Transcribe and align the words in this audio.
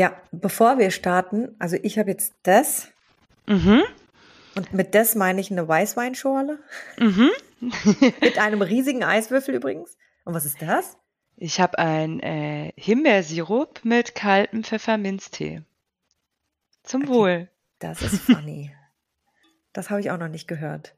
Ja, 0.00 0.18
bevor 0.32 0.78
wir 0.78 0.90
starten, 0.92 1.54
also 1.58 1.76
ich 1.82 1.98
habe 1.98 2.08
jetzt 2.10 2.32
das. 2.44 2.88
Mhm. 3.46 3.82
Und 4.54 4.72
mit 4.72 4.94
das 4.94 5.14
meine 5.14 5.42
ich 5.42 5.50
eine 5.50 5.68
Weißweinschorle. 5.68 6.58
Mhm. 6.98 7.28
mit 8.22 8.38
einem 8.38 8.62
riesigen 8.62 9.04
Eiswürfel 9.04 9.54
übrigens. 9.54 9.98
Und 10.24 10.32
was 10.32 10.46
ist 10.46 10.62
das? 10.62 10.96
Ich 11.36 11.60
habe 11.60 11.78
ein 11.78 12.18
äh, 12.20 12.72
Himbeersirup 12.76 13.84
mit 13.84 14.14
kaltem 14.14 14.64
Pfefferminztee. 14.64 15.60
Zum 16.82 17.02
Okay. 17.02 17.12
Wohl. 17.12 17.50
Das 17.78 18.00
ist 18.00 18.22
funny. 18.22 18.74
das 19.74 19.90
habe 19.90 20.00
ich 20.00 20.10
auch 20.10 20.18
noch 20.18 20.28
nicht 20.28 20.48
gehört. 20.48 20.94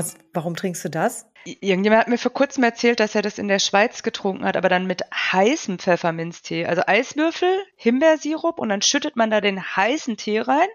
Was, 0.00 0.14
warum 0.32 0.56
trinkst 0.56 0.84
du 0.84 0.88
das? 0.88 1.26
Irgendjemand 1.44 2.02
hat 2.02 2.08
mir 2.08 2.18
vor 2.18 2.32
kurzem 2.32 2.64
erzählt, 2.64 3.00
dass 3.00 3.14
er 3.14 3.22
das 3.22 3.38
in 3.38 3.48
der 3.48 3.58
Schweiz 3.58 4.02
getrunken 4.02 4.44
hat, 4.44 4.56
aber 4.56 4.68
dann 4.68 4.86
mit 4.86 5.02
heißem 5.12 5.78
Pfefferminztee. 5.78 6.66
Also 6.66 6.82
Eiswürfel, 6.86 7.62
Himbeersirup 7.76 8.58
und 8.58 8.68
dann 8.68 8.82
schüttet 8.82 9.16
man 9.16 9.30
da 9.30 9.40
den 9.40 9.62
heißen 9.62 10.16
Tee 10.16 10.40
rein. 10.40 10.68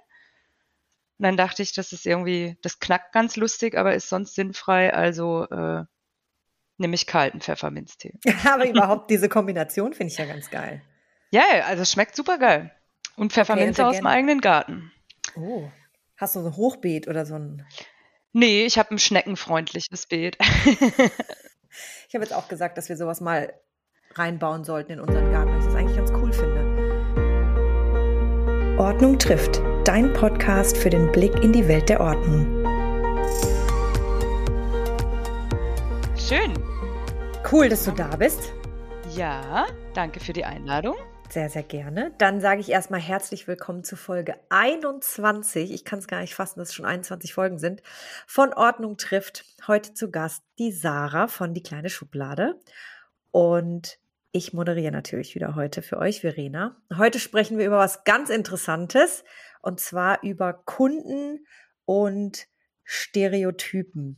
Und 1.17 1.23
dann 1.23 1.37
dachte 1.37 1.61
ich, 1.61 1.73
das 1.73 1.91
ist 1.91 2.05
irgendwie, 2.05 2.57
das 2.61 2.79
knackt 2.79 3.13
ganz 3.13 3.35
lustig, 3.35 3.77
aber 3.77 3.93
ist 3.95 4.09
sonst 4.09 4.35
sinnfrei. 4.35 4.93
Also 4.93 5.47
äh, 5.49 5.83
nehme 6.77 6.95
ich 6.95 7.07
kalten 7.07 7.41
Pfefferminztee. 7.41 8.13
Aber 8.45 8.67
überhaupt 8.67 9.09
diese 9.09 9.29
Kombination 9.29 9.93
finde 9.93 10.11
ich 10.11 10.17
ja 10.17 10.25
ganz 10.25 10.49
geil. 10.49 10.81
Ja, 11.31 11.43
also 11.65 11.83
es 11.83 11.91
schmeckt 11.91 12.15
super 12.15 12.37
geil. 12.37 12.71
Und 13.15 13.31
Pfefferminze 13.31 13.81
hätte 13.81 13.87
aus 13.87 13.97
dem 13.97 14.07
eigenen 14.07 14.41
Garten. 14.41 14.91
Oh. 15.37 15.69
Hast 16.17 16.35
du 16.35 16.41
so 16.41 16.47
ein 16.47 16.55
Hochbeet 16.55 17.07
oder 17.07 17.25
so 17.25 17.35
ein. 17.35 17.65
Nee, 18.37 18.65
ich 18.65 18.77
habe 18.77 18.93
ein 18.93 18.99
schneckenfreundliches 18.99 20.07
Beet. 20.07 20.37
Ich 22.07 22.13
habe 22.15 22.23
jetzt 22.23 22.33
auch 22.33 22.47
gesagt, 22.47 22.77
dass 22.77 22.87
wir 22.87 22.95
sowas 22.95 23.19
mal 23.19 23.53
reinbauen 24.13 24.63
sollten 24.63 24.93
in 24.93 24.99
unseren 25.01 25.29
Garten, 25.31 25.51
weil 25.51 25.59
ich 25.59 25.65
das 25.65 25.75
eigentlich 25.75 25.97
ganz 25.97 26.11
cool 26.11 26.31
finde. 26.31 26.61
Ordnung 28.77 29.19
trifft. 29.19 29.61
Dein 29.83 30.13
Podcast 30.13 30.77
für 30.77 30.89
den 30.89 31.11
Blick 31.11 31.35
in 31.43 31.51
die 31.51 31.67
Welt 31.67 31.89
der 31.89 31.99
Ordnung. 31.99 32.63
Schön. 36.17 36.53
Cool, 37.51 37.67
dass 37.67 37.83
du 37.83 37.91
da 37.91 38.15
bist. 38.15 38.53
Ja, 39.15 39.65
danke 39.93 40.21
für 40.21 40.31
die 40.31 40.45
Einladung. 40.45 40.95
Sehr, 41.29 41.49
sehr 41.49 41.63
gerne. 41.63 42.13
Dann 42.17 42.39
sage 42.39 42.61
ich 42.61 42.69
erstmal 42.69 43.01
herzlich 43.01 43.47
willkommen 43.47 43.83
zu 43.83 43.97
Folge 43.97 44.35
21. 44.49 45.73
Ich 45.73 45.83
kann 45.83 45.99
es 45.99 46.07
gar 46.07 46.21
nicht 46.21 46.35
fassen, 46.35 46.59
dass 46.59 46.69
es 46.69 46.75
schon 46.75 46.85
21 46.85 47.33
Folgen 47.33 47.59
sind. 47.59 47.81
Von 48.25 48.53
Ordnung 48.53 48.97
trifft. 48.97 49.43
Heute 49.67 49.93
zu 49.93 50.11
Gast 50.11 50.43
die 50.59 50.71
Sarah 50.71 51.27
von 51.27 51.53
Die 51.53 51.63
kleine 51.63 51.89
Schublade. 51.89 52.59
Und 53.31 53.99
ich 54.31 54.53
moderiere 54.53 54.91
natürlich 54.91 55.35
wieder 55.35 55.55
heute 55.55 55.81
für 55.81 55.97
euch, 55.97 56.21
Verena. 56.21 56.77
Heute 56.95 57.19
sprechen 57.19 57.57
wir 57.57 57.65
über 57.65 57.79
was 57.79 58.03
ganz 58.05 58.29
Interessantes. 58.29 59.23
Und 59.61 59.79
zwar 59.79 60.23
über 60.23 60.53
Kunden 60.53 61.45
und 61.85 62.47
Stereotypen. 62.85 64.17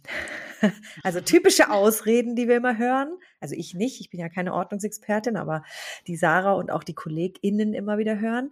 Also 1.03 1.21
typische 1.21 1.69
Ausreden, 1.69 2.35
die 2.35 2.47
wir 2.47 2.57
immer 2.57 2.79
hören. 2.79 3.15
Also 3.39 3.53
ich 3.53 3.75
nicht, 3.75 4.01
ich 4.01 4.09
bin 4.09 4.19
ja 4.19 4.27
keine 4.27 4.55
Ordnungsexpertin, 4.55 5.37
aber 5.37 5.61
die 6.07 6.15
Sarah 6.15 6.53
und 6.53 6.71
auch 6.71 6.83
die 6.83 6.95
KollegInnen 6.95 7.75
immer 7.75 7.99
wieder 7.99 8.19
hören. 8.19 8.51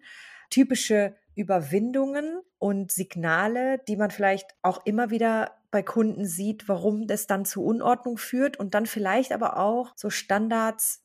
Typische 0.52 1.16
Überwindungen 1.34 2.42
und 2.60 2.92
Signale, 2.92 3.80
die 3.88 3.98
man 3.98 4.12
vielleicht 4.12 4.56
auch 4.62 4.86
immer 4.86 5.10
wieder 5.10 5.58
bei 5.72 5.82
Kunden 5.84 6.26
sieht, 6.26 6.70
warum 6.70 7.08
das 7.08 7.28
dann 7.28 7.44
zu 7.44 7.66
Unordnung 7.66 8.18
führt 8.18 8.58
und 8.58 8.76
dann 8.76 8.86
vielleicht 8.86 9.32
aber 9.34 9.58
auch 9.58 9.94
so 9.96 10.10
Standards, 10.10 11.04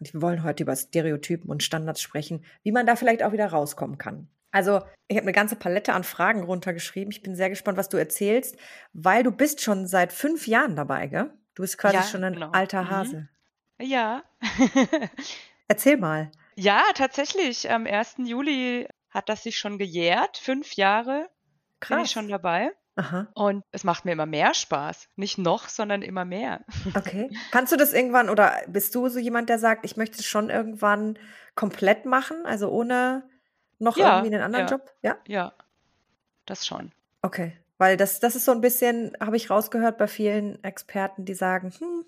und 0.00 0.12
wir 0.12 0.20
wollen 0.20 0.42
heute 0.42 0.64
über 0.64 0.74
Stereotypen 0.74 1.48
und 1.48 1.62
Standards 1.62 2.02
sprechen, 2.02 2.44
wie 2.62 2.72
man 2.72 2.86
da 2.86 2.96
vielleicht 2.96 3.22
auch 3.22 3.32
wieder 3.32 3.46
rauskommen 3.46 3.98
kann. 3.98 4.28
Also, 4.52 4.80
ich 5.08 5.16
habe 5.16 5.24
eine 5.24 5.32
ganze 5.32 5.56
Palette 5.56 5.92
an 5.92 6.04
Fragen 6.04 6.42
runtergeschrieben. 6.42 7.10
Ich 7.12 7.22
bin 7.22 7.36
sehr 7.36 7.50
gespannt, 7.50 7.78
was 7.78 7.88
du 7.88 7.96
erzählst, 7.96 8.56
weil 8.92 9.22
du 9.22 9.30
bist 9.30 9.60
schon 9.62 9.86
seit 9.86 10.12
fünf 10.12 10.46
Jahren 10.46 10.76
dabei, 10.76 11.06
gell? 11.06 11.32
Du 11.54 11.62
bist 11.62 11.78
quasi 11.78 11.96
Ja, 11.96 12.02
schon 12.02 12.24
ein 12.24 12.34
genau. 12.34 12.50
alter 12.50 12.82
Mhm. 12.82 12.90
Hase. 12.90 13.28
Ja. 13.80 14.22
Erzähl 15.68 15.96
mal. 15.96 16.30
ja, 16.56 16.82
tatsächlich. 16.94 17.70
Am 17.70 17.86
1. 17.86 18.16
Juli 18.24 18.86
hat 19.10 19.28
das 19.28 19.42
sich 19.42 19.58
schon 19.58 19.78
gejährt. 19.78 20.36
Fünf 20.36 20.74
Jahre 20.74 21.28
bin 21.88 22.00
ich 22.00 22.10
schon 22.10 22.28
dabei. 22.28 22.72
Aha, 22.96 23.28
Und 23.34 23.62
es 23.70 23.84
macht 23.84 24.04
mir 24.04 24.12
immer 24.12 24.26
mehr 24.26 24.52
Spaß. 24.52 25.08
Nicht 25.16 25.38
noch, 25.38 25.68
sondern 25.68 26.02
immer 26.02 26.24
mehr. 26.24 26.64
okay. 26.96 27.30
Kannst 27.50 27.72
du 27.72 27.76
das 27.76 27.92
irgendwann 27.92 28.28
oder 28.28 28.52
bist 28.68 28.94
du 28.94 29.08
so 29.08 29.18
jemand, 29.18 29.48
der 29.48 29.58
sagt, 29.58 29.84
ich 29.86 29.96
möchte 29.96 30.18
es 30.18 30.26
schon 30.26 30.50
irgendwann 30.50 31.18
komplett 31.54 32.04
machen, 32.04 32.44
also 32.44 32.68
ohne 32.68 33.22
noch 33.80 33.96
Ja, 33.96 34.18
irgendwie 34.18 34.34
einen 34.34 34.44
anderen 34.44 34.66
ja. 34.66 34.70
Job? 34.70 34.94
Ja, 35.02 35.18
Ja, 35.26 35.52
das 36.46 36.66
schon. 36.66 36.92
okay. 37.22 37.56
Weil 37.78 37.96
das, 37.96 38.20
das 38.20 38.36
ist 38.36 38.44
so 38.44 38.52
ein 38.52 38.60
bisschen, 38.60 39.16
habe 39.20 39.36
ich 39.36 39.48
rausgehört 39.48 39.96
bei 39.96 40.06
vielen 40.06 40.62
Experten, 40.62 41.24
die 41.24 41.32
sagen, 41.34 41.72
hm, 41.78 42.04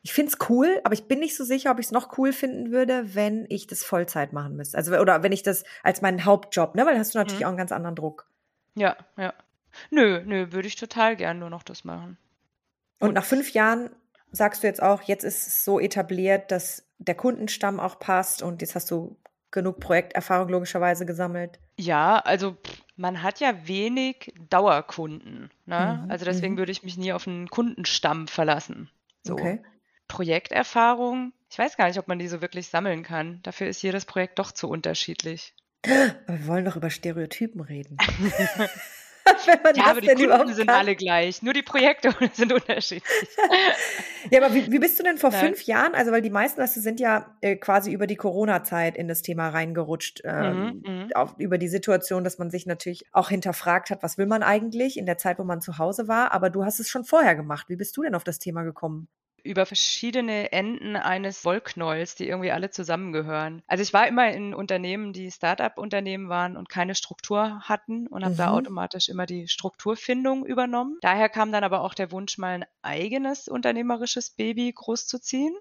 ich 0.00 0.12
finde 0.14 0.32
es 0.32 0.48
cool, 0.48 0.80
aber 0.84 0.94
ich 0.94 1.04
bin 1.08 1.18
nicht 1.18 1.36
so 1.36 1.44
sicher, 1.44 1.70
ob 1.72 1.78
ich 1.78 1.86
es 1.86 1.92
noch 1.92 2.16
cool 2.16 2.32
finden 2.32 2.70
würde, 2.70 3.14
wenn 3.14 3.44
ich 3.50 3.66
das 3.66 3.84
Vollzeit 3.84 4.32
machen 4.32 4.56
müsste. 4.56 4.78
Also, 4.78 4.96
oder 4.96 5.22
wenn 5.22 5.32
ich 5.32 5.42
das 5.42 5.64
als 5.82 6.00
meinen 6.00 6.24
Hauptjob, 6.24 6.74
ne? 6.74 6.86
Weil 6.86 6.94
da 6.94 7.00
hast 7.00 7.14
du 7.14 7.18
natürlich 7.18 7.40
Mhm. 7.40 7.44
auch 7.44 7.48
einen 7.50 7.58
ganz 7.58 7.72
anderen 7.72 7.96
Druck. 7.96 8.26
Ja, 8.76 8.96
ja. 9.18 9.34
Nö, 9.90 10.22
nö, 10.24 10.52
würde 10.52 10.68
ich 10.68 10.76
total 10.76 11.16
gern 11.16 11.38
nur 11.38 11.50
noch 11.50 11.62
das 11.64 11.84
machen. 11.84 12.16
Und 13.00 13.08
Und- 13.08 13.14
nach 13.14 13.24
fünf 13.24 13.50
Jahren 13.52 13.90
sagst 14.32 14.62
du 14.62 14.66
jetzt 14.68 14.82
auch, 14.82 15.02
jetzt 15.02 15.24
ist 15.24 15.46
es 15.46 15.64
so 15.64 15.78
etabliert, 15.80 16.50
dass 16.50 16.84
der 16.98 17.14
Kundenstamm 17.14 17.78
auch 17.78 17.98
passt 17.98 18.42
und 18.42 18.62
jetzt 18.62 18.74
hast 18.74 18.90
du 18.90 19.16
genug 19.50 19.80
Projekterfahrung 19.80 20.48
logischerweise 20.48 21.06
gesammelt. 21.06 21.58
Ja, 21.78 22.18
also 22.18 22.56
man 22.96 23.22
hat 23.22 23.40
ja 23.40 23.66
wenig 23.66 24.34
Dauerkunden. 24.50 25.50
Ne? 25.66 26.02
Mhm, 26.04 26.10
Also 26.10 26.24
deswegen 26.24 26.54
mhm. 26.54 26.58
würde 26.58 26.72
ich 26.72 26.82
mich 26.82 26.96
nie 26.98 27.12
auf 27.12 27.26
einen 27.26 27.48
Kundenstamm 27.48 28.28
verlassen. 28.28 28.90
So. 29.22 29.34
Okay. 29.34 29.62
Projekterfahrung, 30.08 31.32
ich 31.50 31.58
weiß 31.58 31.76
gar 31.76 31.86
nicht, 31.86 31.98
ob 31.98 32.08
man 32.08 32.18
die 32.18 32.28
so 32.28 32.40
wirklich 32.40 32.68
sammeln 32.68 33.02
kann. 33.02 33.40
Dafür 33.42 33.68
ist 33.68 33.82
jedes 33.82 34.04
Projekt 34.04 34.38
doch 34.38 34.52
zu 34.52 34.68
unterschiedlich. 34.68 35.54
Aber 35.84 36.38
wir 36.38 36.46
wollen 36.46 36.64
doch 36.64 36.76
über 36.76 36.90
Stereotypen 36.90 37.60
reden. 37.60 37.96
Wenn 39.46 39.62
man 39.62 39.74
Ja, 39.74 39.82
das 39.82 39.90
aber 39.92 40.00
die 40.00 40.26
Kunden 40.26 40.54
sind 40.54 40.66
kann. 40.66 40.76
alle 40.76 40.96
gleich. 40.96 41.42
Nur 41.42 41.52
die 41.52 41.62
Projekte 41.62 42.14
sind 42.32 42.52
unterschiedlich. 42.52 43.02
Ja, 44.30 44.44
aber 44.44 44.54
wie, 44.54 44.70
wie 44.70 44.78
bist 44.78 44.98
du 44.98 45.04
denn 45.04 45.16
vor 45.16 45.30
Nein. 45.30 45.46
fünf 45.46 45.62
Jahren? 45.62 45.94
Also, 45.94 46.10
weil 46.12 46.20
die 46.20 46.28
meisten, 46.28 46.60
du, 46.60 46.80
sind 46.80 47.00
ja 47.00 47.34
äh, 47.40 47.56
quasi 47.56 47.92
über 47.92 48.06
die 48.06 48.16
Corona-Zeit 48.16 48.96
in 48.96 49.08
das 49.08 49.22
Thema 49.22 49.48
reingerutscht. 49.48 50.20
Ähm, 50.24 50.82
Mhm, 50.84 50.92
mhm. 51.04 51.12
auf, 51.14 51.34
über 51.38 51.56
die 51.56 51.68
Situation, 51.68 52.24
dass 52.24 52.38
man 52.38 52.50
sich 52.50 52.66
natürlich 52.66 53.04
auch 53.12 53.28
hinterfragt 53.30 53.90
hat, 53.90 54.02
was 54.02 54.18
will 54.18 54.26
man 54.26 54.42
eigentlich 54.42 54.98
in 54.98 55.06
der 55.06 55.18
Zeit, 55.18 55.38
wo 55.38 55.44
man 55.44 55.60
zu 55.60 55.78
Hause 55.78 56.08
war. 56.08 56.32
Aber 56.32 56.50
du 56.50 56.64
hast 56.64 56.80
es 56.80 56.88
schon 56.90 57.04
vorher 57.04 57.36
gemacht. 57.36 57.68
Wie 57.68 57.76
bist 57.76 57.96
du 57.96 58.02
denn 58.02 58.14
auf 58.14 58.24
das 58.24 58.38
Thema 58.38 58.64
gekommen? 58.64 59.08
Über 59.48 59.64
verschiedene 59.66 60.52
Enden 60.52 60.94
eines 60.94 61.44
Wollknäuels, 61.44 62.14
die 62.14 62.28
irgendwie 62.28 62.52
alle 62.52 62.70
zusammengehören. 62.70 63.62
Also 63.66 63.82
ich 63.82 63.92
war 63.94 64.06
immer 64.06 64.30
in 64.30 64.54
Unternehmen, 64.54 65.12
die 65.12 65.30
Start-up-Unternehmen 65.30 66.28
waren 66.28 66.56
und 66.56 66.68
keine 66.68 66.94
Struktur 66.94 67.60
hatten 67.60 68.06
und 68.08 68.24
habe 68.24 68.34
da 68.36 68.48
Mhm. 68.48 68.52
automatisch 68.52 69.08
immer 69.08 69.26
die 69.26 69.48
Strukturfindung 69.48 70.44
übernommen. 70.44 70.98
Daher 71.00 71.28
kam 71.28 71.50
dann 71.50 71.64
aber 71.64 71.80
auch 71.80 71.94
der 71.94 72.12
Wunsch, 72.12 72.36
mal 72.36 72.54
ein 72.54 72.64
eigenes 72.82 73.48
unternehmerisches 73.48 74.30
Baby 74.30 74.70
großzuziehen. 74.74 75.56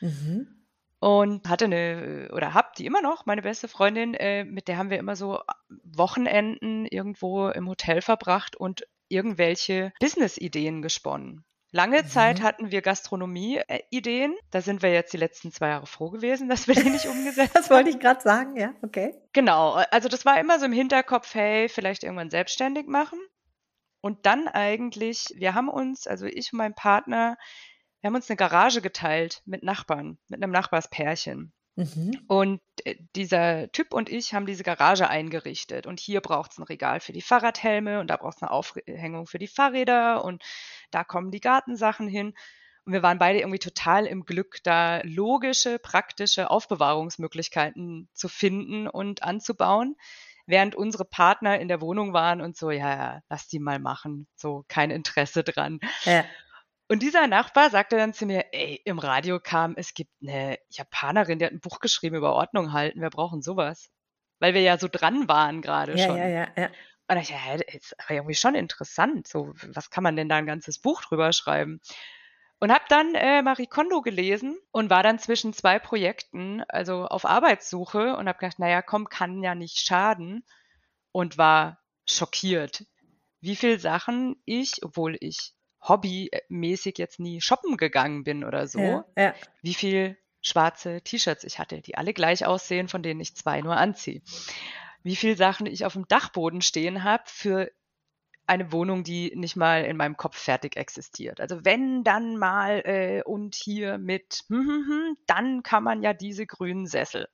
Mhm. 0.00 0.66
Und 1.02 1.48
hatte 1.48 1.64
eine, 1.64 2.28
oder 2.32 2.52
hab 2.52 2.74
die 2.74 2.84
immer 2.84 3.00
noch, 3.00 3.24
meine 3.24 3.40
beste 3.42 3.68
Freundin, 3.68 4.12
äh, 4.14 4.44
mit 4.44 4.68
der 4.68 4.76
haben 4.76 4.90
wir 4.90 4.98
immer 4.98 5.16
so 5.16 5.40
Wochenenden 5.82 6.84
irgendwo 6.84 7.48
im 7.48 7.68
Hotel 7.68 8.02
verbracht 8.02 8.54
und 8.56 8.86
irgendwelche 9.08 9.92
Business-Ideen 9.98 10.82
gesponnen. 10.82 11.44
Lange 11.72 12.02
Mhm. 12.02 12.08
Zeit 12.08 12.42
hatten 12.42 12.72
wir 12.72 12.82
Gastronomie-Ideen. 12.82 14.34
Da 14.50 14.60
sind 14.60 14.82
wir 14.82 14.92
jetzt 14.92 15.12
die 15.12 15.18
letzten 15.18 15.52
zwei 15.52 15.68
Jahre 15.68 15.86
froh 15.86 16.10
gewesen, 16.10 16.48
dass 16.48 16.66
wir 16.66 16.74
die 16.74 16.90
nicht 16.90 17.06
umgesetzt 17.06 17.54
Das 17.54 17.70
wollte 17.70 17.90
ich 17.90 18.00
gerade 18.00 18.20
sagen, 18.20 18.56
ja, 18.56 18.74
okay. 18.82 19.14
Genau, 19.32 19.74
also 19.90 20.08
das 20.08 20.24
war 20.24 20.40
immer 20.40 20.58
so 20.58 20.66
im 20.66 20.72
Hinterkopf, 20.72 21.34
hey, 21.34 21.68
vielleicht 21.68 22.02
irgendwann 22.02 22.30
selbstständig 22.30 22.86
machen. 22.86 23.18
Und 24.00 24.26
dann 24.26 24.48
eigentlich, 24.48 25.26
wir 25.36 25.54
haben 25.54 25.68
uns, 25.68 26.06
also 26.06 26.26
ich 26.26 26.52
und 26.52 26.58
mein 26.58 26.74
Partner, 26.74 27.36
wir 28.00 28.08
haben 28.08 28.14
uns 28.14 28.30
eine 28.30 28.36
Garage 28.36 28.80
geteilt 28.80 29.42
mit 29.44 29.62
Nachbarn, 29.62 30.18
mit 30.28 30.42
einem 30.42 30.52
Nachbarspärchen. 30.52 31.52
Mhm. 31.76 32.20
Und 32.28 32.60
äh, 32.84 32.96
dieser 33.16 33.70
Typ 33.72 33.94
und 33.94 34.08
ich 34.08 34.34
haben 34.34 34.46
diese 34.46 34.62
Garage 34.62 35.08
eingerichtet. 35.08 35.86
Und 35.86 36.00
hier 36.00 36.20
braucht 36.20 36.52
es 36.52 36.58
ein 36.58 36.64
Regal 36.64 37.00
für 37.00 37.12
die 37.12 37.22
Fahrradhelme 37.22 38.00
und 38.00 38.08
da 38.08 38.16
braucht 38.16 38.36
es 38.36 38.42
eine 38.42 38.50
Aufhängung 38.50 39.26
für 39.26 39.38
die 39.38 39.46
Fahrräder 39.46 40.24
und 40.24 40.42
da 40.90 41.04
kommen 41.04 41.30
die 41.30 41.40
Gartensachen 41.40 42.08
hin. 42.08 42.34
Und 42.84 42.92
wir 42.92 43.02
waren 43.02 43.18
beide 43.18 43.40
irgendwie 43.40 43.58
total 43.58 44.06
im 44.06 44.24
Glück, 44.24 44.58
da 44.62 45.00
logische, 45.04 45.78
praktische 45.78 46.50
Aufbewahrungsmöglichkeiten 46.50 48.08
zu 48.14 48.28
finden 48.28 48.88
und 48.88 49.22
anzubauen, 49.22 49.96
während 50.46 50.74
unsere 50.74 51.04
Partner 51.04 51.60
in 51.60 51.68
der 51.68 51.80
Wohnung 51.80 52.12
waren 52.12 52.40
und 52.40 52.56
so, 52.56 52.70
ja, 52.70 52.90
ja, 52.90 53.20
lass 53.28 53.48
die 53.48 53.58
mal 53.58 53.78
machen, 53.78 54.26
so 54.34 54.64
kein 54.68 54.90
Interesse 54.90 55.44
dran. 55.44 55.78
Ja. 56.04 56.24
Und 56.90 57.02
dieser 57.02 57.26
Nachbar 57.28 57.70
sagte 57.70 57.96
dann 57.96 58.12
zu 58.12 58.26
mir, 58.26 58.52
ey, 58.52 58.82
im 58.84 58.98
Radio 58.98 59.40
kam, 59.40 59.74
es 59.76 59.94
gibt 59.94 60.12
eine 60.22 60.58
Japanerin, 60.70 61.38
die 61.38 61.46
hat 61.46 61.52
ein 61.52 61.60
Buch 61.60 61.80
geschrieben 61.80 62.16
über 62.16 62.34
Ordnung 62.34 62.72
halten, 62.74 63.00
wir 63.00 63.10
brauchen 63.10 63.42
sowas. 63.42 63.90
weil 64.40 64.54
wir 64.54 64.62
ja 64.62 64.78
so 64.78 64.88
dran 64.88 65.28
waren 65.28 65.62
gerade 65.62 65.96
Ja, 65.96 66.06
schon. 66.06 66.16
ja, 66.16 66.26
ja, 66.28 66.48
ja. 66.56 66.70
Und 67.08 67.18
ich 67.18 67.28
dachte, 67.28 67.64
ja, 67.64 67.74
ist 67.76 67.94
aber 68.00 68.12
irgendwie 68.14 68.34
schon 68.34 68.54
interessant. 68.54 69.28
So, 69.28 69.52
was 69.74 69.90
kann 69.90 70.04
man 70.04 70.16
denn 70.16 70.28
da 70.28 70.36
ein 70.36 70.46
ganzes 70.46 70.78
Buch 70.80 71.02
drüber 71.02 71.32
schreiben? 71.32 71.80
Und 72.60 72.72
habe 72.72 72.84
dann 72.88 73.14
äh, 73.14 73.42
Marie 73.42 73.66
Kondo 73.66 74.02
gelesen 74.02 74.58
und 74.72 74.90
war 74.90 75.02
dann 75.02 75.18
zwischen 75.18 75.52
zwei 75.54 75.78
Projekten, 75.78 76.62
also 76.68 77.06
auf 77.06 77.24
Arbeitssuche 77.26 78.16
und 78.16 78.28
habe 78.28 78.38
gedacht, 78.38 78.58
naja, 78.58 78.82
komm, 78.82 79.08
kann 79.08 79.42
ja 79.42 79.54
nicht 79.54 79.78
schaden 79.80 80.44
und 81.12 81.38
war 81.38 81.80
schockiert, 82.08 82.84
wie 83.40 83.56
viel 83.56 83.78
Sachen 83.80 84.36
ich, 84.46 84.82
obwohl 84.84 85.16
ich 85.20 85.54
hobbymäßig 85.82 86.98
jetzt 86.98 87.20
nie 87.20 87.40
shoppen 87.40 87.76
gegangen 87.76 88.24
bin 88.24 88.44
oder 88.44 88.66
so, 88.66 88.80
Ja, 88.80 89.04
ja. 89.16 89.34
wie 89.62 89.74
viel 89.74 90.16
schwarze 90.42 91.02
T-Shirts 91.02 91.44
ich 91.44 91.58
hatte, 91.58 91.80
die 91.82 91.96
alle 91.96 92.14
gleich 92.14 92.46
aussehen, 92.46 92.88
von 92.88 93.02
denen 93.02 93.20
ich 93.20 93.36
zwei 93.36 93.60
nur 93.60 93.76
anziehe. 93.76 94.22
Wie 95.02 95.16
viel 95.16 95.36
Sachen 95.36 95.66
ich 95.66 95.84
auf 95.84 95.94
dem 95.94 96.08
Dachboden 96.08 96.62
stehen 96.62 97.04
habe 97.04 97.24
für 97.26 97.70
eine 98.46 98.72
Wohnung, 98.72 99.04
die 99.04 99.32
nicht 99.36 99.56
mal 99.56 99.84
in 99.84 99.96
meinem 99.96 100.16
Kopf 100.16 100.36
fertig 100.36 100.76
existiert. 100.76 101.40
Also 101.40 101.64
wenn 101.64 102.02
dann 102.04 102.36
mal 102.36 102.82
äh, 102.84 103.22
und 103.22 103.54
hier 103.54 103.96
mit, 103.98 104.44
hm, 104.48 104.58
hm, 104.66 104.86
hm, 104.88 105.16
dann 105.26 105.62
kann 105.62 105.84
man 105.84 106.02
ja 106.02 106.12
diese 106.14 106.46
grünen 106.46 106.86
Sessel. 106.86 107.28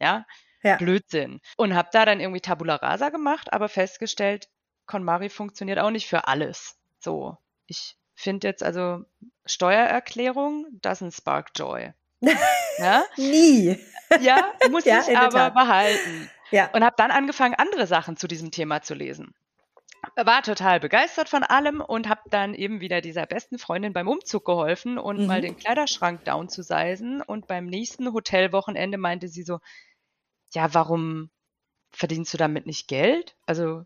Ja, 0.00 0.24
Ja. 0.62 0.76
Blödsinn. 0.76 1.40
Und 1.56 1.74
habe 1.74 1.88
da 1.92 2.04
dann 2.04 2.20
irgendwie 2.20 2.40
Tabula 2.40 2.76
Rasa 2.76 3.08
gemacht, 3.08 3.52
aber 3.52 3.68
festgestellt, 3.68 4.48
KonMari 4.86 5.28
funktioniert 5.28 5.78
auch 5.80 5.90
nicht 5.90 6.06
für 6.08 6.28
alles. 6.28 6.78
So, 7.00 7.36
ich 7.66 7.96
finde 8.14 8.48
jetzt 8.48 8.62
also 8.62 9.04
Steuererklärung 9.46 10.66
doesn't 10.82 11.16
spark 11.16 11.50
joy. 11.56 11.92
ja, 12.78 13.04
Nie. 13.16 13.78
ja 14.20 14.52
muss 14.70 14.84
Ja, 14.86 15.00
ich 15.08 15.16
aber 15.16 15.50
behalten. 15.50 16.30
Ja. 16.50 16.70
Und 16.72 16.84
habe 16.84 16.94
dann 16.98 17.10
angefangen, 17.10 17.54
andere 17.54 17.86
Sachen 17.86 18.16
zu 18.16 18.28
diesem 18.28 18.50
Thema 18.50 18.82
zu 18.82 18.94
lesen. 18.94 19.34
War 20.16 20.42
total 20.42 20.80
begeistert 20.80 21.28
von 21.28 21.44
allem 21.44 21.80
und 21.80 22.08
habe 22.08 22.22
dann 22.28 22.54
eben 22.54 22.80
wieder 22.80 23.00
dieser 23.00 23.24
besten 23.24 23.58
Freundin 23.58 23.92
beim 23.92 24.08
Umzug 24.08 24.44
geholfen 24.44 24.98
und 24.98 25.20
Mhm. 25.20 25.26
mal 25.26 25.40
den 25.40 25.56
Kleiderschrank 25.56 26.24
downzusizen. 26.24 27.22
Und 27.22 27.46
beim 27.46 27.66
nächsten 27.66 28.12
Hotelwochenende 28.12 28.98
meinte 28.98 29.28
sie 29.28 29.44
so, 29.44 29.60
ja, 30.52 30.74
warum 30.74 31.30
verdienst 31.92 32.34
du 32.34 32.38
damit 32.38 32.66
nicht 32.66 32.88
Geld? 32.88 33.36
Also 33.46 33.84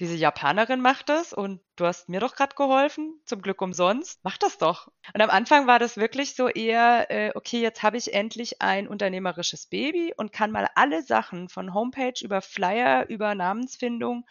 diese 0.00 0.16
Japanerin 0.16 0.80
macht 0.80 1.08
das 1.08 1.32
und 1.32 1.60
du 1.76 1.86
hast 1.86 2.08
mir 2.08 2.18
doch 2.18 2.34
gerade 2.34 2.56
geholfen, 2.56 3.20
zum 3.26 3.42
Glück 3.42 3.62
umsonst. 3.62 4.18
Mach 4.24 4.36
das 4.38 4.58
doch. 4.58 4.88
Und 5.14 5.20
am 5.20 5.30
Anfang 5.30 5.66
war 5.68 5.78
das 5.78 5.96
wirklich 5.96 6.34
so 6.34 6.48
eher, 6.48 7.10
äh, 7.10 7.32
okay, 7.34 7.60
jetzt 7.60 7.82
habe 7.82 7.96
ich 7.96 8.12
endlich 8.12 8.60
ein 8.60 8.88
unternehmerisches 8.88 9.66
Baby 9.66 10.12
und 10.16 10.32
kann 10.32 10.50
mal 10.50 10.68
alle 10.74 11.02
Sachen 11.02 11.48
von 11.48 11.74
Homepage 11.74 12.14
über 12.22 12.42
Flyer, 12.42 13.08
über 13.08 13.34
Namensfindung 13.36 14.26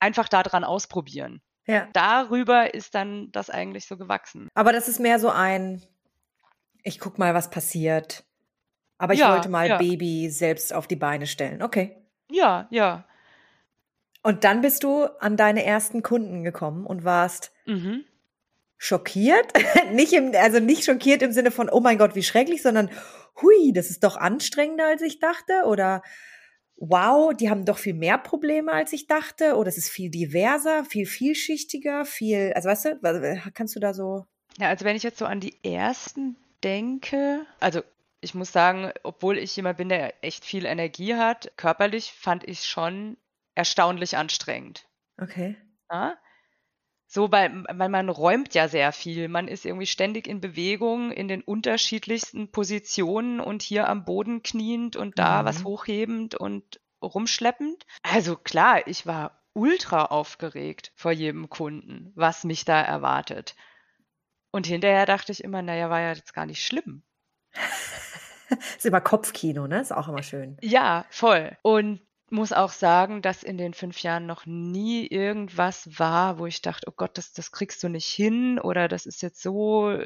einfach 0.00 0.28
daran 0.28 0.64
ausprobieren. 0.64 1.42
Ja. 1.66 1.88
Darüber 1.92 2.74
ist 2.74 2.94
dann 2.94 3.30
das 3.30 3.50
eigentlich 3.50 3.86
so 3.86 3.96
gewachsen. 3.96 4.48
Aber 4.54 4.72
das 4.72 4.88
ist 4.88 4.98
mehr 4.98 5.18
so 5.20 5.30
ein, 5.30 5.82
ich 6.82 6.98
guck 6.98 7.18
mal, 7.18 7.34
was 7.34 7.50
passiert. 7.50 8.24
Aber 8.98 9.14
ich 9.14 9.20
Ja, 9.20 9.32
wollte 9.32 9.48
mal 9.48 9.68
ja. 9.68 9.78
Baby 9.78 10.28
selbst 10.30 10.72
auf 10.72 10.86
die 10.86 10.96
Beine 10.96 11.26
stellen. 11.26 11.62
Okay. 11.62 12.04
Ja, 12.30 12.66
ja. 12.70 13.06
Und 14.24 14.42
dann 14.42 14.62
bist 14.62 14.82
du 14.82 15.04
an 15.20 15.36
deine 15.36 15.64
ersten 15.64 16.02
Kunden 16.02 16.42
gekommen 16.44 16.86
und 16.86 17.04
warst 17.04 17.52
Mhm. 17.66 18.04
schockiert. 18.78 19.52
nicht 19.92 20.12
im, 20.14 20.32
also 20.34 20.58
nicht 20.60 20.84
schockiert 20.84 21.22
im 21.22 21.30
Sinne 21.32 21.50
von, 21.50 21.68
oh 21.68 21.80
mein 21.80 21.98
Gott, 21.98 22.14
wie 22.14 22.22
schrecklich, 22.22 22.62
sondern 22.62 22.90
hui, 23.40 23.72
das 23.72 23.90
ist 23.90 24.02
doch 24.02 24.16
anstrengender, 24.16 24.86
als 24.88 25.02
ich 25.02 25.20
dachte. 25.20 25.64
Oder 25.66 26.02
wow, 26.76 27.32
die 27.34 27.50
haben 27.50 27.64
doch 27.66 27.78
viel 27.78 27.94
mehr 27.94 28.18
Probleme, 28.18 28.72
als 28.72 28.92
ich 28.92 29.06
dachte. 29.06 29.56
Oder 29.56 29.68
es 29.68 29.76
ist 29.78 29.90
viel 29.90 30.10
diverser, 30.10 30.84
viel 30.84 31.06
vielschichtiger, 31.06 32.04
viel, 32.06 32.52
also 32.54 32.68
weißt 32.68 32.84
du, 32.86 33.42
kannst 33.54 33.76
du 33.76 33.80
da 33.80 33.92
so. 33.94 34.24
Ja, 34.58 34.68
also 34.68 34.84
wenn 34.84 34.96
ich 34.96 35.02
jetzt 35.02 35.18
so 35.18 35.26
an 35.26 35.40
die 35.40 35.54
ersten 35.62 36.36
denke, 36.62 37.44
also 37.60 37.82
ich 38.22 38.34
muss 38.34 38.52
sagen, 38.52 38.90
obwohl 39.02 39.36
ich 39.36 39.54
jemand 39.54 39.76
bin, 39.76 39.90
der 39.90 40.14
echt 40.24 40.46
viel 40.46 40.64
Energie 40.64 41.14
hat, 41.14 41.52
körperlich 41.56 42.12
fand 42.18 42.44
ich 42.44 42.64
schon 42.64 43.18
erstaunlich 43.54 44.16
anstrengend. 44.16 44.86
Okay. 45.20 45.56
Ja? 45.90 46.16
So, 47.06 47.30
weil, 47.30 47.64
weil 47.72 47.88
man 47.90 48.08
räumt 48.08 48.54
ja 48.54 48.66
sehr 48.66 48.90
viel. 48.90 49.28
Man 49.28 49.46
ist 49.46 49.64
irgendwie 49.64 49.86
ständig 49.86 50.26
in 50.26 50.40
Bewegung, 50.40 51.12
in 51.12 51.28
den 51.28 51.42
unterschiedlichsten 51.42 52.50
Positionen 52.50 53.40
und 53.40 53.62
hier 53.62 53.88
am 53.88 54.04
Boden 54.04 54.42
kniend 54.42 54.96
und 54.96 55.18
da 55.18 55.42
Mhm. 55.42 55.46
was 55.46 55.64
hochhebend 55.64 56.34
und 56.34 56.80
rumschleppend. 57.02 57.86
Also 58.02 58.36
klar, 58.36 58.86
ich 58.88 59.06
war 59.06 59.42
ultra 59.52 60.06
aufgeregt 60.06 60.92
vor 60.96 61.12
jedem 61.12 61.48
Kunden, 61.48 62.10
was 62.16 62.42
mich 62.42 62.64
da 62.64 62.80
erwartet. 62.80 63.54
Und 64.50 64.66
hinterher 64.66 65.06
dachte 65.06 65.30
ich 65.30 65.44
immer, 65.44 65.62
naja, 65.62 65.90
war 65.90 66.00
ja 66.00 66.12
jetzt 66.12 66.34
gar 66.34 66.46
nicht 66.46 66.64
schlimm. 66.64 67.04
ist 68.76 68.86
immer 68.86 69.00
Kopfkino, 69.00 69.66
ne? 69.68 69.80
Ist 69.80 69.92
auch 69.92 70.08
immer 70.08 70.22
schön. 70.22 70.56
Ja, 70.62 71.06
voll. 71.10 71.56
Und 71.62 72.00
muss 72.34 72.52
auch 72.52 72.72
sagen, 72.72 73.22
dass 73.22 73.42
in 73.42 73.56
den 73.56 73.72
fünf 73.72 74.00
Jahren 74.00 74.26
noch 74.26 74.44
nie 74.44 75.06
irgendwas 75.06 75.98
war, 75.98 76.38
wo 76.38 76.46
ich 76.46 76.60
dachte, 76.60 76.86
oh 76.90 76.94
Gott, 76.96 77.16
das, 77.16 77.32
das 77.32 77.52
kriegst 77.52 77.82
du 77.82 77.88
nicht 77.88 78.06
hin 78.06 78.58
oder 78.58 78.88
das 78.88 79.06
ist 79.06 79.22
jetzt 79.22 79.40
so 79.40 79.96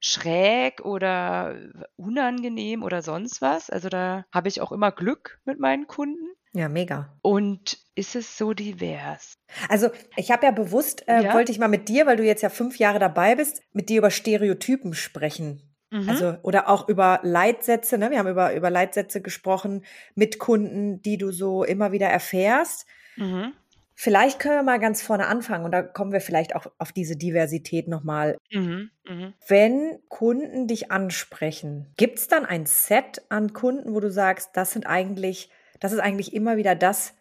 schräg 0.00 0.80
oder 0.84 1.56
unangenehm 1.96 2.82
oder 2.82 3.02
sonst 3.02 3.40
was. 3.40 3.70
Also 3.70 3.88
da 3.88 4.24
habe 4.32 4.48
ich 4.48 4.60
auch 4.60 4.72
immer 4.72 4.90
Glück 4.90 5.40
mit 5.44 5.60
meinen 5.60 5.86
Kunden. 5.86 6.26
Ja, 6.54 6.68
mega. 6.68 7.16
Und 7.22 7.78
ist 7.94 8.14
es 8.14 8.36
so 8.36 8.52
divers? 8.52 9.38
Also 9.68 9.90
ich 10.16 10.30
habe 10.30 10.44
ja 10.44 10.52
bewusst, 10.52 11.08
äh, 11.08 11.22
Ja. 11.22 11.34
wollte 11.34 11.50
ich 11.52 11.58
mal 11.58 11.68
mit 11.68 11.88
dir, 11.88 12.06
weil 12.06 12.16
du 12.16 12.24
jetzt 12.24 12.42
ja 12.42 12.50
fünf 12.50 12.78
Jahre 12.78 12.98
dabei 12.98 13.36
bist, 13.36 13.62
mit 13.72 13.88
dir 13.88 13.98
über 13.98 14.10
Stereotypen 14.10 14.92
sprechen. 14.92 15.71
Mhm. 15.92 16.08
Also, 16.08 16.36
oder 16.42 16.68
auch 16.68 16.88
über 16.88 17.20
Leitsätze, 17.22 17.98
ne? 17.98 18.10
Wir 18.10 18.18
haben 18.18 18.28
über, 18.28 18.54
über 18.54 18.70
Leitsätze 18.70 19.20
gesprochen 19.20 19.84
mit 20.14 20.38
Kunden, 20.38 21.02
die 21.02 21.18
du 21.18 21.30
so 21.32 21.64
immer 21.64 21.92
wieder 21.92 22.08
erfährst. 22.08 22.86
mhm. 23.16 23.52
Vielleicht 23.94 24.40
können 24.40 24.56
wir 24.56 24.62
mal 24.64 24.80
ganz 24.80 25.02
vorne 25.02 25.26
anfangen 25.28 25.64
und 25.66 25.70
da 25.70 25.82
kommen 25.82 26.12
wir 26.12 26.22
vielleicht 26.22 26.56
auch 26.56 26.66
auf 26.78 26.92
diese 26.92 27.14
Diversität 27.14 27.88
nochmal. 27.88 28.38
Mhm. 28.50 28.90
Mhm. 29.06 29.34
Wenn 29.46 29.98
Kunden 30.08 30.66
dich 30.66 30.90
ansprechen, 30.90 31.86
gibt 31.98 32.18
es 32.18 32.26
dann 32.26 32.46
ein 32.46 32.64
Set 32.66 33.22
an 33.28 33.52
Kunden, 33.52 33.94
wo 33.94 34.00
du 34.00 34.10
sagst, 34.10 34.50
das 34.54 34.72
sind 34.72 34.86
eigentlich, 34.86 35.50
das 35.78 35.92
ist 35.92 36.00
eigentlich 36.00 36.32
immer 36.34 36.56
wieder 36.56 36.74
das, 36.74 37.14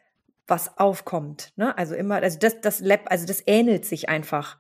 was 0.48 0.78
aufkommt. 0.80 1.51
Ne? 1.58 1.78
Also 1.78 1.94
immer, 1.94 2.16
also 2.16 2.40
das, 2.40 2.62
das 2.62 2.80
Lab, 2.80 3.01
also 3.12 3.28
das 3.28 3.44
ähnelt 3.46 3.86
sich 3.86 4.10
einfach 4.10 4.58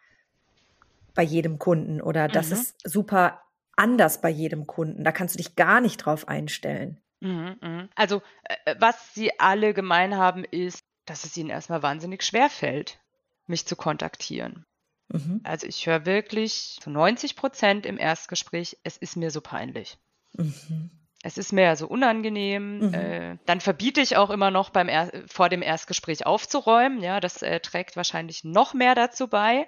bei 1.15 1.23
jedem 1.23 1.59
Kunden 1.59 2.01
oder 2.01 2.27
das 2.27 2.47
Mhm. 2.49 2.53
ist 2.53 2.75
super 2.83 3.41
anders 3.75 4.21
bei 4.21 4.29
jedem 4.29 4.67
Kunden. 4.67 5.03
Da 5.03 5.11
kannst 5.11 5.35
du 5.35 5.37
dich 5.37 5.55
gar 5.55 5.81
nicht 5.81 5.97
drauf 5.97 6.27
einstellen. 6.27 6.99
Mhm, 7.19 7.57
mhm. 7.61 7.89
Also, 7.95 8.21
äh, 8.43 8.75
was 8.79 9.13
sie 9.13 9.39
alle 9.39 9.73
gemein 9.73 10.17
haben, 10.17 10.43
ist, 10.43 10.85
dass 11.05 11.23
es 11.23 11.35
ihnen 11.37 11.49
erstmal 11.49 11.83
wahnsinnig 11.83 12.23
schwer 12.23 12.49
fällt, 12.49 12.99
mich 13.47 13.65
zu 13.65 13.75
kontaktieren. 13.75 14.65
Mhm. 15.09 15.41
Also 15.43 15.67
ich 15.67 15.85
höre 15.85 16.05
wirklich 16.05 16.77
zu 16.81 16.89
90 16.89 17.35
Prozent 17.35 17.85
im 17.85 17.97
Erstgespräch, 17.97 18.77
es 18.83 18.97
ist 18.97 19.17
mir 19.17 19.31
so 19.31 19.41
peinlich. 19.41 19.97
Mhm. 20.33 20.91
Es 21.23 21.37
ist 21.37 21.53
mir 21.53 21.75
so 21.75 21.87
unangenehm. 21.87 22.79
Mhm. 22.79 22.93
Äh, 22.95 23.37
dann 23.45 23.61
verbiete 23.61 24.01
ich 24.01 24.17
auch 24.17 24.31
immer 24.31 24.49
noch 24.49 24.71
beim 24.71 24.89
er 24.89 25.11
vor 25.27 25.49
dem 25.49 25.61
Erstgespräch 25.61 26.25
aufzuräumen. 26.25 27.01
Ja, 27.03 27.19
das 27.19 27.43
äh, 27.43 27.59
trägt 27.59 27.95
wahrscheinlich 27.95 28.43
noch 28.43 28.73
mehr 28.73 28.95
dazu 28.95 29.27
bei. 29.27 29.67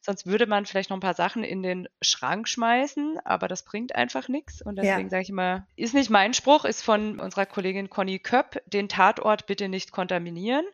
Sonst 0.00 0.26
würde 0.26 0.46
man 0.46 0.64
vielleicht 0.64 0.88
noch 0.90 0.96
ein 0.96 1.00
paar 1.00 1.14
Sachen 1.14 1.44
in 1.44 1.62
den 1.62 1.88
Schrank 2.00 2.48
schmeißen, 2.48 3.18
aber 3.24 3.48
das 3.48 3.64
bringt 3.64 3.94
einfach 3.94 4.28
nichts. 4.28 4.62
Und 4.62 4.76
deswegen 4.76 5.04
Ja. 5.04 5.10
sage 5.10 5.22
ich 5.22 5.28
immer, 5.28 5.66
ist 5.76 5.92
nicht 5.94 6.08
mein 6.08 6.32
Spruch, 6.32 6.64
ist 6.64 6.82
von 6.82 7.20
unserer 7.20 7.44
Kollegin 7.46 7.90
Conny 7.90 8.18
Köpp, 8.18 8.62
den 8.66 8.88
Tatort 8.88 9.46
bitte 9.46 9.68
nicht 9.68 9.92
kontaminieren. 9.92 10.64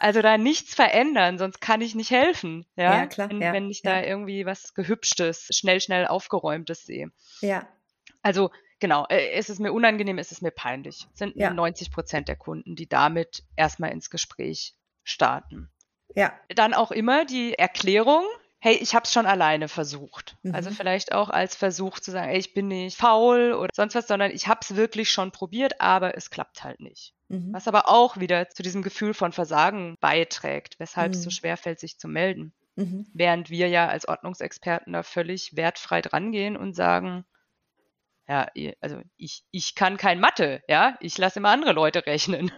Also 0.00 0.22
da 0.22 0.38
nichts 0.38 0.74
verändern, 0.74 1.38
sonst 1.38 1.60
kann 1.60 1.80
ich 1.80 1.94
nicht 1.94 2.10
helfen. 2.10 2.66
Ja, 2.74 2.94
Ja, 3.00 3.06
klar, 3.06 3.30
Wenn, 3.30 3.40
ja, 3.40 3.52
wenn 3.52 3.70
ich 3.70 3.82
ja. 3.84 4.00
da 4.00 4.02
irgendwie 4.06 4.44
was 4.44 4.74
Gehübschtes, 4.74 5.48
schnell, 5.52 5.80
schnell 5.80 6.06
aufgeräumtes 6.08 6.84
sehe. 6.84 7.12
Ja, 7.40 7.66
Also 8.22 8.50
genau, 8.82 9.06
äh, 9.08 9.30
es 9.30 9.48
ist 9.48 9.60
mir 9.60 9.72
unangenehm, 9.72 10.18
es 10.18 10.32
ist 10.32 10.42
mir 10.42 10.50
peinlich. 10.50 11.06
Es 11.14 11.18
sind 11.20 11.36
Ja. 11.36 11.54
90 11.54 11.90
Prozent 11.90 12.28
der 12.28 12.36
Kunden, 12.36 12.76
die 12.76 12.86
damit 12.88 13.44
erstmal 13.56 13.90
ins 13.92 14.10
Gespräch 14.10 14.74
starten. 15.04 15.70
ja, 16.14 16.32
Dann 16.54 16.74
auch 16.74 16.90
immer 16.90 17.24
die 17.24 17.54
Erklärung, 17.58 18.24
hey, 18.58 18.74
ich 18.74 18.94
habe 18.94 19.04
es 19.04 19.12
schon 19.12 19.24
alleine 19.26 19.66
versucht. 19.68 20.36
Mhm. 20.42 20.54
Also 20.54 20.70
vielleicht 20.70 21.12
auch 21.12 21.30
als 21.30 21.56
Versuch 21.56 21.98
zu 22.00 22.10
sagen, 22.10 22.28
ey, 22.30 22.38
ich 22.38 22.52
bin 22.54 22.68
nicht 22.68 22.96
faul 22.98 23.52
oder 23.54 23.70
sonst 23.74 23.94
was, 23.94 24.06
sondern 24.06 24.30
ich 24.30 24.46
habe 24.46 24.60
es 24.62 24.76
wirklich 24.76 25.10
schon 25.10 25.32
probiert, 25.32 25.80
aber 25.80 26.16
es 26.16 26.28
klappt 26.30 26.62
halt 26.64 26.80
nicht. 26.80 27.14
mhm. 27.28 27.52
Was 27.52 27.66
aber 27.66 27.88
auch 27.88 28.18
wieder 28.18 28.50
zu 28.50 28.62
diesem 28.62 28.82
Gefühl 28.82 29.14
von 29.14 29.32
Versagen 29.32 29.96
beiträgt, 30.00 30.78
weshalb 30.78 31.12
es 31.12 31.18
Mhm. 31.20 31.22
so 31.22 31.30
schwer 31.30 31.56
fällt, 31.56 31.80
sich 31.80 31.98
zu 31.98 32.08
melden. 32.08 32.52
Mhm. 32.76 33.06
Während 33.14 33.48
wir 33.50 33.68
ja 33.68 33.88
als 33.88 34.06
Ordnungsexperten 34.06 34.92
da 34.92 35.02
völlig 35.02 35.56
wertfrei 35.56 36.00
drangehen 36.02 36.56
und 36.56 36.74
sagen, 36.74 37.24
Ja, 38.28 38.46
also 38.80 39.00
ich, 39.16 39.42
ich 39.50 39.74
kann 39.74 39.96
kein 39.96 40.20
Mathe, 40.20 40.62
ja, 40.68 40.96
ich 41.00 41.18
lasse 41.18 41.40
immer 41.40 41.50
andere 41.50 41.72
Leute 41.72 42.06
rechnen. 42.06 42.52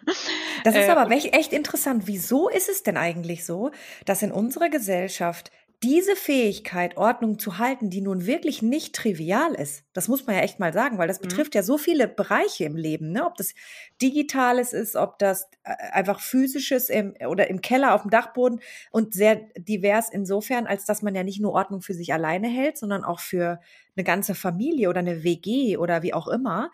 Das 0.62 0.74
ist 0.74 0.88
äh, 0.88 0.90
aber 0.90 1.10
echt 1.10 1.52
interessant. 1.52 2.06
Wieso 2.06 2.48
ist 2.48 2.68
es 2.68 2.82
denn 2.82 2.96
eigentlich 2.96 3.46
so, 3.46 3.70
dass 4.04 4.22
in 4.22 4.30
unserer 4.30 4.68
Gesellschaft 4.68 5.50
diese 5.84 6.16
Fähigkeit, 6.16 6.96
Ordnung 6.96 7.38
zu 7.38 7.58
halten, 7.58 7.90
die 7.90 8.00
nun 8.00 8.24
wirklich 8.24 8.62
nicht 8.62 8.94
trivial 8.94 9.52
ist, 9.52 9.84
das 9.92 10.08
muss 10.08 10.26
man 10.26 10.34
ja 10.34 10.40
echt 10.40 10.58
mal 10.58 10.72
sagen, 10.72 10.96
weil 10.96 11.08
das 11.08 11.20
mhm. 11.20 11.28
betrifft 11.28 11.54
ja 11.54 11.62
so 11.62 11.76
viele 11.76 12.08
Bereiche 12.08 12.64
im 12.64 12.74
Leben, 12.74 13.12
ne? 13.12 13.26
ob 13.26 13.36
das 13.36 13.52
Digitales 14.00 14.72
ist, 14.72 14.96
ob 14.96 15.18
das 15.18 15.50
äh, 15.62 15.74
einfach 15.92 16.20
physisches 16.20 16.88
im, 16.88 17.14
oder 17.28 17.50
im 17.50 17.60
Keller 17.60 17.94
auf 17.94 18.00
dem 18.00 18.10
Dachboden 18.10 18.60
und 18.92 19.12
sehr 19.12 19.36
divers 19.58 20.08
insofern, 20.10 20.66
als 20.66 20.86
dass 20.86 21.02
man 21.02 21.14
ja 21.14 21.22
nicht 21.22 21.42
nur 21.42 21.52
Ordnung 21.52 21.82
für 21.82 21.92
sich 21.92 22.14
alleine 22.14 22.48
hält, 22.48 22.78
sondern 22.78 23.04
auch 23.04 23.20
für 23.20 23.60
eine 23.94 24.04
ganze 24.04 24.34
Familie 24.34 24.88
oder 24.88 25.00
eine 25.00 25.22
WG 25.22 25.76
oder 25.76 26.02
wie 26.02 26.14
auch 26.14 26.28
immer. 26.28 26.70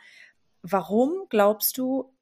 Warum 0.63 1.27
glaubst 1.31 1.79
du, 1.79 2.13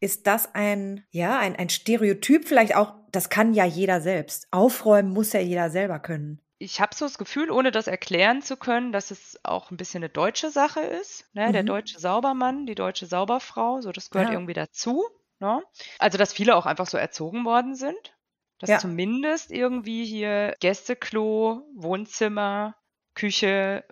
ist 0.00 0.26
das 0.26 0.54
ein, 0.54 1.04
ja, 1.10 1.38
ein, 1.38 1.54
ein 1.56 1.68
Stereotyp 1.68 2.48
vielleicht 2.48 2.74
auch, 2.74 2.94
das 3.12 3.28
kann 3.28 3.54
ja 3.54 3.64
jeder 3.64 4.00
selbst. 4.00 4.48
Aufräumen 4.50 5.12
muss 5.12 5.32
ja 5.32 5.40
jeder 5.40 5.70
selber 5.70 5.98
können. 5.98 6.40
Ich 6.58 6.80
habe 6.80 6.94
so 6.94 7.06
das 7.06 7.18
Gefühl, 7.18 7.50
ohne 7.50 7.70
das 7.70 7.86
erklären 7.86 8.42
zu 8.42 8.56
können, 8.56 8.92
dass 8.92 9.10
es 9.10 9.38
auch 9.44 9.70
ein 9.70 9.76
bisschen 9.76 10.02
eine 10.02 10.10
deutsche 10.10 10.50
Sache 10.50 10.80
ist. 10.80 11.26
Ne? 11.32 11.48
Mhm. 11.48 11.52
Der 11.52 11.62
deutsche 11.62 11.98
Saubermann, 11.98 12.66
die 12.66 12.74
deutsche 12.74 13.06
Sauberfrau, 13.06 13.80
so 13.80 13.92
das 13.92 14.10
gehört 14.10 14.28
ja. 14.28 14.34
irgendwie 14.34 14.54
dazu. 14.54 15.04
Ne? 15.38 15.62
Also, 15.98 16.18
dass 16.18 16.32
viele 16.32 16.56
auch 16.56 16.66
einfach 16.66 16.86
so 16.86 16.98
erzogen 16.98 17.44
worden 17.44 17.74
sind. 17.74 18.14
Dass 18.58 18.68
ja. 18.68 18.78
zumindest 18.78 19.50
irgendwie 19.50 20.04
hier 20.04 20.54
Gästeklo, 20.60 21.66
Wohnzimmer, 21.74 22.76
Küche 23.14 23.84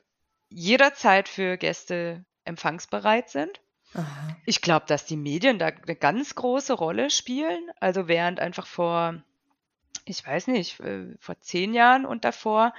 jederzeit 0.51 1.29
für 1.29 1.57
Gäste 1.57 2.25
empfangsbereit 2.45 3.31
sind. 3.31 3.61
Aha. 3.95 4.37
Ich 4.45 4.61
glaube, 4.61 4.87
dass 4.87 5.05
die 5.05 5.17
Medien 5.17 5.59
da 5.59 5.67
eine 5.67 5.97
ganz 5.97 6.35
große 6.35 6.73
Rolle 6.75 7.11
spielen. 7.11 7.71
Also 7.81 8.09
während 8.09 8.41
einfach 8.41 8.67
vor, 8.67 9.23
ich 10.05 10.25
weiß 10.27 10.49
nicht, 10.49 10.81
äh, 10.81 11.15
vor 11.19 11.41
zehn 11.41 11.75
Jahren 11.75 12.07
und 12.07 12.25
davor 12.25 12.75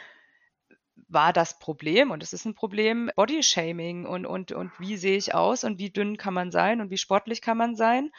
war 1.07 1.33
das 1.33 1.57
Problem, 1.57 2.11
und 2.11 2.21
es 2.21 2.33
ist 2.33 2.45
ein 2.45 2.53
Problem, 2.53 3.09
Bodyshaming 3.15 4.05
und, 4.05 4.25
und, 4.25 4.51
und 4.51 4.71
wie 4.79 4.97
sehe 4.97 5.17
ich 5.17 5.33
aus 5.33 5.63
und 5.63 5.79
wie 5.79 5.89
dünn 5.89 6.17
kann 6.17 6.33
man 6.33 6.51
sein 6.51 6.81
und 6.81 6.91
wie 6.91 6.97
sportlich 6.97 7.41
kann 7.41 7.57
man 7.57 7.75
sein. 7.75 8.11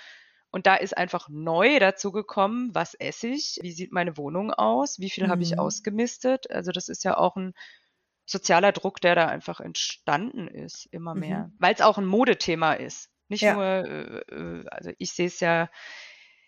Und 0.50 0.66
da 0.66 0.74
ist 0.74 0.96
einfach 0.96 1.28
neu 1.28 1.78
dazu 1.78 2.10
gekommen, 2.10 2.74
was 2.74 2.94
esse 2.94 3.28
ich, 3.28 3.60
wie 3.62 3.70
sieht 3.70 3.92
meine 3.92 4.16
Wohnung 4.16 4.52
aus, 4.52 4.98
wie 4.98 5.10
viel 5.10 5.26
mhm. 5.26 5.30
habe 5.30 5.42
ich 5.42 5.52
mhm. 5.52 5.60
ausgemistet. 5.60 6.50
Also 6.50 6.72
das 6.72 6.88
ist 6.88 7.04
ja 7.04 7.16
auch 7.16 7.36
ein 7.36 7.54
sozialer 8.30 8.72
Druck, 8.72 9.00
der 9.00 9.14
da 9.14 9.26
einfach 9.26 9.60
entstanden 9.60 10.48
ist, 10.48 10.86
immer 10.86 11.14
mehr. 11.14 11.38
Mhm. 11.38 11.56
Weil 11.58 11.74
es 11.74 11.80
auch 11.80 11.98
ein 11.98 12.06
Modethema 12.06 12.74
ist. 12.74 13.10
Nicht 13.28 13.42
ja. 13.42 13.54
nur, 13.54 13.64
äh, 13.64 14.18
äh 14.34 14.64
also 14.70 14.90
ich 14.98 15.12
sehe 15.12 15.26
es 15.26 15.40
ja, 15.40 15.68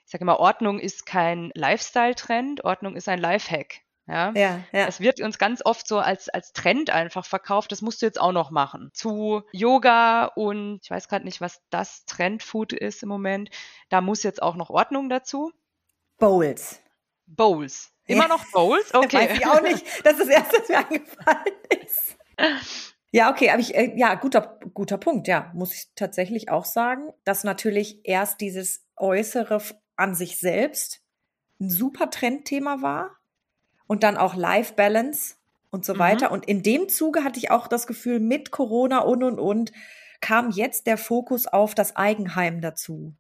ich 0.05 0.11
sage 0.11 0.23
immer, 0.23 0.41
Ordnung 0.41 0.79
ist 0.79 1.07
kein 1.07 1.51
Lifestyle-Trend, 1.55 2.65
Ordnung 2.65 2.97
ist 2.97 3.09
ein 3.09 3.19
Lifehack. 3.19 3.81
Ja? 4.09 4.33
ja, 4.35 4.65
ja. 4.73 4.87
Es 4.87 5.01
wird 5.01 5.21
uns 5.21 5.39
ganz 5.39 5.65
oft 5.65 5.87
so 5.87 5.99
als, 5.99 6.29
als 6.29 6.53
Trend 6.53 6.91
einfach 6.91 7.25
verkauft, 7.25 7.71
das 7.71 7.83
musst 7.83 8.03
du 8.03 8.07
jetzt 8.07 8.21
auch 8.21 8.33
noch 8.33 8.51
machen. 8.51 8.91
Zu 8.93 9.43
Yoga 9.53 10.27
und 10.27 10.81
ich 10.83 10.91
weiß 10.91 11.09
gerade 11.09 11.25
nicht, 11.25 11.41
was 11.41 11.63
das 11.71 12.05
Trendfood 12.05 12.73
ist 12.73 13.03
im 13.03 13.09
Moment. 13.09 13.51
Da 13.91 14.01
muss 14.01 14.25
jetzt 14.25 14.43
auch 14.43 14.57
noch 14.57 14.71
Ordnung 14.71 15.09
dazu. 15.09 15.53
Bowls. 16.19 16.81
Bowls. 17.27 17.93
Immer 18.13 18.29
noch 18.29 18.45
Bowls? 18.53 18.91
Okay. 18.95 19.29
Weiß 19.29 19.39
ich 19.39 19.47
auch 19.47 19.63
nicht. 19.63 19.85
Das 20.05 20.15
ist 20.15 20.21
das 20.21 20.29
erste, 20.29 20.59
was 20.59 20.69
mir 20.69 20.79
eingefallen 20.79 21.55
ist. 21.85 22.17
Ja, 23.11 23.31
okay, 23.31 23.51
aber 23.51 23.61
ich, 23.61 23.75
äh, 23.75 23.93
ja, 23.97 24.15
guter, 24.15 24.59
guter 24.73 24.97
Punkt, 24.97 25.29
ja, 25.29 25.51
muss 25.55 25.75
ich 25.75 25.89
tatsächlich 25.95 26.51
auch 26.51 26.65
sagen, 26.65 27.13
dass 27.25 27.45
natürlich 27.45 28.01
erst 28.05 28.41
dieses 28.41 28.87
Äußere 28.97 29.61
an 29.97 30.15
sich 30.15 30.39
selbst 30.39 31.03
ein 31.61 31.69
super 31.69 32.11
Trendthema 32.11 32.81
war 32.81 33.19
und 33.87 34.03
dann 34.03 34.17
auch 34.17 34.35
Life 34.35 34.75
Balance 34.75 35.35
und 35.71 35.85
so 35.85 35.95
mhm. 35.95 35.99
weiter. 35.99 36.33
Und 36.33 36.47
in 36.47 36.63
dem 36.63 36.89
Zuge 36.89 37.23
hatte 37.23 37.39
ich 37.39 37.51
auch 37.51 37.69
das 37.69 37.87
Gefühl, 37.87 38.19
mit 38.19 38.51
Corona 38.51 39.01
und 39.01 39.23
und 39.23 39.39
und 39.39 39.73
kam 40.21 40.51
jetzt 40.51 40.87
der 40.87 40.97
Fokus 40.97 41.47
auf 41.47 41.75
das 41.75 41.97
Eigenheim 41.97 42.63
dazu. 42.63 43.15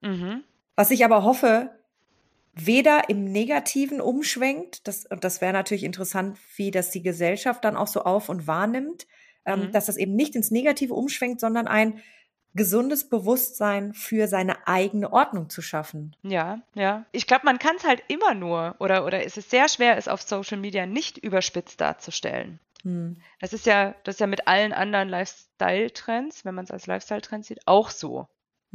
Mhm. 0.00 0.42
Was 0.74 0.90
ich 0.90 1.04
aber 1.04 1.22
hoffe, 1.22 1.70
weder 2.56 3.08
im 3.08 3.24
Negativen 3.24 4.00
umschwenkt, 4.00 4.88
das, 4.88 5.06
das 5.20 5.40
wäre 5.40 5.52
natürlich 5.52 5.84
interessant, 5.84 6.38
wie 6.56 6.70
das 6.70 6.90
die 6.90 7.02
Gesellschaft 7.02 7.64
dann 7.64 7.76
auch 7.76 7.86
so 7.86 8.02
auf 8.02 8.28
und 8.28 8.46
wahrnimmt, 8.46 9.06
ähm, 9.44 9.66
mhm. 9.66 9.72
dass 9.72 9.86
das 9.86 9.98
eben 9.98 10.16
nicht 10.16 10.34
ins 10.34 10.50
Negative 10.50 10.94
umschwenkt, 10.94 11.40
sondern 11.40 11.68
ein 11.68 12.00
gesundes 12.54 13.10
Bewusstsein 13.10 13.92
für 13.92 14.26
seine 14.26 14.66
eigene 14.66 15.12
Ordnung 15.12 15.50
zu 15.50 15.60
schaffen. 15.60 16.16
Ja, 16.22 16.62
ja. 16.74 17.04
Ich 17.12 17.26
glaube, 17.26 17.44
man 17.44 17.58
kann 17.58 17.76
es 17.76 17.84
halt 17.84 18.02
immer 18.08 18.32
nur 18.32 18.74
oder, 18.78 19.04
oder 19.04 19.22
ist 19.22 19.36
es 19.36 19.50
sehr 19.50 19.68
schwer, 19.68 19.98
es 19.98 20.08
auf 20.08 20.22
Social 20.22 20.56
Media 20.56 20.86
nicht 20.86 21.18
überspitzt 21.18 21.82
darzustellen. 21.82 22.58
Hm. 22.82 23.18
Das 23.40 23.52
ist 23.52 23.66
ja, 23.66 23.94
das 24.04 24.14
ist 24.14 24.20
ja 24.20 24.26
mit 24.26 24.48
allen 24.48 24.72
anderen 24.72 25.10
Lifestyle-Trends, 25.10 26.46
wenn 26.46 26.54
man 26.54 26.64
es 26.64 26.70
als 26.70 26.86
Lifestyle-Trend 26.86 27.44
sieht, 27.44 27.60
auch 27.66 27.90
so. 27.90 28.26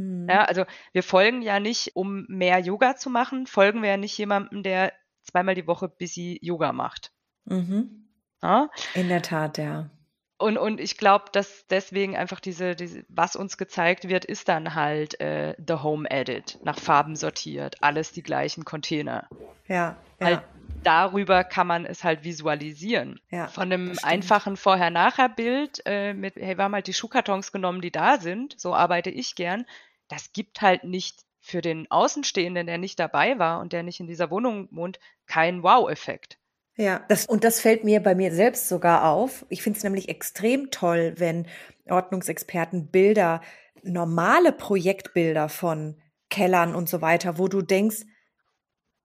Mhm. 0.02 0.28
Ja, 0.30 0.44
also 0.46 0.66
wir 0.94 1.04
folgen 1.04 1.42
ja 1.42 1.60
nicht, 1.60 1.96
um 1.96 2.26
mehr 2.28 2.60
Yoga 2.60 2.96
zu 2.96 3.10
machen, 3.10 3.48
folgen 3.48 3.82
wir 3.82 3.90
ja 3.90 3.98
nicht 3.98 4.18
jemandem, 4.18 4.64
der 4.64 4.94
zweimal 5.24 5.56
die 5.56 5.68
Woche 5.68 5.88
busy 5.88 6.40
Yoga 6.42 6.74
macht. 6.74 7.12
Mhm. 7.46 8.08
Ja? 8.42 8.70
In 8.94 9.10
der 9.10 9.22
Tat, 9.22 9.58
ja. 9.58 9.90
Und, 10.38 10.58
und 10.58 10.80
ich 10.80 10.98
glaube, 10.98 11.26
dass 11.32 11.68
deswegen 11.68 12.18
einfach 12.18 12.40
diese, 12.40 12.76
diese, 12.76 13.06
was 13.10 13.36
uns 13.36 13.58
gezeigt 13.58 14.10
wird, 14.10 14.26
ist 14.26 14.50
dann 14.50 14.74
halt 14.74 15.20
äh, 15.22 15.56
The 15.66 15.76
Home 15.76 16.10
Edit, 16.10 16.58
nach 16.64 16.80
Farben 16.80 17.16
sortiert, 17.16 17.76
alles 17.82 18.12
die 18.12 18.24
gleichen 18.24 18.66
Container. 18.66 19.28
Ja. 19.68 19.98
ja. 20.20 20.26
Halt 20.26 20.42
darüber 20.84 21.44
kann 21.44 21.68
man 21.68 21.86
es 21.86 22.04
halt 22.04 22.24
visualisieren. 22.24 23.20
Ja, 23.30 23.48
Von 23.48 23.72
einem 23.72 23.98
einfachen 24.04 24.58
Vorher-Nachher-Bild 24.58 25.84
äh, 25.86 26.14
mit, 26.14 26.36
hey, 26.36 26.58
wir 26.58 26.64
haben 26.64 26.74
halt 26.74 26.88
die 26.88 26.94
Schuhkartons 26.94 27.52
genommen, 27.52 27.82
die 27.82 27.92
da 27.92 28.18
sind, 28.18 28.60
so 28.60 28.74
arbeite 28.74 29.10
ich 29.10 29.36
gern. 29.36 29.66
Das 30.12 30.34
gibt 30.34 30.62
halt 30.62 30.84
nicht 30.84 31.22
für 31.40 31.62
den 31.62 31.90
Außenstehenden, 31.90 32.68
der 32.68 32.78
nicht 32.78 33.00
dabei 33.00 33.40
war 33.40 33.60
und 33.62 33.74
der 33.74 33.82
nicht 33.84 34.00
in 34.00 34.08
dieser 34.08 34.30
Wohnung 34.30 34.68
wohnt, 34.72 35.00
keinen 35.26 35.64
Wow-Effekt. 35.64 36.38
Ja, 36.78 37.04
das, 37.10 37.26
und 37.26 37.44
das 37.44 37.60
fällt 37.60 37.84
mir 37.84 38.02
bei 38.02 38.16
mir 38.16 38.34
selbst 38.34 38.68
sogar 38.68 39.06
auf. 39.10 39.46
Ich 39.50 39.62
finde 39.62 39.78
es 39.78 39.84
nämlich 39.84 40.10
extrem 40.10 40.72
toll, 40.72 41.16
wenn 41.18 41.48
Ordnungsexperten 41.90 42.92
Bilder, 42.92 43.42
normale 43.84 44.52
Projektbilder 44.52 45.50
von 45.50 46.00
Kellern 46.30 46.76
und 46.76 46.88
so 46.88 47.02
weiter, 47.02 47.38
wo 47.38 47.48
du 47.48 47.62
denkst, 47.62 48.04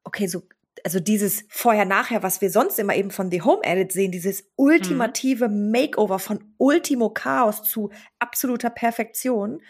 okay, 0.05 0.27
so 0.27 0.43
also 0.85 1.01
dieses 1.01 1.45
Vorher-Nachher, 1.49 2.23
was 2.23 2.41
wir 2.41 2.51
sonst 2.51 2.79
immer 2.79 2.95
eben 2.95 3.11
von 3.11 3.31
The 3.31 3.43
Home 3.43 3.63
Edit 3.65 3.93
sehen, 3.93 4.13
dieses 4.13 4.45
ultimative 4.57 5.49
mhm. 5.49 5.71
Makeover 5.71 6.19
von 6.19 6.55
Ultimo 6.59 7.11
Chaos 7.11 7.63
zu 7.63 7.91
absoluter 8.19 8.71
Perfektion, 8.71 9.61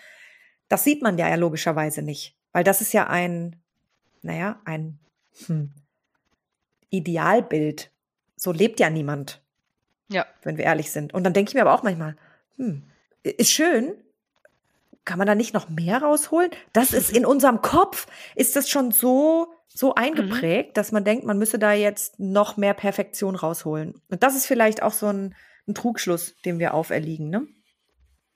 das 0.68 0.84
sieht 0.84 1.02
man 1.02 1.18
ja, 1.18 1.28
ja 1.28 1.36
logischerweise 1.36 2.02
nicht. 2.02 2.36
Weil 2.52 2.64
das 2.64 2.80
ist 2.80 2.92
ja 2.92 3.06
ein, 3.08 3.56
naja, 4.22 4.60
ein 4.64 4.98
hm, 5.46 5.72
Idealbild. 6.90 7.90
So 8.36 8.52
lebt 8.52 8.80
ja 8.80 8.90
niemand. 8.90 9.42
Ja. 10.08 10.26
Wenn 10.42 10.56
wir 10.56 10.64
ehrlich 10.64 10.90
sind. 10.90 11.14
Und 11.14 11.24
dann 11.24 11.32
denke 11.32 11.50
ich 11.50 11.54
mir 11.54 11.62
aber 11.62 11.74
auch 11.74 11.82
manchmal, 11.82 12.16
hm, 12.56 12.82
ist 13.22 13.50
schön, 13.50 13.94
kann 15.04 15.18
man 15.18 15.26
da 15.26 15.34
nicht 15.34 15.54
noch 15.54 15.68
mehr 15.68 16.02
rausholen? 16.02 16.50
Das 16.72 16.92
ist 16.92 17.10
in 17.10 17.26
unserem 17.26 17.62
Kopf, 17.62 18.06
ist 18.34 18.56
das 18.56 18.68
schon 18.68 18.90
so 18.90 19.52
so 19.76 19.94
eingeprägt, 19.94 20.70
mhm. 20.70 20.74
dass 20.74 20.92
man 20.92 21.04
denkt, 21.04 21.24
man 21.24 21.38
müsse 21.38 21.58
da 21.58 21.72
jetzt 21.72 22.18
noch 22.18 22.56
mehr 22.56 22.74
Perfektion 22.74 23.36
rausholen. 23.36 23.94
Und 24.08 24.22
das 24.22 24.34
ist 24.34 24.46
vielleicht 24.46 24.82
auch 24.82 24.92
so 24.92 25.06
ein, 25.06 25.34
ein 25.68 25.74
Trugschluss, 25.74 26.34
dem 26.44 26.58
wir 26.58 26.74
auferliegen, 26.74 27.28
ne? 27.28 27.46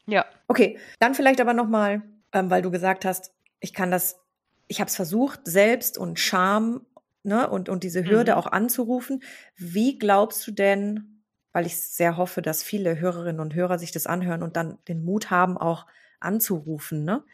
Ja. 0.07 0.27
Okay, 0.49 0.79
dann 0.99 1.15
vielleicht 1.15 1.41
aber 1.41 1.55
noch 1.55 1.69
mal, 1.69 2.03
ähm, 2.33 2.51
weil 2.51 2.63
du 2.63 2.71
gesagt 2.71 3.05
hast, 3.05 3.33
ich 3.61 3.75
kann 3.75 3.91
das, 3.91 4.21
ich 4.69 4.81
habe 4.81 4.89
es 4.89 4.97
versucht, 4.97 5.41
selbst 5.45 5.99
und 5.99 6.19
Scham 6.19 6.87
ne, 7.23 7.49
und, 7.49 7.69
und 7.69 7.85
diese 7.85 8.05
Hürde 8.05 8.33
mhm. 8.33 8.39
auch 8.39 8.47
anzurufen. 8.47 9.23
Wie 9.57 9.99
glaubst 9.99 10.47
du 10.47 10.53
denn, 10.53 11.23
weil 11.53 11.67
ich 11.67 11.81
sehr 11.81 12.17
hoffe, 12.17 12.43
dass 12.43 12.63
viele 12.63 12.99
Hörerinnen 12.99 13.41
und 13.41 13.55
Hörer 13.55 13.79
sich 13.79 13.93
das 13.93 14.07
anhören 14.07 14.43
und 14.43 14.57
dann 14.57 14.79
den 14.89 15.05
Mut 15.05 15.31
haben, 15.31 15.59
auch 15.59 15.87
anzurufen, 16.21 17.05
ne? 17.05 17.25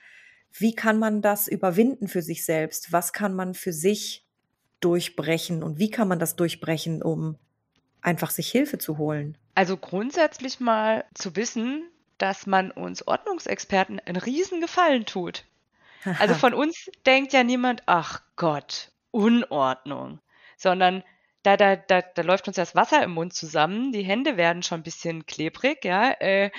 Wie 0.59 0.75
kann 0.75 0.99
man 0.99 1.21
das 1.21 1.49
überwinden 1.49 2.09
für 2.09 2.23
sich 2.23 2.47
selbst? 2.47 2.91
Was 2.91 3.13
kann 3.13 3.35
man 3.35 3.53
für 3.53 3.75
sich 3.75 4.25
durchbrechen 4.81 5.63
und 5.63 5.79
wie 5.79 5.91
kann 5.91 6.09
man 6.09 6.19
das 6.19 6.35
durchbrechen, 6.35 7.03
um 7.03 7.37
einfach 8.01 8.31
sich 8.31 8.51
Hilfe 8.51 8.79
zu 8.79 8.97
holen? 8.97 9.37
Also 9.55 9.77
grundsätzlich 9.77 10.61
mal 10.61 11.05
zu 11.15 11.37
wissen, 11.37 11.83
dass 12.19 12.47
man 12.47 12.71
uns 12.71 13.07
Ordnungsexperten 13.07 14.01
einen 14.01 14.17
riesen 14.17 14.61
Gefallen 14.61 15.07
tut. 15.07 15.45
Also 16.21 16.35
von 16.35 16.55
uns 16.55 16.89
denkt 17.05 17.33
ja 17.33 17.43
niemand, 17.43 17.83
ach 17.87 18.23
Gott, 18.37 18.93
Unordnung, 19.11 20.21
sondern 20.57 21.03
da, 21.43 21.57
da, 21.57 21.75
da, 21.75 22.01
da 22.01 22.23
läuft 22.23 22.47
uns 22.47 22.57
das 22.57 22.77
Wasser 22.77 23.03
im 23.03 23.13
Mund 23.13 23.35
zusammen, 23.35 23.91
die 23.91 24.05
Hände 24.05 24.37
werden 24.37 24.63
schon 24.63 24.81
ein 24.81 24.85
bisschen 24.85 25.27
klebrig, 25.27 25.85
ja. 25.85 26.13
Äh, 26.13 26.53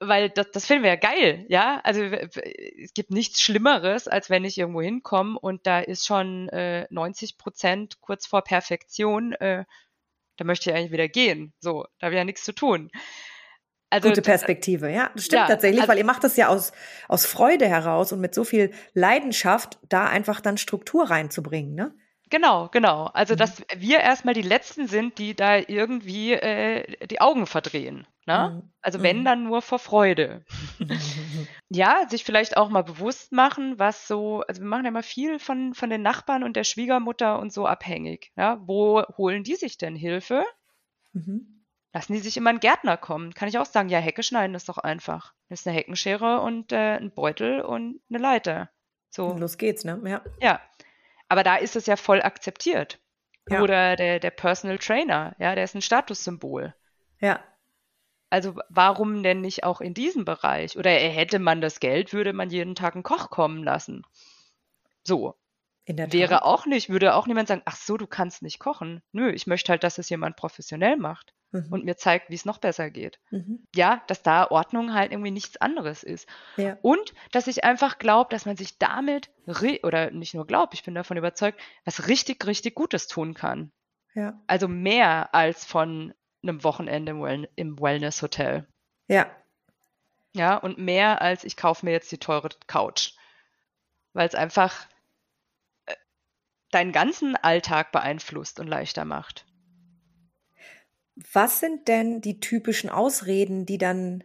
weil 0.00 0.30
das, 0.30 0.50
das 0.50 0.66
finden 0.66 0.82
wir 0.82 0.90
ja 0.90 0.96
geil, 0.96 1.46
ja. 1.48 1.80
Also 1.84 2.02
es 2.02 2.92
gibt 2.94 3.10
nichts 3.10 3.40
Schlimmeres, 3.40 4.08
als 4.08 4.30
wenn 4.30 4.44
ich 4.44 4.58
irgendwo 4.58 4.82
hinkomme 4.82 5.38
und 5.38 5.66
da 5.66 5.80
ist 5.80 6.06
schon 6.06 6.48
äh, 6.48 6.86
90 6.90 7.38
Prozent 7.38 8.00
kurz 8.00 8.26
vor 8.26 8.42
Perfektion. 8.42 9.32
Äh, 9.32 9.64
da 10.36 10.44
möchte 10.44 10.70
ich 10.70 10.76
eigentlich 10.76 10.92
wieder 10.92 11.08
gehen. 11.08 11.52
So, 11.60 11.86
da 11.98 12.06
habe 12.06 12.14
ich 12.14 12.18
ja 12.18 12.24
nichts 12.24 12.44
zu 12.44 12.54
tun. 12.54 12.90
Also, 13.88 14.08
Gute 14.08 14.22
Perspektive, 14.22 14.90
ja, 14.90 15.10
das 15.14 15.26
stimmt 15.26 15.42
ja, 15.42 15.46
tatsächlich, 15.46 15.80
also, 15.80 15.92
weil 15.92 15.98
ihr 15.98 16.04
macht 16.04 16.24
das 16.24 16.36
ja 16.36 16.48
aus, 16.48 16.72
aus 17.08 17.24
Freude 17.24 17.68
heraus 17.68 18.12
und 18.12 18.20
mit 18.20 18.34
so 18.34 18.42
viel 18.42 18.72
Leidenschaft, 18.94 19.78
da 19.88 20.06
einfach 20.06 20.40
dann 20.40 20.58
Struktur 20.58 21.08
reinzubringen, 21.08 21.74
ne? 21.74 21.94
Genau, 22.28 22.68
genau. 22.72 23.04
Also, 23.06 23.34
mhm. 23.34 23.38
dass 23.38 23.62
wir 23.76 24.00
erstmal 24.00 24.34
die 24.34 24.42
Letzten 24.42 24.88
sind, 24.88 25.18
die 25.18 25.34
da 25.34 25.58
irgendwie 25.58 26.32
äh, 26.32 27.06
die 27.06 27.20
Augen 27.20 27.46
verdrehen. 27.46 28.06
Ne? 28.26 28.54
Mhm. 28.54 28.70
Also 28.82 29.02
wenn 29.02 29.20
mhm. 29.20 29.24
dann 29.24 29.44
nur 29.44 29.62
vor 29.62 29.78
Freude. 29.78 30.44
ja, 31.68 32.08
sich 32.08 32.24
vielleicht 32.24 32.56
auch 32.56 32.68
mal 32.68 32.82
bewusst 32.82 33.30
machen, 33.30 33.78
was 33.78 34.08
so, 34.08 34.42
also 34.48 34.60
wir 34.60 34.68
machen 34.68 34.84
ja 34.84 34.90
mal 34.90 35.04
viel 35.04 35.38
von, 35.38 35.74
von 35.74 35.90
den 35.90 36.02
Nachbarn 36.02 36.42
und 36.42 36.56
der 36.56 36.64
Schwiegermutter 36.64 37.38
und 37.38 37.52
so 37.52 37.66
abhängig. 37.66 38.32
Ja? 38.36 38.60
Wo 38.66 39.04
holen 39.16 39.44
die 39.44 39.54
sich 39.54 39.78
denn 39.78 39.94
Hilfe? 39.94 40.44
Lassen 41.96 42.12
die 42.12 42.20
sich 42.20 42.36
immer 42.36 42.50
einen 42.50 42.60
Gärtner 42.60 42.98
kommen? 42.98 43.32
Kann 43.32 43.48
ich 43.48 43.56
auch 43.56 43.64
sagen, 43.64 43.88
ja, 43.88 43.98
Hecke 43.98 44.22
schneiden 44.22 44.54
ist 44.54 44.68
doch 44.68 44.76
einfach. 44.76 45.32
Das 45.48 45.60
ist 45.60 45.66
eine 45.66 45.78
Heckenschere 45.78 46.42
und 46.42 46.70
äh, 46.70 46.98
ein 46.98 47.10
Beutel 47.10 47.62
und 47.62 48.02
eine 48.10 48.18
Leiter. 48.18 48.68
So. 49.08 49.32
Los 49.32 49.56
geht's, 49.56 49.82
ne? 49.82 49.98
Ja. 50.04 50.22
Ja. 50.42 50.60
Aber 51.30 51.42
da 51.42 51.56
ist 51.56 51.74
es 51.74 51.86
ja 51.86 51.96
voll 51.96 52.20
akzeptiert. 52.20 53.00
Ja. 53.48 53.62
Oder 53.62 53.96
der, 53.96 54.20
der 54.20 54.30
Personal 54.30 54.76
Trainer, 54.76 55.34
ja, 55.38 55.54
der 55.54 55.64
ist 55.64 55.74
ein 55.74 55.80
Statussymbol. 55.80 56.74
Ja. 57.18 57.42
Also 58.28 58.60
warum 58.68 59.22
denn 59.22 59.40
nicht 59.40 59.64
auch 59.64 59.80
in 59.80 59.94
diesem 59.94 60.26
Bereich? 60.26 60.76
Oder 60.76 60.90
hätte 60.90 61.38
man 61.38 61.62
das 61.62 61.80
Geld, 61.80 62.12
würde 62.12 62.34
man 62.34 62.50
jeden 62.50 62.74
Tag 62.74 62.92
einen 62.92 63.04
Koch 63.04 63.30
kommen 63.30 63.64
lassen. 63.64 64.02
So. 65.02 65.34
Wäre 65.86 66.44
auch 66.44 66.66
nicht, 66.66 66.90
würde 66.90 67.14
auch 67.14 67.26
niemand 67.26 67.48
sagen, 67.48 67.62
ach 67.64 67.76
so, 67.76 67.96
du 67.96 68.06
kannst 68.06 68.42
nicht 68.42 68.58
kochen. 68.58 69.00
Nö, 69.12 69.30
ich 69.30 69.46
möchte 69.46 69.72
halt, 69.72 69.82
dass 69.82 69.96
es 69.96 70.10
jemand 70.10 70.36
professionell 70.36 70.98
macht 70.98 71.32
mhm. 71.52 71.66
und 71.70 71.84
mir 71.84 71.96
zeigt, 71.96 72.30
wie 72.30 72.34
es 72.34 72.44
noch 72.44 72.58
besser 72.58 72.90
geht. 72.90 73.18
Mhm. 73.30 73.64
Ja, 73.74 74.02
dass 74.06 74.22
da 74.22 74.50
Ordnung 74.50 74.94
halt 74.94 75.12
irgendwie 75.12 75.30
nichts 75.30 75.56
anderes 75.58 76.02
ist. 76.02 76.28
Ja. 76.56 76.76
Und 76.82 77.14
dass 77.32 77.46
ich 77.46 77.64
einfach 77.64 77.98
glaube, 77.98 78.30
dass 78.30 78.46
man 78.46 78.56
sich 78.56 78.78
damit, 78.78 79.30
oder 79.82 80.10
nicht 80.10 80.34
nur 80.34 80.46
glaubt, 80.46 80.74
ich 80.74 80.84
bin 80.84 80.94
davon 80.94 81.16
überzeugt, 81.16 81.60
was 81.84 82.08
richtig, 82.08 82.46
richtig 82.46 82.74
Gutes 82.74 83.06
tun 83.06 83.34
kann. 83.34 83.72
Ja. 84.14 84.40
Also 84.46 84.68
mehr 84.68 85.34
als 85.34 85.64
von 85.64 86.14
einem 86.42 86.64
Wochenende 86.64 87.12
im, 87.12 87.20
well 87.20 87.48
im 87.56 87.80
Wellness-Hotel. 87.80 88.66
Ja. 89.08 89.30
Ja, 90.34 90.56
und 90.56 90.78
mehr 90.78 91.22
als 91.22 91.44
ich 91.44 91.56
kaufe 91.56 91.84
mir 91.84 91.92
jetzt 91.92 92.12
die 92.12 92.18
teure 92.18 92.48
Couch. 92.66 93.12
Weil 94.12 94.28
es 94.28 94.34
einfach 94.34 94.86
äh, 95.86 95.94
deinen 96.70 96.92
ganzen 96.92 97.36
Alltag 97.36 97.92
beeinflusst 97.92 98.60
und 98.60 98.66
leichter 98.66 99.04
macht. 99.04 99.46
Was 101.16 101.60
sind 101.60 101.88
denn 101.88 102.20
die 102.20 102.40
typischen 102.40 102.90
Ausreden, 102.90 103.66
die 103.66 103.78
dann 103.78 104.22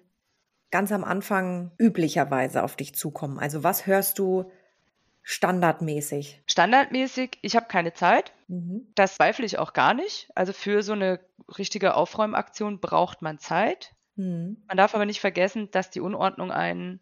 ganz 0.71 0.91
am 0.91 1.03
Anfang 1.03 1.71
üblicherweise 1.77 2.63
auf 2.63 2.75
dich 2.75 2.95
zukommen? 2.95 3.39
Also 3.39 3.63
was 3.63 3.87
hörst 3.87 4.19
du 4.19 4.51
Standardmäßig. 5.23 6.41
Standardmäßig, 6.47 7.37
ich 7.41 7.55
habe 7.55 7.67
keine 7.67 7.93
Zeit. 7.93 8.33
Mhm. 8.47 8.87
Das 8.95 9.15
zweifle 9.15 9.45
ich 9.45 9.59
auch 9.59 9.73
gar 9.73 9.93
nicht. 9.93 10.29
Also 10.35 10.51
für 10.53 10.81
so 10.83 10.93
eine 10.93 11.19
richtige 11.57 11.95
Aufräumaktion 11.95 12.79
braucht 12.79 13.21
man 13.21 13.37
Zeit. 13.37 13.93
Mhm. 14.15 14.63
Man 14.67 14.77
darf 14.77 14.95
aber 14.95 15.05
nicht 15.05 15.21
vergessen, 15.21 15.69
dass 15.71 15.89
die 15.89 16.01
Unordnung 16.01 16.51
einen 16.51 16.99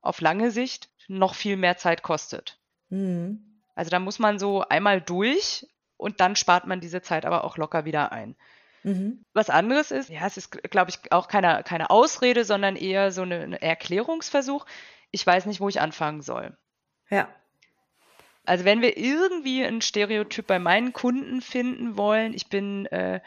auf 0.00 0.20
lange 0.20 0.50
Sicht 0.50 0.90
noch 1.08 1.34
viel 1.34 1.56
mehr 1.56 1.76
Zeit 1.76 2.02
kostet. 2.02 2.58
Mhm. 2.90 3.62
Also 3.74 3.90
da 3.90 3.98
muss 4.00 4.18
man 4.18 4.38
so 4.38 4.62
einmal 4.62 5.00
durch 5.00 5.66
und 5.96 6.20
dann 6.20 6.36
spart 6.36 6.66
man 6.66 6.80
diese 6.80 7.02
Zeit 7.02 7.24
aber 7.24 7.44
auch 7.44 7.56
locker 7.56 7.84
wieder 7.84 8.12
ein. 8.12 8.36
Mhm. 8.86 9.24
Was 9.32 9.50
anderes 9.50 9.90
ist, 9.90 10.10
ja, 10.10 10.24
es 10.26 10.36
ist, 10.36 10.62
glaube 10.70 10.92
ich, 10.92 11.10
auch 11.10 11.26
keine, 11.26 11.64
keine 11.64 11.90
Ausrede, 11.90 12.44
sondern 12.44 12.76
eher 12.76 13.10
so 13.10 13.22
ein 13.22 13.52
Erklärungsversuch. 13.52 14.64
Ich 15.10 15.26
weiß 15.26 15.46
nicht, 15.46 15.60
wo 15.60 15.68
ich 15.68 15.80
anfangen 15.80 16.22
soll. 16.22 16.56
Ja. 17.10 17.28
Also 18.44 18.64
wenn 18.64 18.82
wir 18.82 18.96
irgendwie 18.96 19.64
ein 19.64 19.82
Stereotyp 19.82 20.46
bei 20.46 20.60
meinen 20.60 20.92
Kunden 20.92 21.40
finden 21.40 21.96
wollen, 21.96 22.32
ich 22.32 22.48
bin 22.48 22.86
äh, 22.86 23.20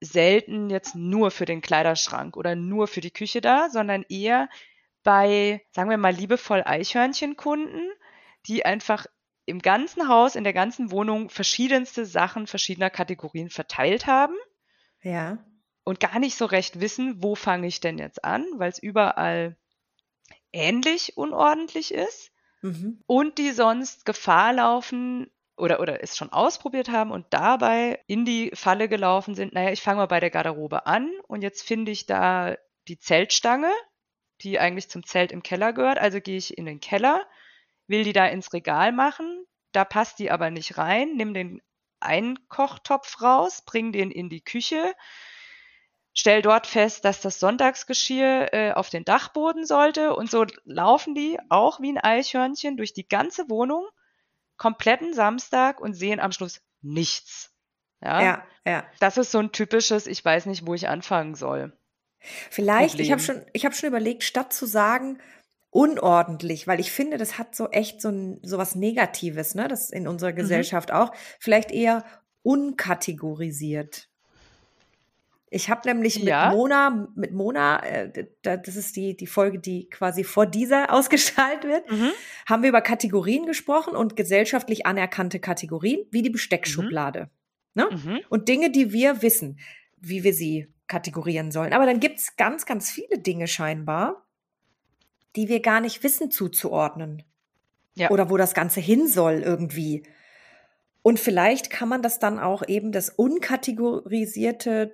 selten 0.00 0.70
jetzt 0.70 0.96
nur 0.96 1.30
für 1.30 1.44
den 1.44 1.60
Kleiderschrank 1.60 2.36
oder 2.36 2.56
nur 2.56 2.88
für 2.88 3.00
die 3.00 3.12
Küche 3.12 3.40
da, 3.40 3.70
sondern 3.70 4.04
eher 4.08 4.48
bei, 5.04 5.64
sagen 5.70 5.88
wir 5.88 5.98
mal, 5.98 6.12
liebevoll 6.12 6.64
Eichhörnchenkunden, 6.66 7.92
die 8.48 8.66
einfach 8.66 9.06
im 9.44 9.60
ganzen 9.62 10.08
Haus, 10.08 10.34
in 10.34 10.42
der 10.42 10.52
ganzen 10.52 10.90
Wohnung 10.90 11.30
verschiedenste 11.30 12.06
Sachen 12.06 12.48
verschiedener 12.48 12.90
Kategorien 12.90 13.50
verteilt 13.50 14.08
haben. 14.08 14.34
Ja. 15.06 15.38
Und 15.84 16.00
gar 16.00 16.18
nicht 16.18 16.36
so 16.36 16.46
recht 16.46 16.80
wissen, 16.80 17.22
wo 17.22 17.36
fange 17.36 17.68
ich 17.68 17.78
denn 17.78 17.96
jetzt 17.96 18.24
an, 18.24 18.44
weil 18.56 18.70
es 18.70 18.80
überall 18.80 19.56
ähnlich 20.52 21.16
unordentlich 21.16 21.94
ist 21.94 22.32
mhm. 22.62 23.00
und 23.06 23.38
die 23.38 23.52
sonst 23.52 24.04
Gefahr 24.04 24.52
laufen 24.52 25.30
oder, 25.56 25.78
oder 25.78 26.02
es 26.02 26.16
schon 26.16 26.32
ausprobiert 26.32 26.90
haben 26.90 27.12
und 27.12 27.26
dabei 27.30 28.00
in 28.08 28.24
die 28.24 28.50
Falle 28.52 28.88
gelaufen 28.88 29.36
sind, 29.36 29.54
naja, 29.54 29.70
ich 29.70 29.80
fange 29.80 29.98
mal 29.98 30.06
bei 30.06 30.18
der 30.18 30.30
Garderobe 30.30 30.86
an 30.86 31.08
und 31.28 31.42
jetzt 31.42 31.62
finde 31.62 31.92
ich 31.92 32.06
da 32.06 32.56
die 32.88 32.98
Zeltstange, 32.98 33.70
die 34.40 34.58
eigentlich 34.58 34.88
zum 34.90 35.06
Zelt 35.06 35.30
im 35.30 35.44
Keller 35.44 35.72
gehört, 35.72 35.98
also 35.98 36.20
gehe 36.20 36.36
ich 36.36 36.58
in 36.58 36.66
den 36.66 36.80
Keller, 36.80 37.24
will 37.86 38.02
die 38.02 38.12
da 38.12 38.26
ins 38.26 38.52
Regal 38.52 38.90
machen, 38.90 39.46
da 39.70 39.84
passt 39.84 40.18
die 40.18 40.32
aber 40.32 40.50
nicht 40.50 40.78
rein, 40.78 41.14
nimm 41.14 41.32
den 41.32 41.62
Einkochtopf 42.00 43.20
raus, 43.22 43.62
bring 43.64 43.92
den 43.92 44.10
in 44.10 44.28
die 44.28 44.42
Küche, 44.42 44.94
stell 46.12 46.42
dort 46.42 46.66
fest, 46.66 47.04
dass 47.04 47.20
das 47.20 47.38
Sonntagsgeschirr 47.38 48.52
äh, 48.52 48.72
auf 48.72 48.90
den 48.90 49.04
Dachboden 49.04 49.66
sollte 49.66 50.14
und 50.14 50.30
so 50.30 50.46
laufen 50.64 51.14
die 51.14 51.38
auch 51.48 51.80
wie 51.80 51.92
ein 51.92 51.98
Eichhörnchen 51.98 52.76
durch 52.76 52.94
die 52.94 53.06
ganze 53.06 53.48
Wohnung, 53.48 53.86
kompletten 54.56 55.14
Samstag 55.14 55.80
und 55.80 55.94
sehen 55.94 56.20
am 56.20 56.32
Schluss 56.32 56.62
nichts. 56.80 57.52
Ja, 58.02 58.22
ja. 58.22 58.44
ja. 58.64 58.84
Das 59.00 59.16
ist 59.16 59.30
so 59.30 59.38
ein 59.38 59.52
typisches, 59.52 60.06
ich 60.06 60.24
weiß 60.24 60.46
nicht, 60.46 60.66
wo 60.66 60.74
ich 60.74 60.88
anfangen 60.88 61.34
soll. 61.34 61.76
Vielleicht, 62.50 62.90
Problem. 62.90 63.04
ich 63.04 63.12
habe 63.12 63.22
schon, 63.22 63.46
ich 63.52 63.64
habe 63.64 63.74
schon 63.74 63.88
überlegt, 63.88 64.24
statt 64.24 64.52
zu 64.52 64.66
sagen, 64.66 65.20
unordentlich, 65.70 66.66
weil 66.66 66.80
ich 66.80 66.90
finde, 66.90 67.18
das 67.18 67.38
hat 67.38 67.54
so 67.54 67.68
echt 67.70 68.00
so, 68.00 68.08
ein, 68.08 68.40
so 68.42 68.58
was 68.58 68.74
Negatives, 68.74 69.54
ne, 69.54 69.68
das 69.68 69.90
in 69.90 70.08
unserer 70.08 70.32
mhm. 70.32 70.36
Gesellschaft 70.36 70.90
mhm. 70.90 70.96
auch, 70.96 71.12
vielleicht 71.38 71.70
eher 71.70 72.04
unkategorisiert. 72.42 74.08
Ich 75.48 75.70
habe 75.70 75.88
nämlich 75.88 76.18
mit 76.18 76.28
ja. 76.28 76.50
Mona, 76.50 77.08
mit 77.14 77.32
Mona, 77.32 77.82
äh, 77.84 78.26
das 78.42 78.76
ist 78.76 78.96
die, 78.96 79.16
die 79.16 79.26
Folge, 79.26 79.58
die 79.58 79.88
quasi 79.88 80.24
vor 80.24 80.46
dieser 80.46 80.92
ausgestrahlt 80.92 81.64
wird, 81.64 81.90
mhm. 81.90 82.10
haben 82.46 82.62
wir 82.62 82.70
über 82.70 82.80
Kategorien 82.80 83.46
gesprochen 83.46 83.94
und 83.94 84.16
gesellschaftlich 84.16 84.86
anerkannte 84.86 85.38
Kategorien, 85.38 86.06
wie 86.10 86.22
die 86.22 86.30
Besteckschublade. 86.30 87.30
Mhm. 87.74 87.82
Ne? 87.82 87.88
Mhm. 87.90 88.20
Und 88.28 88.48
Dinge, 88.48 88.70
die 88.70 88.92
wir 88.92 89.22
wissen, 89.22 89.58
wie 89.98 90.24
wir 90.24 90.34
sie 90.34 90.68
kategorieren 90.88 91.50
sollen. 91.50 91.72
Aber 91.72 91.86
dann 91.86 92.00
gibt's 92.00 92.36
ganz, 92.36 92.66
ganz 92.66 92.90
viele 92.90 93.18
Dinge 93.18 93.46
scheinbar, 93.46 94.25
die 95.36 95.48
wir 95.48 95.60
gar 95.60 95.80
nicht 95.80 96.02
wissen 96.02 96.30
zuzuordnen. 96.30 97.22
Ja. 97.94 98.10
Oder 98.10 98.30
wo 98.30 98.36
das 98.36 98.54
Ganze 98.54 98.80
hin 98.80 99.06
soll 99.08 99.42
irgendwie. 99.42 100.02
Und 101.02 101.20
vielleicht 101.20 101.70
kann 101.70 101.88
man 101.88 102.02
das 102.02 102.18
dann 102.18 102.38
auch 102.38 102.66
eben 102.66 102.92
das 102.92 103.10
unkategorisierte 103.10 104.92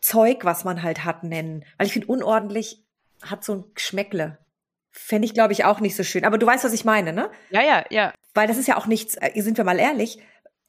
Zeug, 0.00 0.44
was 0.44 0.64
man 0.64 0.82
halt 0.82 1.04
hat, 1.04 1.24
nennen. 1.24 1.64
Weil 1.76 1.86
ich 1.86 1.92
finde, 1.92 2.08
unordentlich 2.08 2.82
hat 3.22 3.44
so 3.44 3.54
ein 3.54 3.64
Geschmäckle. 3.74 4.38
Fände 4.90 5.26
ich, 5.26 5.34
glaube 5.34 5.52
ich, 5.52 5.64
auch 5.64 5.80
nicht 5.80 5.94
so 5.94 6.02
schön. 6.02 6.24
Aber 6.24 6.38
du 6.38 6.46
weißt, 6.46 6.64
was 6.64 6.72
ich 6.72 6.84
meine, 6.84 7.12
ne? 7.12 7.30
Ja, 7.50 7.62
ja, 7.62 7.84
ja. 7.90 8.12
Weil 8.34 8.48
das 8.48 8.56
ist 8.56 8.66
ja 8.66 8.76
auch 8.76 8.86
nichts, 8.86 9.16
äh, 9.20 9.40
sind 9.40 9.56
wir 9.56 9.64
mal 9.64 9.78
ehrlich, 9.78 10.18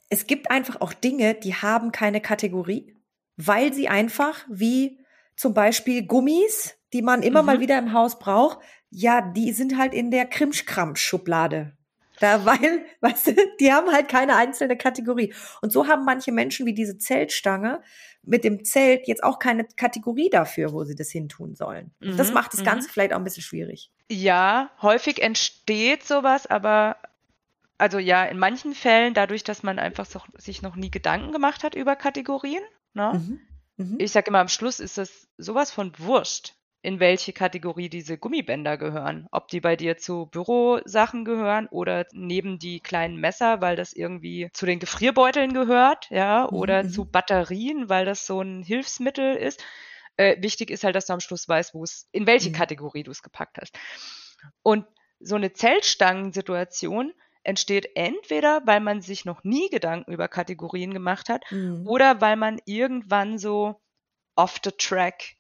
es 0.10 0.28
gibt 0.28 0.52
einfach 0.52 0.82
auch 0.82 0.94
Dinge, 0.94 1.34
die 1.34 1.56
haben 1.56 1.92
keine 1.92 2.20
Kategorie, 2.20 2.96
weil 3.38 3.74
sie 3.74 3.88
einfach 3.88 4.46
wie 4.50 5.00
zum 5.38 5.54
Beispiel 5.54 6.06
Gummis, 6.06 6.76
die 6.94 7.02
man 7.02 7.24
immer 7.24 7.42
mhm. 7.42 7.46
mal 7.46 7.60
wieder 7.60 7.78
im 7.78 7.94
Haus 7.94 8.20
braucht, 8.20 8.60
ja, 8.90 9.22
die 9.22 9.54
sind 9.54 9.78
halt 9.78 9.94
in 9.94 10.12
der 10.12 10.26
Krimschkram-Schublade. 10.26 11.74
Da, 12.20 12.46
weil, 12.46 12.86
weißt 13.02 13.28
du, 13.28 13.36
die 13.60 13.72
haben 13.72 13.92
halt 13.92 14.10
keine 14.10 14.36
einzelne 14.36 14.78
Kategorie. 14.78 15.34
Und 15.62 15.72
so 15.72 15.88
haben 15.88 16.06
manche 16.06 16.32
Menschen 16.32 16.66
wie 16.66 16.74
diese 16.74 16.98
Zeltstange 16.98 17.82
mit 18.24 18.44
dem 18.44 18.64
Zelt 18.64 19.08
jetzt 19.08 19.24
auch 19.24 19.40
keine 19.40 19.66
Kategorie 19.66 20.30
dafür, 20.30 20.72
wo 20.74 20.84
sie 20.84 20.96
das 20.96 21.10
hintun 21.10 21.56
sollen. 21.56 21.92
Mhm, 22.00 22.18
das 22.18 22.32
macht 22.32 22.54
das 22.54 22.64
Ganze 22.64 22.88
mhm. 22.88 22.92
vielleicht 22.92 23.14
auch 23.14 23.18
ein 23.18 23.24
bisschen 23.24 23.44
schwierig. 23.44 23.92
Ja, 24.12 24.70
häufig 24.82 25.22
entsteht 25.22 26.04
sowas, 26.04 26.46
aber 26.46 26.98
also 27.78 27.98
ja, 27.98 28.24
in 28.26 28.38
manchen 28.38 28.76
Fällen 28.76 29.16
dadurch, 29.16 29.44
dass 29.44 29.64
man 29.64 29.80
einfach 29.80 30.06
so, 30.06 30.22
sich 30.38 30.62
noch 30.62 30.76
nie 30.76 30.92
Gedanken 30.92 31.32
gemacht 31.32 31.64
hat 31.64 31.74
über 31.74 31.96
Kategorien. 31.96 32.62
Ne? 32.94 33.14
Mhm, 33.16 33.40
mhm. 33.78 33.96
ich 34.00 34.12
sage 34.12 34.28
immer, 34.28 34.40
am 34.40 34.50
Schluss 34.50 34.80
ist 34.80 35.00
das 35.00 35.28
sowas 35.38 35.72
von 35.72 35.92
wurscht. 35.98 36.54
In 36.84 37.00
welche 37.00 37.32
Kategorie 37.32 37.90
diese 37.90 38.18
Gummibänder 38.18 38.78
gehören. 38.78 39.28
Ob 39.32 39.48
die 39.50 39.62
bei 39.62 39.76
dir 39.76 39.98
zu 39.98 40.26
Bürosachen 40.26 41.26
gehören 41.26 41.68
oder 41.68 42.08
neben 42.12 42.58
die 42.58 42.80
kleinen 42.80 43.18
Messer, 43.18 43.62
weil 43.62 43.76
das 43.76 43.94
irgendwie 43.94 44.50
zu 44.54 44.66
den 44.66 44.80
Gefrierbeuteln 44.80 45.54
gehört, 45.54 46.10
ja, 46.10 46.50
oder 46.50 46.84
mhm. 46.84 46.90
zu 46.90 47.06
Batterien, 47.06 47.88
weil 47.90 48.06
das 48.06 48.26
so 48.26 48.42
ein 48.42 48.64
Hilfsmittel 48.64 49.36
ist. 49.36 49.64
Äh, 50.18 50.42
wichtig 50.42 50.72
ist 50.72 50.84
halt, 50.84 50.96
dass 50.96 51.06
du 51.06 51.14
am 51.14 51.20
Schluss 51.20 51.48
weißt, 51.48 51.76
wo 51.76 51.84
es, 51.84 52.08
in 52.12 52.26
welche 52.26 52.50
mhm. 52.50 52.54
Kategorie 52.54 53.04
du 53.04 53.12
es 53.12 53.22
gepackt 53.22 53.58
hast. 53.60 53.78
Und 54.64 54.86
so 55.20 55.36
eine 55.36 55.54
Zeltstangensituation 55.54 57.14
entsteht 57.44 57.90
entweder, 57.96 58.62
weil 58.66 58.80
man 58.80 59.02
sich 59.02 59.26
noch 59.26 59.44
nie 59.44 59.70
Gedanken 59.70 60.12
über 60.12 60.28
Kategorien 60.28 60.94
gemacht 60.94 61.30
hat 61.30 61.44
mhm. 61.52 61.88
oder 61.88 62.22
weil 62.22 62.38
man 62.38 62.60
irgendwann 62.66 63.38
so 63.38 63.80
off 64.36 64.60
the 64.64 64.72
track 64.72 65.36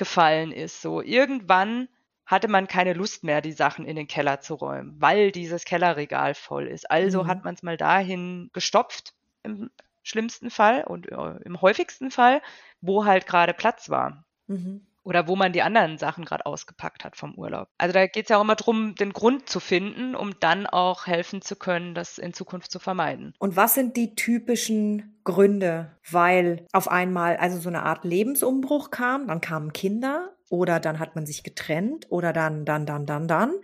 gefallen 0.00 0.50
ist. 0.50 0.82
So 0.82 1.02
irgendwann 1.02 1.88
hatte 2.26 2.48
man 2.48 2.66
keine 2.66 2.94
Lust 2.94 3.22
mehr, 3.22 3.42
die 3.42 3.52
Sachen 3.52 3.84
in 3.84 3.96
den 3.96 4.08
Keller 4.08 4.40
zu 4.40 4.54
räumen, 4.54 4.96
weil 4.98 5.30
dieses 5.30 5.64
Kellerregal 5.64 6.34
voll 6.34 6.66
ist. 6.66 6.90
Also 6.90 7.24
mhm. 7.24 7.26
hat 7.28 7.44
man 7.44 7.54
es 7.54 7.62
mal 7.62 7.76
dahin 7.76 8.50
gestopft 8.52 9.12
im 9.42 9.70
schlimmsten 10.02 10.50
Fall 10.50 10.82
und 10.84 11.12
äh, 11.12 11.36
im 11.44 11.60
häufigsten 11.60 12.10
Fall, 12.10 12.40
wo 12.80 13.04
halt 13.04 13.26
gerade 13.26 13.52
Platz 13.52 13.90
war. 13.90 14.24
Mhm 14.46 14.86
oder 15.02 15.26
wo 15.26 15.36
man 15.36 15.52
die 15.52 15.62
anderen 15.62 15.98
Sachen 15.98 16.24
gerade 16.24 16.46
ausgepackt 16.46 17.04
hat 17.04 17.16
vom 17.16 17.34
Urlaub. 17.34 17.68
Also 17.78 17.92
da 17.92 18.06
geht 18.06 18.24
es 18.24 18.28
ja 18.28 18.36
auch 18.36 18.42
immer 18.42 18.56
darum, 18.56 18.94
den 18.94 19.12
Grund 19.12 19.48
zu 19.48 19.60
finden, 19.60 20.14
um 20.14 20.38
dann 20.40 20.66
auch 20.66 21.06
helfen 21.06 21.42
zu 21.42 21.56
können, 21.56 21.94
das 21.94 22.18
in 22.18 22.32
Zukunft 22.34 22.70
zu 22.70 22.78
vermeiden. 22.78 23.34
Und 23.38 23.56
was 23.56 23.74
sind 23.74 23.96
die 23.96 24.14
typischen 24.14 25.19
Gründe? 25.24 25.96
Weil 26.10 26.66
auf 26.72 26.88
einmal 26.88 27.36
also 27.36 27.58
so 27.58 27.68
eine 27.68 27.82
Art 27.82 28.04
Lebensumbruch 28.04 28.90
kam, 28.90 29.28
dann 29.28 29.40
kamen 29.40 29.72
Kinder 29.72 30.32
oder 30.50 30.80
dann 30.80 30.98
hat 30.98 31.14
man 31.14 31.26
sich 31.26 31.42
getrennt 31.42 32.06
oder 32.10 32.32
dann, 32.32 32.64
dann, 32.64 32.84
dann, 32.84 33.06
dann, 33.06 33.28
dann. 33.28 33.54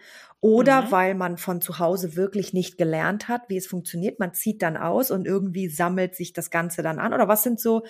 Oder 0.41 0.83
mhm. 0.83 0.91
weil 0.93 1.15
man 1.15 1.39
von 1.39 1.61
zu 1.61 1.79
Hause 1.79 2.15
wirklich 2.15 2.53
nicht 2.53 2.79
gelernt 2.79 3.29
hat, 3.29 3.43
wie 3.49 3.57
es 3.57 3.67
funktioniert. 3.67 4.21
Man 4.21 4.35
zieht 4.35 4.63
dann 4.63 4.77
aus 4.77 5.11
und 5.11 5.27
irgendwie 5.27 5.69
sammelt 5.69 6.15
sich 6.15 6.33
das 6.33 6.51
Ganze 6.51 6.83
dann 6.83 7.01
an. 7.01 7.13
Oder 7.13 7.27
was 7.27 7.43
sind 7.43 7.59
so 7.59 7.85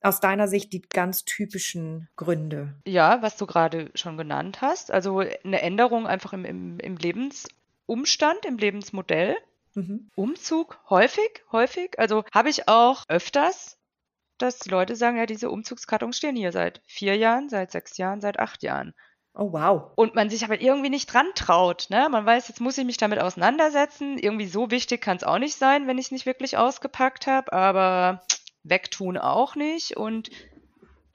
aus 0.00 0.20
deiner 0.20 0.48
Sicht 0.48 0.72
die 0.72 0.82
ganz 0.82 1.24
typischen 1.24 2.08
Gründe? 2.16 2.74
Ja, 2.86 3.20
was 3.20 3.36
du 3.36 3.46
gerade 3.46 3.90
schon 3.94 4.16
genannt 4.16 4.62
hast. 4.62 4.90
Also 4.90 5.18
eine 5.18 5.60
Änderung 5.60 6.06
einfach 6.06 6.32
im, 6.32 6.44
im, 6.44 6.78
im 6.78 6.96
Lebensumstand, 6.96 8.46
im 8.46 8.56
Lebensmodell. 8.58 9.36
Mhm. 9.74 10.10
Umzug, 10.14 10.80
häufig, 10.90 11.42
häufig. 11.52 11.98
Also 11.98 12.24
habe 12.32 12.50
ich 12.50 12.68
auch 12.68 13.04
öfters, 13.08 13.78
dass 14.38 14.66
Leute 14.66 14.96
sagen, 14.96 15.16
ja, 15.16 15.26
diese 15.26 15.50
Umzugskartons 15.50 16.16
stehen 16.16 16.36
hier 16.36 16.52
seit 16.52 16.80
vier 16.86 17.16
Jahren, 17.16 17.48
seit 17.48 17.72
sechs 17.72 17.96
Jahren, 17.96 18.20
seit 18.20 18.38
acht 18.38 18.62
Jahren. 18.62 18.94
Oh, 19.34 19.52
wow. 19.52 19.92
Und 19.94 20.16
man 20.16 20.30
sich 20.30 20.44
aber 20.44 20.60
irgendwie 20.60 20.90
nicht 20.90 21.12
dran 21.12 21.26
traut. 21.36 21.86
Ne? 21.90 22.08
Man 22.10 22.26
weiß, 22.26 22.48
jetzt 22.48 22.60
muss 22.60 22.76
ich 22.76 22.84
mich 22.84 22.96
damit 22.96 23.20
auseinandersetzen. 23.20 24.18
Irgendwie 24.18 24.48
so 24.48 24.72
wichtig 24.72 25.00
kann 25.00 25.16
es 25.16 25.22
auch 25.22 25.38
nicht 25.38 25.54
sein, 25.54 25.86
wenn 25.86 25.98
ich 25.98 26.06
es 26.06 26.10
nicht 26.10 26.26
wirklich 26.26 26.56
ausgepackt 26.56 27.28
habe. 27.28 27.52
Aber 27.52 28.22
wegtun 28.64 29.16
auch 29.16 29.54
nicht. 29.54 29.96
Und 29.96 30.30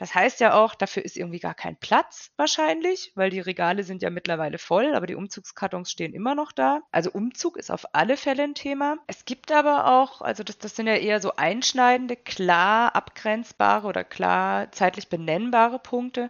das 0.03 0.13
heißt 0.13 0.41
ja 0.41 0.53
auch, 0.55 0.75
dafür 0.75 1.05
ist 1.05 1.15
irgendwie 1.15 1.39
gar 1.39 1.53
kein 1.53 1.77
Platz 1.77 2.33
wahrscheinlich, 2.35 3.13
weil 3.15 3.29
die 3.29 3.39
Regale 3.39 3.85
sind 3.85 4.01
ja 4.01 4.09
mittlerweile 4.09 4.57
voll, 4.57 4.95
aber 4.95 5.07
die 5.07 5.15
Umzugskartons 5.15 5.89
stehen 5.89 6.13
immer 6.13 6.35
noch 6.35 6.51
da. 6.51 6.81
Also 6.91 7.09
Umzug 7.09 7.55
ist 7.55 7.71
auf 7.71 7.85
alle 7.95 8.17
Fälle 8.17 8.43
ein 8.43 8.53
Thema. 8.53 8.97
Es 9.07 9.23
gibt 9.23 9.49
aber 9.53 9.87
auch, 9.87 10.21
also 10.21 10.43
das, 10.43 10.57
das 10.57 10.75
sind 10.75 10.87
ja 10.87 10.95
eher 10.95 11.21
so 11.21 11.37
einschneidende, 11.37 12.17
klar 12.17 12.93
abgrenzbare 12.97 13.87
oder 13.87 14.03
klar 14.03 14.69
zeitlich 14.73 15.07
benennbare 15.07 15.79
Punkte, 15.79 16.29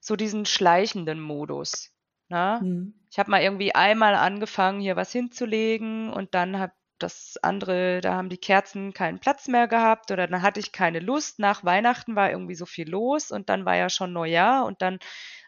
so 0.00 0.16
diesen 0.16 0.44
schleichenden 0.44 1.20
Modus. 1.20 1.92
Na? 2.26 2.58
Mhm. 2.62 2.94
Ich 3.12 3.20
habe 3.20 3.30
mal 3.30 3.42
irgendwie 3.42 3.76
einmal 3.76 4.16
angefangen, 4.16 4.80
hier 4.80 4.96
was 4.96 5.12
hinzulegen 5.12 6.12
und 6.12 6.34
dann 6.34 6.58
habe 6.58 6.72
das 7.04 7.36
andere, 7.42 8.00
da 8.00 8.14
haben 8.14 8.30
die 8.30 8.38
Kerzen 8.38 8.92
keinen 8.94 9.20
Platz 9.20 9.46
mehr 9.46 9.68
gehabt 9.68 10.10
oder 10.10 10.26
dann 10.26 10.42
hatte 10.42 10.58
ich 10.58 10.72
keine 10.72 11.00
Lust. 11.00 11.38
Nach 11.38 11.62
Weihnachten 11.64 12.16
war 12.16 12.30
irgendwie 12.30 12.54
so 12.54 12.66
viel 12.66 12.88
los 12.88 13.30
und 13.30 13.48
dann 13.48 13.64
war 13.64 13.76
ja 13.76 13.90
schon 13.90 14.12
Neujahr 14.12 14.64
und 14.64 14.80
dann 14.82 14.98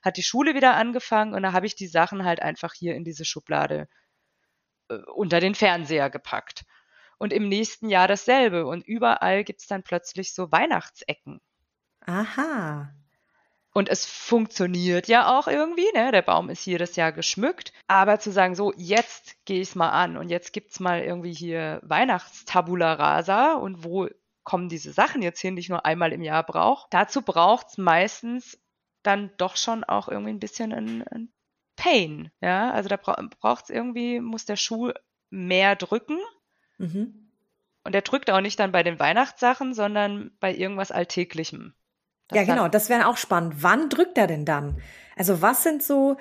hat 0.03 0.19
die 0.19 0.23
Schule 0.23 0.55
wieder 0.55 0.75
angefangen 0.75 1.35
und 1.35 1.43
da 1.43 1.53
habe 1.53 1.67
ich 1.67 1.75
die 1.75 1.87
Sachen 1.89 2.25
halt 2.25 2.41
einfach 2.41 2.75
hier 2.75 2.95
in 2.95 3.05
diese 3.05 3.25
Schublade 3.25 3.89
äh, 4.89 4.99
unter 5.15 5.41
den 5.41 5.55
Fernseher 5.55 6.11
gepackt. 6.11 6.65
Und 7.19 7.33
im 7.33 7.49
nächsten 7.49 7.89
Jahr 7.89 8.09
dasselbe 8.09 8.67
und 8.67 8.87
überall 8.87 9.43
gibt 9.43 9.63
es 9.63 9.67
dann 9.67 9.83
plötzlich 9.83 10.35
so 10.35 10.53
Weihnachtsecken. 10.53 11.41
Aha. 12.01 12.93
Und 13.77 13.91
es 13.91 14.07
funktioniert 14.07 15.07
ja 15.07 15.39
auch 15.39 15.49
irgendwie, 15.49 15.87
ne? 15.93 16.11
Der 16.11 16.23
Baum 16.23 16.49
ist 16.49 16.65
jedes 16.65 16.97
Jahr 16.97 17.13
geschmückt. 17.13 17.75
Aber 17.89 18.19
zu 18.19 18.33
sagen, 18.33 18.55
so, 18.55 18.73
jetzt 18.79 19.37
gehe 19.45 19.61
ich 19.61 19.69
es 19.69 19.75
mal 19.75 19.91
an 19.91 20.17
und 20.17 20.31
jetzt 20.31 20.55
gibt 20.55 20.71
es 20.71 20.81
mal 20.81 21.03
irgendwie 21.03 21.35
hier 21.35 21.81
Weihnachtstabula 21.83 22.95
rasa 22.95 23.53
und 23.53 23.85
wo 23.85 24.09
kommen 24.45 24.71
diese 24.71 24.95
Sachen 24.95 25.21
jetzt 25.21 25.41
hin, 25.41 25.57
die 25.57 25.61
ich 25.61 25.69
nur 25.69 25.85
einmal 25.85 26.15
im 26.15 26.23
Jahr 26.23 26.43
brauche. 26.43 26.87
Dazu 26.89 27.21
braucht 27.21 27.67
es 27.69 27.77
meistens 27.77 28.59
dann 29.03 29.31
doch 29.37 29.59
schon 29.59 29.85
auch 29.85 30.09
irgendwie 30.09 30.33
ein 30.33 30.41
bisschen 30.41 30.73
ein, 30.73 31.03
ein 31.09 31.29
Pain. 31.77 32.31
Ja, 32.41 32.71
also 32.71 32.89
da 32.89 32.97
braucht 32.97 33.65
es 33.65 33.69
irgendwie, 33.69 34.21
muss 34.21 34.47
der 34.47 34.57
Schuh 34.57 34.93
mehr 35.29 35.77
drücken. 35.77 36.17
Mhm. 36.79 37.31
Und 37.85 37.93
der 37.93 38.01
drückt 38.01 38.31
auch 38.31 38.41
nicht 38.41 38.59
dann 38.59 38.73
bei 38.73 38.83
den 38.83 38.99
Weihnachtssachen, 38.99 39.75
sondern 39.75 40.35
bei 40.41 40.55
irgendwas 40.55 40.93
Alltäglichem. 40.93 41.75
Das 42.29 42.39
ja, 42.39 42.45
genau, 42.45 42.69
das 42.69 42.89
wäre 42.89 43.07
auch 43.07 43.17
spannend. 43.17 43.63
Wann 43.63 43.89
drückt 43.89 44.19
er 44.19 44.27
denn 44.27 44.45
dann? 44.45 44.81
Also 45.17 45.43
was 45.43 45.63
sind 45.63 45.83
so, 45.83 46.17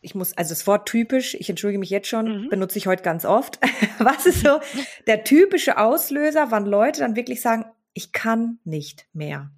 ich 0.00 0.14
muss, 0.14 0.36
also 0.36 0.50
das 0.50 0.66
Wort 0.66 0.88
typisch, 0.88 1.34
ich 1.34 1.50
entschuldige 1.50 1.80
mich 1.80 1.90
jetzt 1.90 2.08
schon, 2.08 2.44
mhm. 2.44 2.48
benutze 2.48 2.78
ich 2.78 2.86
heute 2.86 3.02
ganz 3.02 3.24
oft. 3.24 3.58
was 3.98 4.26
ist 4.26 4.44
so 4.44 4.60
der 5.06 5.24
typische 5.24 5.78
Auslöser, 5.78 6.50
wann 6.50 6.66
Leute 6.66 7.00
dann 7.00 7.16
wirklich 7.16 7.40
sagen, 7.40 7.64
ich 7.94 8.12
kann 8.12 8.58
nicht 8.64 9.06
mehr? 9.12 9.50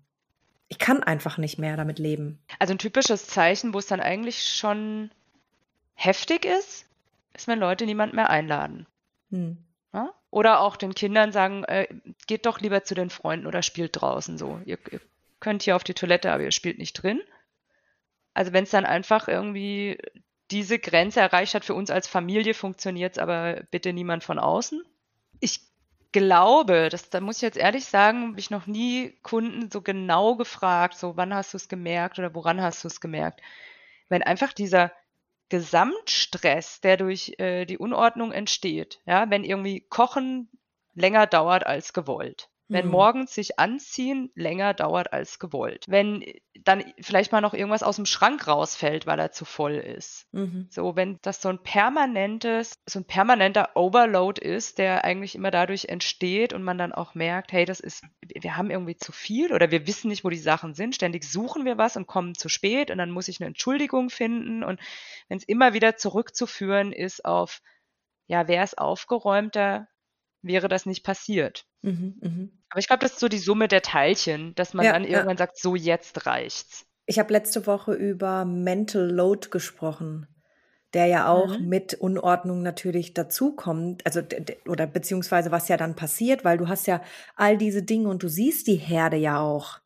Ich 0.68 0.78
kann 0.78 1.02
einfach 1.02 1.36
nicht 1.36 1.58
mehr 1.58 1.76
damit 1.76 1.98
leben. 1.98 2.38
Also 2.58 2.74
ein 2.74 2.78
typisches 2.78 3.26
Zeichen, 3.26 3.74
wo 3.74 3.78
es 3.78 3.86
dann 3.86 4.00
eigentlich 4.00 4.46
schon 4.46 5.10
heftig 5.94 6.44
ist, 6.44 6.86
ist, 7.34 7.48
wenn 7.48 7.58
Leute 7.58 7.86
niemand 7.86 8.14
mehr 8.14 8.30
einladen. 8.30 8.86
Hm. 9.30 9.58
Ja? 9.92 10.14
Oder 10.30 10.60
auch 10.60 10.76
den 10.76 10.94
Kindern 10.94 11.32
sagen, 11.32 11.64
äh, 11.64 11.88
geht 12.26 12.46
doch 12.46 12.60
lieber 12.60 12.84
zu 12.84 12.94
den 12.94 13.10
Freunden 13.10 13.46
oder 13.46 13.62
spielt 13.62 14.00
draußen 14.00 14.38
so. 14.38 14.60
Ihr, 14.64 14.78
ihr 14.90 15.00
könnt 15.40 15.62
hier 15.62 15.76
auf 15.76 15.84
die 15.84 15.94
Toilette, 15.94 16.32
aber 16.32 16.44
ihr 16.44 16.52
spielt 16.52 16.78
nicht 16.78 16.94
drin. 16.94 17.20
Also 18.34 18.52
wenn 18.52 18.64
es 18.64 18.70
dann 18.70 18.86
einfach 18.86 19.28
irgendwie 19.28 19.98
diese 20.50 20.78
Grenze 20.78 21.20
erreicht 21.20 21.54
hat, 21.54 21.64
für 21.64 21.74
uns 21.74 21.90
als 21.90 22.06
Familie 22.06 22.54
funktioniert 22.54 23.12
es 23.12 23.18
aber 23.18 23.62
bitte 23.70 23.92
niemand 23.92 24.24
von 24.24 24.38
außen. 24.38 24.82
Ich 25.40 25.60
glaube, 26.12 26.88
das, 26.90 27.10
da 27.10 27.20
muss 27.20 27.36
ich 27.36 27.42
jetzt 27.42 27.56
ehrlich 27.56 27.84
sagen, 27.84 28.30
habe 28.30 28.40
ich 28.40 28.50
noch 28.50 28.66
nie 28.66 29.16
Kunden 29.22 29.70
so 29.70 29.80
genau 29.80 30.34
gefragt, 30.34 30.96
so 30.96 31.16
wann 31.16 31.34
hast 31.34 31.52
du 31.54 31.56
es 31.56 31.68
gemerkt 31.68 32.18
oder 32.18 32.34
woran 32.34 32.60
hast 32.60 32.82
du 32.82 32.88
es 32.88 33.00
gemerkt. 33.00 33.40
Wenn 34.08 34.22
einfach 34.22 34.52
dieser 34.52 34.92
Gesamtstress, 35.50 36.80
der 36.80 36.96
durch 36.96 37.34
äh, 37.38 37.64
die 37.64 37.78
Unordnung 37.78 38.32
entsteht, 38.32 39.00
ja, 39.06 39.30
wenn 39.30 39.44
irgendwie 39.44 39.80
Kochen 39.80 40.48
länger 40.94 41.26
dauert 41.26 41.66
als 41.66 41.92
gewollt, 41.92 42.48
wenn 42.70 42.86
mhm. 42.86 42.92
morgens 42.92 43.34
sich 43.34 43.58
anziehen 43.58 44.30
länger 44.34 44.74
dauert 44.74 45.12
als 45.12 45.38
gewollt. 45.40 45.84
Wenn 45.88 46.24
dann 46.64 46.84
vielleicht 47.00 47.32
mal 47.32 47.40
noch 47.40 47.52
irgendwas 47.52 47.82
aus 47.82 47.96
dem 47.96 48.06
Schrank 48.06 48.46
rausfällt, 48.46 49.06
weil 49.06 49.18
er 49.18 49.32
zu 49.32 49.44
voll 49.44 49.74
ist. 49.74 50.26
Mhm. 50.32 50.68
So, 50.70 50.94
wenn 50.94 51.18
das 51.22 51.42
so 51.42 51.48
ein 51.48 51.62
permanentes, 51.62 52.74
so 52.88 53.00
ein 53.00 53.04
permanenter 53.04 53.70
Overload 53.74 54.40
ist, 54.40 54.78
der 54.78 55.04
eigentlich 55.04 55.34
immer 55.34 55.50
dadurch 55.50 55.86
entsteht 55.86 56.52
und 56.52 56.62
man 56.62 56.78
dann 56.78 56.92
auch 56.92 57.14
merkt, 57.14 57.52
hey, 57.52 57.64
das 57.64 57.80
ist, 57.80 58.04
wir 58.22 58.56
haben 58.56 58.70
irgendwie 58.70 58.96
zu 58.96 59.10
viel 59.10 59.52
oder 59.52 59.70
wir 59.70 59.86
wissen 59.88 60.08
nicht, 60.08 60.24
wo 60.24 60.28
die 60.28 60.36
Sachen 60.36 60.74
sind. 60.74 60.94
Ständig 60.94 61.24
suchen 61.24 61.64
wir 61.64 61.76
was 61.76 61.96
und 61.96 62.06
kommen 62.06 62.36
zu 62.36 62.48
spät 62.48 62.90
und 62.90 62.98
dann 62.98 63.10
muss 63.10 63.28
ich 63.28 63.40
eine 63.40 63.48
Entschuldigung 63.48 64.10
finden. 64.10 64.62
Und 64.62 64.80
wenn 65.28 65.38
es 65.38 65.44
immer 65.44 65.74
wieder 65.74 65.96
zurückzuführen 65.96 66.92
ist 66.92 67.24
auf, 67.24 67.62
ja, 68.28 68.46
wer 68.46 68.62
ist 68.62 68.78
aufgeräumter, 68.78 69.88
wäre 70.42 70.68
das 70.68 70.86
nicht 70.86 71.04
passiert. 71.04 71.66
Mhm, 71.82 72.18
mh. 72.20 72.59
Aber 72.70 72.78
ich 72.78 72.86
glaube, 72.86 73.02
das 73.02 73.12
ist 73.12 73.20
so 73.20 73.28
die 73.28 73.38
Summe 73.38 73.68
der 73.68 73.82
Teilchen, 73.82 74.54
dass 74.54 74.74
man 74.74 74.86
ja, 74.86 74.92
dann 74.92 75.04
irgendwann 75.04 75.36
ja. 75.36 75.38
sagt, 75.38 75.58
so 75.58 75.74
jetzt 75.74 76.26
reicht's. 76.26 76.86
Ich 77.06 77.18
habe 77.18 77.32
letzte 77.32 77.66
Woche 77.66 77.92
über 77.92 78.44
Mental 78.44 79.02
Load 79.02 79.48
gesprochen, 79.50 80.28
der 80.94 81.06
ja 81.06 81.28
auch 81.28 81.58
mhm. 81.58 81.68
mit 81.68 81.94
Unordnung 81.94 82.62
natürlich 82.62 83.14
dazukommt, 83.14 84.06
also 84.06 84.20
oder 84.68 84.86
beziehungsweise 84.86 85.50
was 85.50 85.68
ja 85.68 85.76
dann 85.76 85.96
passiert, 85.96 86.44
weil 86.44 86.58
du 86.58 86.68
hast 86.68 86.86
ja 86.86 87.02
all 87.34 87.58
diese 87.58 87.82
Dinge 87.82 88.08
und 88.08 88.22
du 88.22 88.28
siehst 88.28 88.68
die 88.68 88.76
Herde 88.76 89.16
ja 89.16 89.40
auch. 89.40 89.80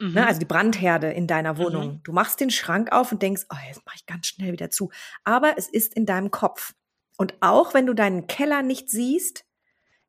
Ne? 0.00 0.08
Mhm. 0.08 0.14
Ne, 0.14 0.26
also 0.26 0.38
die 0.40 0.46
Brandherde 0.46 1.10
in 1.10 1.26
deiner 1.26 1.58
Wohnung. 1.58 1.86
Mhm. 1.86 2.00
Du 2.04 2.12
machst 2.12 2.40
den 2.40 2.50
Schrank 2.50 2.92
auf 2.92 3.12
und 3.12 3.22
denkst, 3.22 3.46
oh, 3.50 3.56
jetzt 3.66 3.84
mache 3.84 3.96
ich 3.96 4.06
ganz 4.06 4.26
schnell 4.26 4.52
wieder 4.52 4.70
zu. 4.70 4.90
Aber 5.24 5.54
es 5.56 5.68
ist 5.68 5.94
in 5.94 6.06
deinem 6.06 6.30
Kopf. 6.30 6.74
Und 7.16 7.34
auch 7.40 7.74
wenn 7.74 7.86
du 7.86 7.94
deinen 7.94 8.26
Keller 8.28 8.62
nicht 8.62 8.90
siehst, 8.90 9.44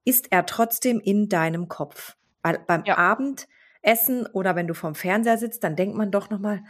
ist 0.05 0.31
er 0.31 0.45
trotzdem 0.45 0.99
in 0.99 1.29
deinem 1.29 1.67
Kopf. 1.67 2.15
Weil 2.41 2.59
beim 2.59 2.83
ja. 2.85 2.97
Abendessen 2.97 4.25
oder 4.33 4.55
wenn 4.55 4.67
du 4.67 4.73
vorm 4.73 4.95
Fernseher 4.95 5.37
sitzt, 5.37 5.63
dann 5.63 5.75
denkt 5.75 5.95
man 5.95 6.11
doch 6.11 6.29
nochmal, 6.29 6.63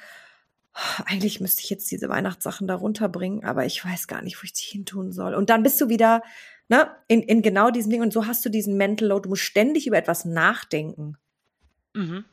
eigentlich 1.05 1.41
müsste 1.41 1.63
ich 1.63 1.69
jetzt 1.69 1.91
diese 1.91 2.09
Weihnachtssachen 2.09 2.67
da 2.67 2.75
runterbringen, 2.75 3.43
aber 3.43 3.65
ich 3.65 3.83
weiß 3.83 4.07
gar 4.07 4.21
nicht, 4.21 4.41
wo 4.41 4.45
ich 4.45 4.55
sie 4.55 4.71
hin 4.71 4.85
tun 4.85 5.11
soll. 5.11 5.33
Und 5.33 5.49
dann 5.49 5.63
bist 5.63 5.79
du 5.81 5.89
wieder 5.89 6.21
ne, 6.69 6.89
in, 7.07 7.21
in 7.21 7.41
genau 7.41 7.71
diesem 7.71 7.91
Ding 7.91 8.01
und 8.01 8.13
so 8.13 8.27
hast 8.27 8.45
du 8.45 8.49
diesen 8.49 8.77
Mental 8.77 9.07
Load. 9.07 9.23
Du 9.23 9.29
musst 9.29 9.41
ständig 9.41 9.87
über 9.87 9.97
etwas 9.97 10.25
nachdenken. 10.25 11.17
Mhm. 11.93 12.23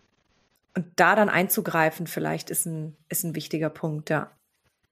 Und 0.74 0.86
da 0.96 1.16
dann 1.16 1.30
einzugreifen, 1.30 2.06
vielleicht 2.06 2.50
ist 2.50 2.66
ein, 2.66 2.96
ist 3.08 3.24
ein 3.24 3.34
wichtiger 3.34 3.70
Punkt, 3.70 4.10
ja. 4.10 4.30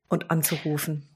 Und 0.08 0.30
anzurufen. 0.30 1.08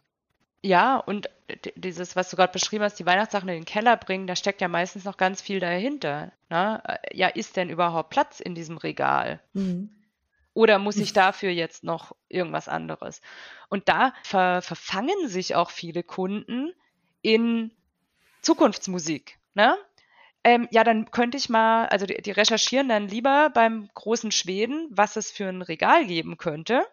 Ja, 0.63 0.97
und 0.97 1.31
dieses, 1.77 2.17
was 2.17 2.31
du 2.31 2.37
gerade 2.37 2.53
beschrieben 2.53 2.85
hast, 2.85 2.99
die 2.99 3.07
Weihnachtssachen 3.07 3.49
in 3.49 3.57
den 3.57 3.65
Keller 3.65 3.97
bringen, 3.97 4.27
da 4.27 4.37
steckt 4.37 4.61
ja 4.61 4.69
meistens 4.69 5.05
noch 5.05 5.17
ganz 5.17 5.41
viel 5.41 5.61
dahinter. 5.61 6.33
Ne? 6.51 6.83
Ja, 7.13 7.29
ist 7.29 7.57
denn 7.57 7.71
überhaupt 7.71 8.11
Platz 8.11 8.41
in 8.41 8.55
diesem 8.55 8.77
Regal? 8.77 9.41
Mhm. 9.53 9.91
Oder 10.55 10.79
muss 10.79 10.97
ich 10.97 11.13
dafür 11.13 11.51
jetzt 11.51 11.85
noch 11.85 12.15
irgendwas 12.29 12.69
anderes? 12.69 13.21
Und 13.69 13.89
da 13.89 14.13
ver 14.23 14.61
verfangen 14.63 15.29
sich 15.29 15.55
auch 15.55 15.71
viele 15.71 16.03
Kunden 16.03 16.73
in 17.23 17.71
Zukunftsmusik. 18.43 19.39
Ne? 19.55 19.77
Ähm, 20.45 20.69
ja, 20.71 20.85
dann 20.85 21.11
könnte 21.11 21.37
ich 21.37 21.49
mal, 21.49 21.87
also 21.87 22.07
die, 22.07 22.21
die 22.21 22.31
recherchieren 22.31 22.89
dann 22.89 23.09
lieber 23.09 23.51
beim 23.51 23.89
großen 23.95 24.33
Schweden, 24.33 24.89
was 24.91 25.17
es 25.17 25.31
für 25.31 25.49
ein 25.49 25.63
Regal 25.63 26.07
geben 26.07 26.37
könnte. 26.37 26.85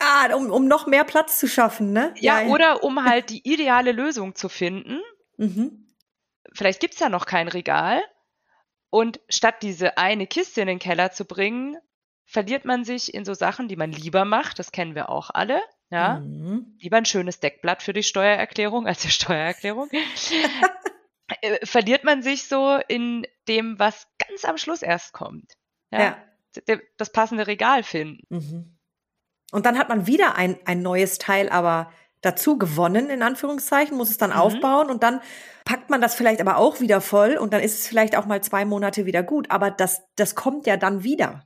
Ah, 0.00 0.34
um, 0.34 0.50
um 0.50 0.66
noch 0.66 0.86
mehr 0.86 1.04
Platz 1.04 1.38
zu 1.38 1.46
schaffen, 1.46 1.92
ne? 1.92 2.14
Ja, 2.18 2.40
ja. 2.40 2.48
oder 2.48 2.82
um 2.82 3.04
halt 3.04 3.30
die 3.30 3.46
ideale 3.46 3.92
Lösung 3.92 4.34
zu 4.34 4.48
finden. 4.48 5.00
Mhm. 5.36 5.88
Vielleicht 6.54 6.80
gibt's 6.80 7.00
ja 7.00 7.08
noch 7.08 7.26
kein 7.26 7.48
Regal. 7.48 8.02
Und 8.88 9.20
statt 9.28 9.56
diese 9.62 9.98
eine 9.98 10.26
Kiste 10.26 10.62
in 10.62 10.66
den 10.66 10.78
Keller 10.78 11.12
zu 11.12 11.24
bringen, 11.24 11.76
verliert 12.24 12.64
man 12.64 12.84
sich 12.84 13.12
in 13.12 13.24
so 13.24 13.34
Sachen, 13.34 13.68
die 13.68 13.76
man 13.76 13.92
lieber 13.92 14.24
macht. 14.24 14.58
Das 14.58 14.72
kennen 14.72 14.94
wir 14.94 15.10
auch 15.10 15.30
alle. 15.30 15.62
Ja, 15.90 16.20
mhm. 16.20 16.76
lieber 16.78 16.96
ein 16.96 17.04
schönes 17.04 17.40
Deckblatt 17.40 17.82
für 17.82 17.92
die 17.92 18.02
Steuererklärung 18.02 18.86
als 18.86 19.02
die 19.02 19.10
Steuererklärung. 19.10 19.88
Äh, 21.42 21.64
verliert 21.64 22.02
man 22.02 22.22
sich 22.22 22.48
so 22.48 22.80
in 22.88 23.24
dem, 23.46 23.78
was 23.78 24.08
ganz 24.18 24.44
am 24.44 24.58
Schluss 24.58 24.82
erst 24.82 25.12
kommt. 25.12 25.52
Ja. 25.92 26.16
ja. 26.66 26.78
Das 26.96 27.12
passende 27.12 27.46
Regal 27.46 27.84
finden. 27.84 28.24
Mhm. 28.28 28.79
Und 29.50 29.66
dann 29.66 29.78
hat 29.78 29.88
man 29.88 30.06
wieder 30.06 30.36
ein, 30.36 30.58
ein 30.64 30.82
neues 30.82 31.18
Teil, 31.18 31.48
aber 31.48 31.90
dazu 32.20 32.58
gewonnen, 32.58 33.08
in 33.10 33.22
Anführungszeichen, 33.22 33.96
muss 33.96 34.10
es 34.10 34.18
dann 34.18 34.30
mhm. 34.30 34.36
aufbauen 34.36 34.90
und 34.90 35.02
dann 35.02 35.20
packt 35.64 35.90
man 35.90 36.00
das 36.00 36.14
vielleicht 36.14 36.40
aber 36.40 36.56
auch 36.56 36.80
wieder 36.80 37.00
voll 37.00 37.36
und 37.36 37.52
dann 37.52 37.60
ist 37.60 37.80
es 37.80 37.86
vielleicht 37.86 38.16
auch 38.16 38.26
mal 38.26 38.42
zwei 38.42 38.64
Monate 38.64 39.06
wieder 39.06 39.22
gut. 39.22 39.50
Aber 39.50 39.70
das, 39.70 40.02
das 40.16 40.34
kommt 40.34 40.66
ja 40.66 40.76
dann 40.76 41.02
wieder. 41.02 41.44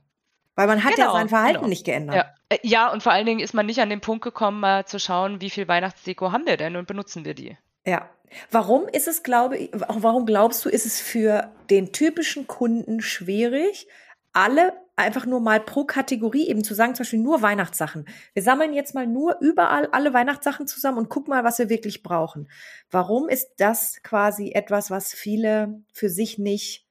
Weil 0.55 0.67
man 0.67 0.83
hat 0.83 0.95
genau, 0.95 1.07
ja 1.07 1.13
sein 1.13 1.29
Verhalten 1.29 1.57
genau. 1.57 1.67
nicht 1.67 1.85
geändert. 1.85 2.15
Ja. 2.15 2.25
Äh, 2.49 2.57
ja, 2.63 2.91
und 2.91 3.03
vor 3.03 3.11
allen 3.11 3.25
Dingen 3.25 3.41
ist 3.41 3.53
man 3.53 3.65
nicht 3.65 3.79
an 3.79 3.89
den 3.89 4.01
Punkt 4.01 4.23
gekommen, 4.23 4.59
mal 4.61 4.85
zu 4.85 4.99
schauen, 4.99 5.41
wie 5.41 5.49
viel 5.49 5.67
Weihnachtsdeko 5.67 6.31
haben 6.31 6.45
wir 6.45 6.57
denn 6.57 6.75
und 6.75 6.87
benutzen 6.87 7.25
wir 7.25 7.33
die. 7.33 7.57
Ja. 7.85 8.09
Warum 8.51 8.87
ist 8.87 9.07
es, 9.07 9.23
glaube 9.23 9.57
ich, 9.57 9.69
warum 9.73 10.25
glaubst 10.25 10.65
du, 10.65 10.69
ist 10.69 10.85
es 10.85 10.99
für 10.99 11.51
den 11.69 11.93
typischen 11.93 12.47
Kunden 12.47 13.01
schwierig, 13.01 13.87
alle 14.33 14.73
einfach 14.95 15.25
nur 15.25 15.41
mal 15.41 15.59
pro 15.59 15.83
Kategorie 15.85 16.47
eben 16.47 16.63
zu 16.63 16.73
sagen, 16.73 16.95
zum 16.95 17.03
Beispiel 17.03 17.19
nur 17.19 17.41
Weihnachtssachen. 17.41 18.05
Wir 18.33 18.43
sammeln 18.43 18.73
jetzt 18.73 18.95
mal 18.95 19.07
nur 19.07 19.37
überall 19.41 19.87
alle 19.87 20.13
Weihnachtssachen 20.13 20.67
zusammen 20.67 20.97
und 20.97 21.09
gucken 21.09 21.31
mal, 21.31 21.43
was 21.43 21.59
wir 21.59 21.69
wirklich 21.69 22.03
brauchen. 22.03 22.49
Warum 22.91 23.29
ist 23.29 23.49
das 23.57 24.01
quasi 24.03 24.51
etwas, 24.51 24.91
was 24.91 25.13
viele 25.13 25.81
für 25.93 26.09
sich 26.09 26.37
nicht, 26.37 26.85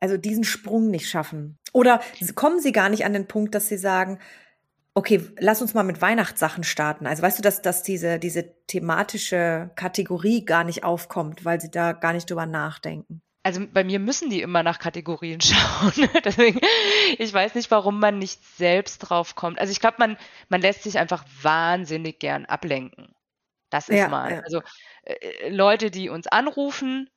also 0.00 0.16
diesen 0.16 0.44
Sprung 0.44 0.90
nicht 0.90 1.08
schaffen? 1.08 1.58
Oder 1.72 2.00
kommen 2.34 2.60
sie 2.60 2.72
gar 2.72 2.88
nicht 2.88 3.04
an 3.04 3.12
den 3.12 3.28
Punkt, 3.28 3.54
dass 3.54 3.68
sie 3.68 3.78
sagen, 3.78 4.18
Okay, 4.94 5.20
lass 5.38 5.62
uns 5.62 5.74
mal 5.74 5.84
mit 5.84 6.02
Weihnachtssachen 6.02 6.64
starten. 6.64 7.06
Also 7.06 7.22
weißt 7.22 7.38
du, 7.38 7.42
dass, 7.42 7.62
dass 7.62 7.84
diese, 7.84 8.18
diese 8.18 8.52
thematische 8.66 9.70
Kategorie 9.76 10.44
gar 10.44 10.64
nicht 10.64 10.82
aufkommt, 10.82 11.44
weil 11.44 11.60
sie 11.60 11.70
da 11.70 11.92
gar 11.92 12.12
nicht 12.12 12.28
drüber 12.28 12.46
nachdenken? 12.46 13.22
Also 13.48 13.66
bei 13.66 13.82
mir 13.82 13.98
müssen 13.98 14.28
die 14.28 14.42
immer 14.42 14.62
nach 14.62 14.78
Kategorien 14.78 15.40
schauen. 15.40 16.06
Deswegen, 16.22 16.60
ich 17.16 17.32
weiß 17.32 17.54
nicht, 17.54 17.70
warum 17.70 17.98
man 17.98 18.18
nicht 18.18 18.44
selbst 18.58 18.98
drauf 18.98 19.36
kommt. 19.36 19.58
Also 19.58 19.70
ich 19.70 19.80
glaube, 19.80 19.96
man, 19.98 20.18
man 20.50 20.60
lässt 20.60 20.82
sich 20.82 20.98
einfach 20.98 21.24
wahnsinnig 21.40 22.18
gern 22.18 22.44
ablenken. 22.44 23.14
Das 23.70 23.88
ist 23.88 23.96
ja, 23.96 24.08
mal. 24.08 24.32
Ja. 24.32 24.40
Also 24.40 24.60
äh, 25.04 25.48
Leute, 25.48 25.90
die 25.90 26.10
uns 26.10 26.26
anrufen, 26.26 27.08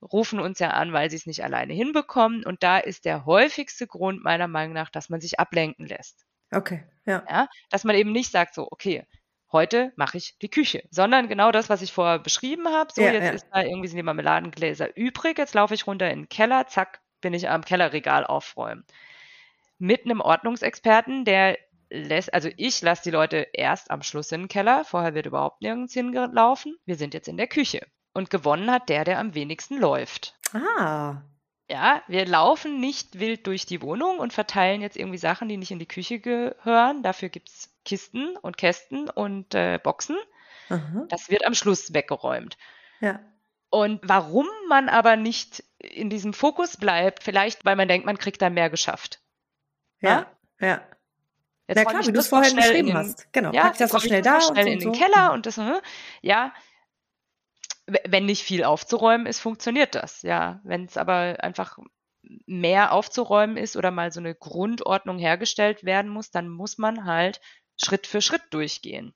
rufen 0.00 0.40
uns 0.40 0.60
ja 0.60 0.70
an, 0.70 0.94
weil 0.94 1.10
sie 1.10 1.16
es 1.16 1.26
nicht 1.26 1.44
alleine 1.44 1.74
hinbekommen. 1.74 2.46
Und 2.46 2.62
da 2.62 2.78
ist 2.78 3.04
der 3.04 3.26
häufigste 3.26 3.86
Grund 3.86 4.24
meiner 4.24 4.48
Meinung 4.48 4.72
nach, 4.72 4.88
dass 4.88 5.10
man 5.10 5.20
sich 5.20 5.38
ablenken 5.38 5.84
lässt. 5.84 6.24
Okay, 6.50 6.84
ja. 7.04 7.22
ja. 7.28 7.48
Dass 7.68 7.84
man 7.84 7.96
eben 7.96 8.12
nicht 8.12 8.32
sagt, 8.32 8.54
so, 8.54 8.66
okay, 8.70 9.04
heute 9.52 9.92
mache 9.96 10.18
ich 10.18 10.38
die 10.38 10.50
Küche, 10.50 10.82
sondern 10.90 11.28
genau 11.28 11.52
das, 11.52 11.68
was 11.68 11.82
ich 11.82 11.92
vorher 11.92 12.18
beschrieben 12.18 12.68
habe. 12.68 12.92
So, 12.92 13.02
ja, 13.02 13.12
jetzt 13.12 13.24
ja. 13.24 13.32
ist 13.32 13.46
da 13.52 13.62
irgendwie 13.62 13.88
sind 13.88 13.96
die 13.96 14.02
Marmeladengläser 14.02 14.96
übrig, 14.96 15.38
jetzt 15.38 15.54
laufe 15.54 15.74
ich 15.74 15.86
runter 15.86 16.10
in 16.10 16.22
den 16.22 16.28
Keller, 16.28 16.66
zack, 16.66 17.00
bin 17.20 17.34
ich 17.34 17.48
am 17.48 17.64
Kellerregal 17.64 18.24
aufräumen. 18.24 18.84
Mit 19.78 20.04
einem 20.04 20.20
Ordnungsexperten, 20.20 21.24
der 21.24 21.58
lässt, 21.90 22.32
also 22.34 22.48
ich 22.56 22.80
lasse 22.82 23.02
die 23.04 23.10
Leute 23.10 23.46
erst 23.52 23.90
am 23.90 24.02
Schluss 24.02 24.32
in 24.32 24.42
den 24.42 24.48
Keller, 24.48 24.84
vorher 24.84 25.14
wird 25.14 25.26
überhaupt 25.26 25.62
nirgends 25.62 25.94
hingelaufen. 25.94 26.76
Wir 26.84 26.96
sind 26.96 27.14
jetzt 27.14 27.28
in 27.28 27.36
der 27.36 27.46
Küche. 27.46 27.86
Und 28.14 28.30
gewonnen 28.30 28.70
hat 28.70 28.88
der, 28.88 29.04
der 29.04 29.18
am 29.18 29.34
wenigsten 29.34 29.78
läuft. 29.78 30.38
Ah, 30.54 31.22
ja, 31.70 32.02
wir 32.06 32.26
laufen 32.26 32.80
nicht 32.80 33.18
wild 33.18 33.46
durch 33.46 33.66
die 33.66 33.82
Wohnung 33.82 34.18
und 34.18 34.32
verteilen 34.32 34.80
jetzt 34.80 34.96
irgendwie 34.96 35.18
Sachen, 35.18 35.48
die 35.48 35.56
nicht 35.56 35.70
in 35.70 35.78
die 35.78 35.86
Küche 35.86 36.20
gehören. 36.20 37.02
Dafür 37.02 37.28
gibt's 37.28 37.75
Kisten 37.86 38.36
und 38.36 38.58
Kästen 38.58 39.08
und 39.08 39.54
äh, 39.54 39.78
Boxen. 39.82 40.16
Aha. 40.68 41.06
Das 41.08 41.30
wird 41.30 41.46
am 41.46 41.54
Schluss 41.54 41.94
weggeräumt. 41.94 42.58
Ja. 43.00 43.20
Und 43.70 44.00
warum 44.04 44.46
man 44.68 44.88
aber 44.88 45.16
nicht 45.16 45.64
in 45.78 46.10
diesem 46.10 46.32
Fokus 46.32 46.76
bleibt, 46.76 47.22
vielleicht 47.22 47.64
weil 47.64 47.76
man 47.76 47.88
denkt, 47.88 48.06
man 48.06 48.18
kriegt 48.18 48.42
da 48.42 48.50
mehr 48.50 48.70
geschafft. 48.70 49.20
Ja, 50.00 50.26
ja. 50.60 50.66
ja. 50.66 50.82
Jetzt 51.68 51.78
Na 51.78 51.84
klar, 51.84 52.06
wie 52.06 52.12
du 52.12 52.20
es 52.20 52.28
vorher 52.28 52.54
beschrieben 52.54 52.88
den, 52.88 52.96
hast. 52.96 53.32
Genau, 53.32 53.52
ja, 53.52 53.62
pack 53.62 53.78
das 53.78 53.94
auch 53.94 54.00
schnell 54.00 54.22
da 54.22 54.40
schnell 54.40 54.66
und 54.66 54.72
in 54.72 54.80
so. 54.80 54.90
den 54.90 55.00
Keller 55.00 55.32
und 55.32 55.46
das, 55.46 55.56
ne? 55.56 55.82
ja, 56.22 56.52
wenn 57.86 58.26
nicht 58.26 58.42
viel 58.42 58.64
aufzuräumen 58.64 59.26
ist, 59.26 59.40
funktioniert 59.40 59.94
das. 59.94 60.22
Ja, 60.22 60.60
wenn 60.64 60.84
es 60.84 60.96
aber 60.96 61.36
einfach 61.40 61.78
mehr 62.46 62.92
aufzuräumen 62.92 63.56
ist 63.56 63.76
oder 63.76 63.90
mal 63.90 64.12
so 64.12 64.20
eine 64.20 64.34
Grundordnung 64.34 65.18
hergestellt 65.18 65.84
werden 65.84 66.10
muss, 66.10 66.30
dann 66.30 66.48
muss 66.48 66.78
man 66.78 67.04
halt 67.04 67.40
Schritt 67.76 68.06
für 68.06 68.20
Schritt 68.20 68.42
durchgehen. 68.50 69.12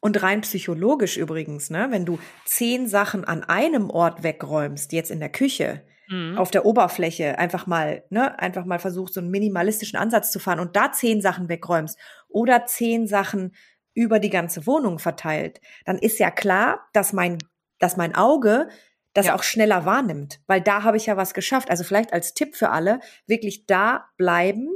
Und 0.00 0.22
rein 0.22 0.40
psychologisch 0.40 1.16
übrigens, 1.16 1.70
ne, 1.70 1.88
wenn 1.90 2.04
du 2.04 2.18
zehn 2.44 2.88
Sachen 2.88 3.24
an 3.24 3.44
einem 3.44 3.88
Ort 3.88 4.22
wegräumst, 4.22 4.92
jetzt 4.92 5.10
in 5.10 5.20
der 5.20 5.28
Küche, 5.30 5.86
mhm. 6.08 6.36
auf 6.36 6.50
der 6.50 6.64
Oberfläche, 6.64 7.38
einfach 7.38 7.66
mal, 7.66 8.04
ne, 8.10 8.38
einfach 8.40 8.64
mal 8.64 8.80
versuchst, 8.80 9.14
so 9.14 9.20
einen 9.20 9.30
minimalistischen 9.30 9.98
Ansatz 9.98 10.32
zu 10.32 10.40
fahren 10.40 10.58
und 10.58 10.74
da 10.74 10.90
zehn 10.90 11.20
Sachen 11.20 11.48
wegräumst 11.48 11.98
oder 12.28 12.66
zehn 12.66 13.06
Sachen 13.06 13.54
über 13.94 14.18
die 14.18 14.30
ganze 14.30 14.66
Wohnung 14.66 14.98
verteilt, 14.98 15.60
dann 15.84 15.98
ist 15.98 16.18
ja 16.18 16.30
klar, 16.30 16.88
dass 16.92 17.12
mein 17.12 17.38
dass 17.82 17.96
mein 17.96 18.14
Auge 18.14 18.68
das 19.12 19.26
ja. 19.26 19.34
auch 19.34 19.42
schneller 19.42 19.84
wahrnimmt, 19.84 20.40
weil 20.46 20.62
da 20.62 20.84
habe 20.84 20.96
ich 20.96 21.06
ja 21.06 21.16
was 21.16 21.34
geschafft. 21.34 21.68
Also 21.68 21.84
vielleicht 21.84 22.12
als 22.12 22.32
Tipp 22.32 22.56
für 22.56 22.70
alle, 22.70 23.00
wirklich 23.26 23.66
da 23.66 24.06
bleiben, 24.16 24.70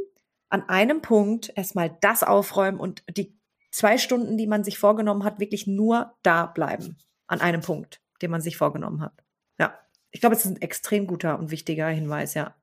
an 0.48 0.68
einem 0.68 1.02
Punkt 1.02 1.52
erstmal 1.56 1.96
das 2.00 2.22
aufräumen 2.22 2.78
und 2.78 3.02
die 3.16 3.36
zwei 3.70 3.98
Stunden, 3.98 4.36
die 4.36 4.46
man 4.46 4.64
sich 4.64 4.78
vorgenommen 4.78 5.24
hat, 5.24 5.40
wirklich 5.40 5.66
nur 5.66 6.14
da 6.22 6.46
bleiben. 6.46 6.98
An 7.26 7.40
einem 7.40 7.60
Punkt, 7.60 8.00
den 8.22 8.30
man 8.30 8.40
sich 8.40 8.56
vorgenommen 8.56 9.02
hat. 9.02 9.12
Ja. 9.58 9.78
Ich 10.10 10.20
glaube, 10.20 10.36
es 10.36 10.44
ist 10.44 10.50
ein 10.50 10.62
extrem 10.62 11.06
guter 11.06 11.38
und 11.38 11.50
wichtiger 11.50 11.88
Hinweis, 11.88 12.34
ja. 12.34 12.54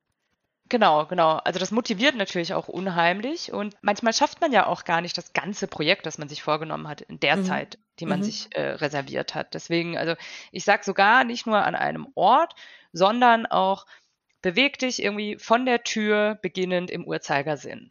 Genau, 0.70 1.04
genau. 1.06 1.36
Also 1.36 1.58
das 1.58 1.70
motiviert 1.70 2.16
natürlich 2.16 2.54
auch 2.54 2.68
unheimlich 2.68 3.52
und 3.52 3.76
manchmal 3.82 4.14
schafft 4.14 4.40
man 4.40 4.50
ja 4.50 4.66
auch 4.66 4.84
gar 4.84 5.02
nicht 5.02 5.16
das 5.18 5.34
ganze 5.34 5.66
Projekt, 5.66 6.06
das 6.06 6.16
man 6.16 6.30
sich 6.30 6.42
vorgenommen 6.42 6.88
hat 6.88 7.02
in 7.02 7.20
der 7.20 7.36
mhm. 7.36 7.44
Zeit, 7.44 7.78
die 8.00 8.06
man 8.06 8.20
mhm. 8.20 8.24
sich 8.24 8.48
äh, 8.56 8.70
reserviert 8.70 9.34
hat. 9.34 9.52
Deswegen, 9.52 9.98
also 9.98 10.14
ich 10.52 10.64
sage 10.64 10.82
sogar 10.82 11.24
nicht 11.24 11.46
nur 11.46 11.62
an 11.62 11.74
einem 11.74 12.08
Ort, 12.14 12.54
sondern 12.92 13.44
auch 13.44 13.84
beweg 14.44 14.78
dich 14.78 15.02
irgendwie 15.02 15.38
von 15.38 15.64
der 15.64 15.84
Tür 15.84 16.38
beginnend 16.42 16.90
im 16.90 17.06
Uhrzeigersinn. 17.06 17.90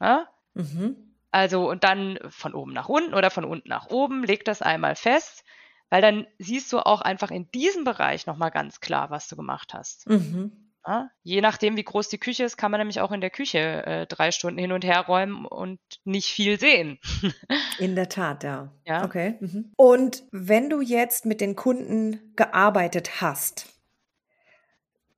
Ja? 0.00 0.28
Mhm. 0.54 1.16
Also 1.32 1.68
und 1.68 1.82
dann 1.82 2.18
von 2.28 2.54
oben 2.54 2.72
nach 2.72 2.88
unten 2.88 3.12
oder 3.12 3.30
von 3.30 3.44
unten 3.44 3.68
nach 3.68 3.90
oben, 3.90 4.22
leg 4.22 4.44
das 4.44 4.62
einmal 4.62 4.94
fest, 4.94 5.44
weil 5.88 6.00
dann 6.00 6.28
siehst 6.38 6.72
du 6.72 6.78
auch 6.78 7.00
einfach 7.00 7.32
in 7.32 7.50
diesem 7.50 7.82
Bereich 7.82 8.26
nochmal 8.26 8.52
ganz 8.52 8.78
klar, 8.78 9.10
was 9.10 9.26
du 9.26 9.34
gemacht 9.34 9.74
hast. 9.74 10.08
Mhm. 10.08 10.52
Ja, 10.86 11.10
je 11.24 11.40
nachdem, 11.40 11.76
wie 11.76 11.84
groß 11.84 12.08
die 12.08 12.18
Küche 12.18 12.44
ist, 12.44 12.56
kann 12.56 12.70
man 12.70 12.78
nämlich 12.78 13.00
auch 13.00 13.10
in 13.10 13.20
der 13.20 13.30
Küche 13.30 13.58
äh, 13.58 14.06
drei 14.06 14.30
Stunden 14.30 14.58
hin 14.58 14.72
und 14.72 14.84
her 14.84 15.00
räumen 15.00 15.44
und 15.44 15.80
nicht 16.04 16.28
viel 16.28 16.58
sehen. 16.58 17.00
in 17.78 17.96
der 17.96 18.08
Tat, 18.08 18.44
ja. 18.44 18.72
Ja. 18.86 19.04
Okay. 19.04 19.36
Mhm. 19.40 19.72
Und 19.76 20.22
wenn 20.30 20.70
du 20.70 20.80
jetzt 20.80 21.26
mit 21.26 21.40
den 21.40 21.56
Kunden 21.56 22.32
gearbeitet 22.34 23.20
hast, 23.20 23.79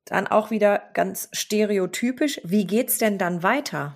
dann 0.05 0.27
auch 0.27 0.51
wieder 0.51 0.83
ganz 0.95 1.29
stereotypisch, 1.33 2.41
wie 2.45 2.67
geht's 2.67 2.99
denn 2.99 3.19
dann 3.19 3.43
weiter? 3.43 3.95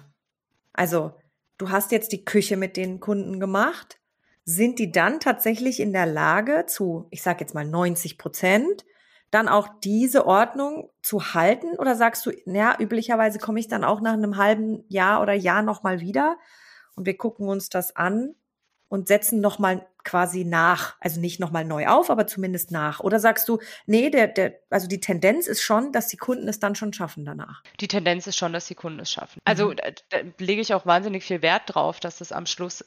Also, 0.73 1.13
du 1.59 1.71
hast 1.71 1.93
jetzt 1.93 2.13
die 2.13 2.25
Küche 2.25 2.57
mit 2.57 2.77
den 2.77 3.01
Kunden 3.01 3.41
gemacht. 3.41 3.99
Sind 4.45 4.79
die 4.79 4.93
dann 4.93 5.19
tatsächlich 5.19 5.81
in 5.81 5.93
der 5.93 6.07
Lage 6.07 6.67
zu, 6.67 7.09
ich 7.11 7.23
sage 7.23 7.41
jetzt 7.41 7.55
mal 7.55 7.65
90 7.65 8.19
Prozent, 8.19 8.85
dann 9.31 9.49
auch 9.49 9.69
diese 9.83 10.27
Ordnung 10.27 10.91
zu 11.03 11.35
halten? 11.35 11.77
Oder 11.79 11.97
sagst 11.97 12.25
du, 12.27 12.31
ja, 12.47 12.79
üblicherweise 12.79 13.39
komme 13.39 13.59
ich 13.59 13.69
dann 13.69 13.85
auch 13.85 14.01
nach 14.01 14.13
einem 14.13 14.37
halben 14.37 14.85
Jahr 14.89 15.21
oder 15.21 15.33
Jahr 15.33 15.63
nochmal 15.63 16.01
wieder 16.01 16.39
und 16.95 17.07
wir 17.07 17.17
gucken 17.17 17.49
uns 17.49 17.69
das 17.69 17.97
an 17.97 18.35
und 18.89 19.09
setzen 19.09 19.41
nochmal 19.41 19.87
quasi 20.07 20.45
nach, 20.45 20.95
also 21.01 21.21
nicht 21.21 21.41
nochmal 21.41 21.65
neu 21.67 21.87
auf, 21.89 22.09
aber 22.09 22.27
zumindest 22.27 22.71
nach. 22.71 23.01
Oder 23.01 23.21
sagst 23.21 23.49
du, 23.49 23.59
nee, 23.87 24.09
der, 24.09 24.29
der, 24.29 24.55
also 24.71 24.87
die 24.87 25.01
Tendenz 25.01 25.47
ist 25.49 25.61
schon, 25.61 25.93
dass 25.93 26.09
die 26.09 26.17
Kunden 26.17 26.49
es 26.49 26.61
dann 26.61 26.75
schon 26.75 26.95
schaffen 26.95 27.27
danach? 27.27 27.63
Die 27.81 27.89
Tendenz 27.89 28.27
ist 28.27 28.37
schon, 28.37 28.55
dass 28.55 28.67
die 28.67 28.75
Kunden 28.77 29.01
es 29.01 29.11
schaffen. 29.11 29.41
Also 29.45 29.71
mhm. 29.71 29.77
da, 29.77 29.91
da 30.11 30.19
lege 30.39 30.63
ich 30.63 30.73
auch 30.73 30.87
wahnsinnig 30.87 31.25
viel 31.25 31.43
Wert 31.43 31.63
drauf, 31.67 32.01
dass 32.01 32.23
es 32.23 32.33
am 32.33 32.47
Schluss 32.47 32.85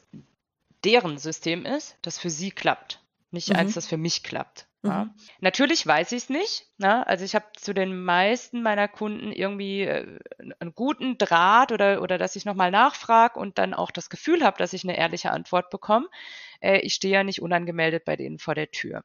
deren 0.85 1.17
System 1.17 1.65
ist, 1.65 1.97
das 2.01 2.17
für 2.17 2.29
sie 2.29 2.51
klappt. 2.51 3.01
Nicht 3.31 3.49
mhm. 3.49 3.55
eins, 3.57 3.75
das 3.75 3.87
für 3.87 3.97
mich 3.97 4.23
klappt. 4.23 4.67
Ja. 4.83 5.05
Mhm. 5.05 5.11
Natürlich 5.39 5.85
weiß 5.85 6.11
ich 6.13 6.23
es 6.23 6.29
nicht. 6.29 6.67
Ne? 6.77 7.05
Also 7.05 7.25
ich 7.25 7.35
habe 7.35 7.45
zu 7.55 7.73
den 7.73 8.03
meisten 8.03 8.61
meiner 8.61 8.87
Kunden 8.87 9.31
irgendwie 9.31 9.81
äh, 9.81 10.19
einen 10.59 10.73
guten 10.73 11.17
Draht 11.17 11.71
oder, 11.71 12.01
oder 12.01 12.17
dass 12.17 12.35
ich 12.35 12.45
nochmal 12.45 12.71
nachfrage 12.71 13.39
und 13.39 13.57
dann 13.57 13.73
auch 13.73 13.91
das 13.91 14.09
Gefühl 14.09 14.43
habe, 14.43 14.57
dass 14.57 14.73
ich 14.73 14.83
eine 14.83 14.97
ehrliche 14.97 15.31
Antwort 15.31 15.69
bekomme. 15.69 16.07
Äh, 16.59 16.79
ich 16.79 16.93
stehe 16.93 17.13
ja 17.13 17.23
nicht 17.23 17.41
unangemeldet 17.41 18.05
bei 18.05 18.15
denen 18.15 18.39
vor 18.39 18.55
der 18.55 18.71
Tür. 18.71 19.03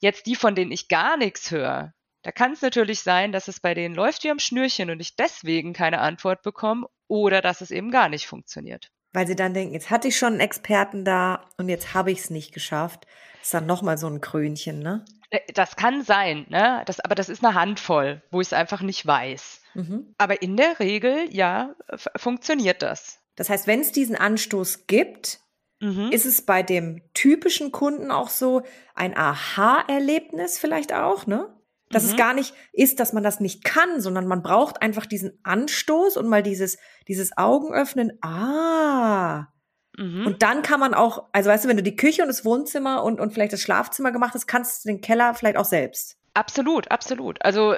Jetzt 0.00 0.26
die, 0.26 0.36
von 0.36 0.54
denen 0.54 0.72
ich 0.72 0.88
gar 0.88 1.16
nichts 1.16 1.50
höre, 1.50 1.94
da 2.22 2.32
kann 2.32 2.52
es 2.52 2.62
natürlich 2.62 3.00
sein, 3.00 3.32
dass 3.32 3.48
es 3.48 3.60
bei 3.60 3.74
denen 3.74 3.94
läuft 3.94 4.24
wie 4.24 4.30
am 4.30 4.38
Schnürchen 4.38 4.90
und 4.90 5.00
ich 5.00 5.14
deswegen 5.14 5.72
keine 5.72 6.00
Antwort 6.00 6.42
bekomme 6.42 6.88
oder 7.06 7.40
dass 7.42 7.60
es 7.60 7.70
eben 7.70 7.90
gar 7.90 8.08
nicht 8.08 8.26
funktioniert. 8.26 8.90
Weil 9.14 9.26
sie 9.26 9.36
dann 9.36 9.54
denken, 9.54 9.72
jetzt 9.72 9.90
hatte 9.90 10.08
ich 10.08 10.18
schon 10.18 10.34
einen 10.34 10.40
Experten 10.40 11.06
da 11.06 11.46
und 11.56 11.70
jetzt 11.70 11.94
habe 11.94 12.10
ich 12.10 12.18
es 12.18 12.30
nicht 12.30 12.52
geschafft 12.52 13.06
ist 13.44 13.52
dann 13.52 13.66
nochmal 13.66 13.98
so 13.98 14.06
ein 14.06 14.20
Krönchen, 14.20 14.78
ne? 14.78 15.04
Äh, 15.30 15.40
das 15.52 15.76
kann 15.76 16.02
sein, 16.02 16.46
ne? 16.48 16.82
Das, 16.86 17.00
aber 17.00 17.14
das 17.14 17.28
ist 17.28 17.44
eine 17.44 17.54
Handvoll, 17.54 18.22
wo 18.30 18.40
ich 18.40 18.48
es 18.48 18.52
einfach 18.52 18.80
nicht 18.80 19.06
weiß. 19.06 19.60
Mhm. 19.74 20.14
Aber 20.16 20.40
in 20.40 20.56
der 20.56 20.80
Regel, 20.80 21.28
ja, 21.30 21.74
funktioniert 22.16 22.80
das. 22.82 23.20
Das 23.36 23.50
heißt, 23.50 23.66
wenn 23.66 23.80
es 23.80 23.92
diesen 23.92 24.16
Anstoß 24.16 24.86
gibt, 24.86 25.40
mhm. 25.80 26.10
ist 26.10 26.24
es 26.24 26.46
bei 26.46 26.62
dem 26.62 27.02
typischen 27.12 27.70
Kunden 27.70 28.10
auch 28.10 28.30
so 28.30 28.62
ein 28.94 29.16
Aha-Erlebnis 29.16 30.58
vielleicht 30.58 30.94
auch, 30.94 31.26
ne? 31.26 31.54
Dass 31.94 32.04
mhm. 32.04 32.10
es 32.10 32.16
gar 32.16 32.34
nicht 32.34 32.54
ist, 32.72 33.00
dass 33.00 33.12
man 33.12 33.22
das 33.22 33.40
nicht 33.40 33.64
kann, 33.64 34.00
sondern 34.00 34.26
man 34.26 34.42
braucht 34.42 34.82
einfach 34.82 35.06
diesen 35.06 35.38
Anstoß 35.42 36.16
und 36.16 36.28
mal 36.28 36.42
dieses, 36.42 36.78
dieses 37.08 37.36
Augenöffnen. 37.36 38.18
Ah, 38.22 39.48
Mhm. 39.96 40.26
Und 40.26 40.42
dann 40.42 40.62
kann 40.62 40.80
man 40.80 40.94
auch, 40.94 41.24
also 41.32 41.50
weißt 41.50 41.64
du, 41.64 41.68
wenn 41.68 41.76
du 41.76 41.82
die 41.82 41.96
Küche 41.96 42.22
und 42.22 42.28
das 42.28 42.44
Wohnzimmer 42.44 43.02
und, 43.02 43.20
und 43.20 43.32
vielleicht 43.32 43.52
das 43.52 43.60
Schlafzimmer 43.60 44.12
gemacht 44.12 44.34
hast, 44.34 44.46
kannst 44.46 44.84
du 44.84 44.88
den 44.88 45.00
Keller 45.00 45.34
vielleicht 45.34 45.56
auch 45.56 45.64
selbst. 45.64 46.16
Absolut, 46.34 46.90
absolut. 46.90 47.42
Also 47.44 47.76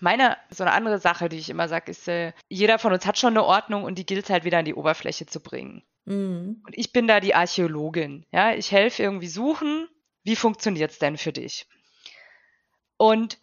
meine, 0.00 0.36
so 0.50 0.62
eine 0.62 0.72
andere 0.72 0.98
Sache, 0.98 1.28
die 1.28 1.38
ich 1.38 1.50
immer 1.50 1.68
sage, 1.68 1.90
ist, 1.90 2.06
äh, 2.06 2.32
jeder 2.48 2.78
von 2.78 2.92
uns 2.92 3.04
hat 3.04 3.18
schon 3.18 3.32
eine 3.32 3.44
Ordnung 3.44 3.82
und 3.82 3.98
die 3.98 4.06
gilt 4.06 4.30
halt 4.30 4.44
wieder 4.44 4.58
an 4.58 4.64
die 4.64 4.74
Oberfläche 4.74 5.26
zu 5.26 5.40
bringen. 5.40 5.82
Mhm. 6.04 6.62
Und 6.64 6.78
ich 6.78 6.92
bin 6.92 7.08
da 7.08 7.18
die 7.18 7.34
Archäologin. 7.34 8.24
Ja, 8.30 8.54
ich 8.54 8.70
helfe 8.70 9.02
irgendwie 9.02 9.26
suchen, 9.26 9.88
wie 10.22 10.36
funktioniert 10.36 10.92
es 10.92 10.98
denn 11.00 11.16
für 11.16 11.32
dich? 11.32 11.66
Und 12.96 13.38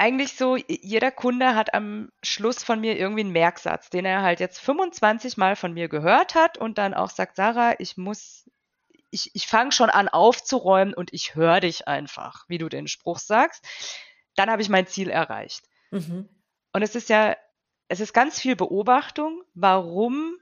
eigentlich 0.00 0.32
so, 0.32 0.56
jeder 0.56 1.10
Kunde 1.10 1.54
hat 1.54 1.74
am 1.74 2.10
Schluss 2.22 2.64
von 2.64 2.80
mir 2.80 2.98
irgendwie 2.98 3.20
einen 3.20 3.32
Merksatz, 3.32 3.90
den 3.90 4.06
er 4.06 4.22
halt 4.22 4.40
jetzt 4.40 4.58
25 4.58 5.36
Mal 5.36 5.56
von 5.56 5.74
mir 5.74 5.90
gehört 5.90 6.34
hat 6.34 6.56
und 6.56 6.78
dann 6.78 6.94
auch 6.94 7.10
sagt, 7.10 7.36
Sarah, 7.36 7.74
ich 7.78 7.98
muss, 7.98 8.50
ich, 9.10 9.30
ich 9.34 9.46
fange 9.46 9.72
schon 9.72 9.90
an 9.90 10.08
aufzuräumen 10.08 10.94
und 10.94 11.12
ich 11.12 11.34
höre 11.34 11.60
dich 11.60 11.86
einfach, 11.86 12.46
wie 12.48 12.56
du 12.56 12.70
den 12.70 12.88
Spruch 12.88 13.18
sagst. 13.18 13.62
Dann 14.36 14.50
habe 14.50 14.62
ich 14.62 14.70
mein 14.70 14.86
Ziel 14.86 15.10
erreicht. 15.10 15.68
Mhm. 15.90 16.30
Und 16.72 16.82
es 16.82 16.94
ist 16.94 17.10
ja, 17.10 17.36
es 17.88 18.00
ist 18.00 18.14
ganz 18.14 18.40
viel 18.40 18.56
Beobachtung, 18.56 19.42
warum 19.52 20.38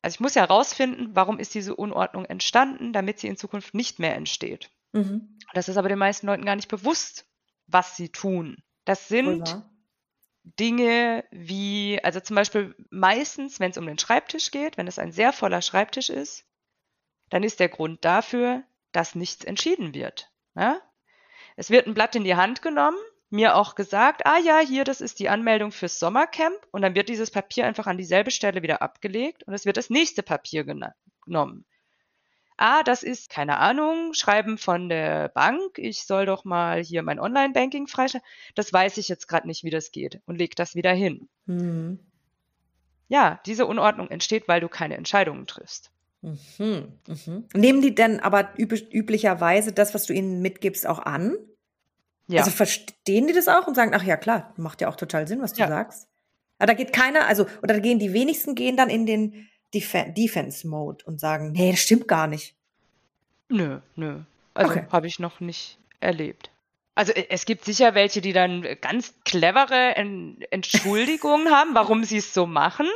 also 0.00 0.14
ich 0.14 0.20
muss 0.20 0.36
ja 0.36 0.42
herausfinden, 0.42 1.16
warum 1.16 1.40
ist 1.40 1.56
diese 1.56 1.74
Unordnung 1.74 2.24
entstanden, 2.24 2.92
damit 2.92 3.18
sie 3.18 3.26
in 3.26 3.36
Zukunft 3.36 3.74
nicht 3.74 3.98
mehr 3.98 4.14
entsteht. 4.14 4.70
Mhm. 4.92 5.40
Das 5.54 5.68
ist 5.68 5.76
aber 5.76 5.88
den 5.88 5.98
meisten 5.98 6.28
Leuten 6.28 6.44
gar 6.44 6.54
nicht 6.54 6.68
bewusst, 6.68 7.27
was 7.68 7.96
sie 7.96 8.08
tun. 8.08 8.56
Das 8.84 9.08
sind 9.08 9.62
Dinge 10.42 11.24
wie, 11.30 12.00
also 12.02 12.20
zum 12.20 12.34
Beispiel 12.36 12.74
meistens, 12.90 13.60
wenn 13.60 13.70
es 13.70 13.76
um 13.76 13.86
den 13.86 13.98
Schreibtisch 13.98 14.50
geht, 14.50 14.76
wenn 14.76 14.88
es 14.88 14.98
ein 14.98 15.12
sehr 15.12 15.32
voller 15.32 15.62
Schreibtisch 15.62 16.08
ist, 16.08 16.44
dann 17.28 17.42
ist 17.42 17.60
der 17.60 17.68
Grund 17.68 18.04
dafür, 18.04 18.64
dass 18.92 19.14
nichts 19.14 19.44
entschieden 19.44 19.92
wird. 19.94 20.32
Ja? 20.56 20.80
Es 21.56 21.70
wird 21.70 21.86
ein 21.86 21.94
Blatt 21.94 22.16
in 22.16 22.24
die 22.24 22.36
Hand 22.36 22.62
genommen, 22.62 22.98
mir 23.30 23.56
auch 23.56 23.74
gesagt, 23.74 24.24
ah 24.24 24.38
ja, 24.38 24.60
hier, 24.60 24.84
das 24.84 25.02
ist 25.02 25.18
die 25.18 25.28
Anmeldung 25.28 25.70
fürs 25.70 25.98
Sommercamp 25.98 26.56
und 26.70 26.80
dann 26.80 26.94
wird 26.94 27.10
dieses 27.10 27.30
Papier 27.30 27.66
einfach 27.66 27.86
an 27.86 27.98
dieselbe 27.98 28.30
Stelle 28.30 28.62
wieder 28.62 28.80
abgelegt 28.80 29.42
und 29.42 29.52
es 29.52 29.66
wird 29.66 29.76
das 29.76 29.90
nächste 29.90 30.22
Papier 30.22 30.64
genommen 30.64 31.66
ah, 32.58 32.82
das 32.82 33.02
ist, 33.02 33.30
keine 33.30 33.58
Ahnung, 33.58 34.12
Schreiben 34.12 34.58
von 34.58 34.88
der 34.88 35.28
Bank, 35.28 35.78
ich 35.78 36.04
soll 36.04 36.26
doch 36.26 36.44
mal 36.44 36.82
hier 36.82 37.02
mein 37.02 37.18
Online-Banking 37.18 37.86
freischalten. 37.86 38.28
Das 38.54 38.72
weiß 38.72 38.98
ich 38.98 39.08
jetzt 39.08 39.28
gerade 39.28 39.46
nicht, 39.46 39.64
wie 39.64 39.70
das 39.70 39.92
geht 39.92 40.20
und 40.26 40.36
leg 40.36 40.54
das 40.56 40.74
wieder 40.74 40.92
hin. 40.92 41.28
Mhm. 41.46 42.00
Ja, 43.08 43.40
diese 43.46 43.64
Unordnung 43.64 44.10
entsteht, 44.10 44.48
weil 44.48 44.60
du 44.60 44.68
keine 44.68 44.96
Entscheidungen 44.96 45.46
triffst. 45.46 45.90
Mhm, 46.20 46.92
mhm. 47.06 47.44
Nehmen 47.54 47.80
die 47.80 47.94
denn 47.94 48.20
aber 48.20 48.50
üb 48.58 48.72
üblicherweise 48.92 49.72
das, 49.72 49.94
was 49.94 50.04
du 50.04 50.12
ihnen 50.12 50.42
mitgibst, 50.42 50.86
auch 50.86 50.98
an? 50.98 51.36
Ja. 52.26 52.40
Also 52.40 52.50
verstehen 52.50 53.28
die 53.28 53.32
das 53.32 53.48
auch 53.48 53.66
und 53.66 53.74
sagen, 53.74 53.92
ach 53.94 54.02
ja, 54.02 54.16
klar, 54.16 54.52
macht 54.56 54.80
ja 54.80 54.88
auch 54.88 54.96
total 54.96 55.26
Sinn, 55.26 55.40
was 55.40 55.54
du 55.54 55.60
ja. 55.60 55.68
sagst. 55.68 56.08
Aber 56.58 56.66
da 56.66 56.74
geht 56.74 56.92
keiner, 56.92 57.26
also, 57.26 57.46
oder 57.62 57.74
da 57.74 57.78
gehen 57.78 58.00
die 58.00 58.12
wenigsten 58.12 58.54
gehen 58.54 58.76
dann 58.76 58.90
in 58.90 59.06
den 59.06 59.48
Def 59.74 59.92
Defense-Mode 59.92 61.04
und 61.04 61.20
sagen, 61.20 61.52
nee, 61.52 61.70
das 61.70 61.80
stimmt 61.80 62.08
gar 62.08 62.26
nicht. 62.26 62.54
Nö, 63.48 63.80
nö. 63.96 64.20
Also 64.54 64.72
okay. 64.72 64.86
habe 64.90 65.06
ich 65.06 65.18
noch 65.18 65.40
nicht 65.40 65.78
erlebt. 66.00 66.50
Also 66.94 67.12
e, 67.12 67.26
es 67.30 67.44
gibt 67.44 67.64
sicher 67.64 67.94
welche, 67.94 68.20
die 68.20 68.32
dann 68.32 68.66
ganz 68.80 69.14
clevere 69.24 69.94
Entschuldigungen 70.50 71.50
haben, 71.54 71.74
warum 71.74 72.04
sie 72.04 72.18
es 72.18 72.34
so 72.34 72.46
machen. 72.46 72.88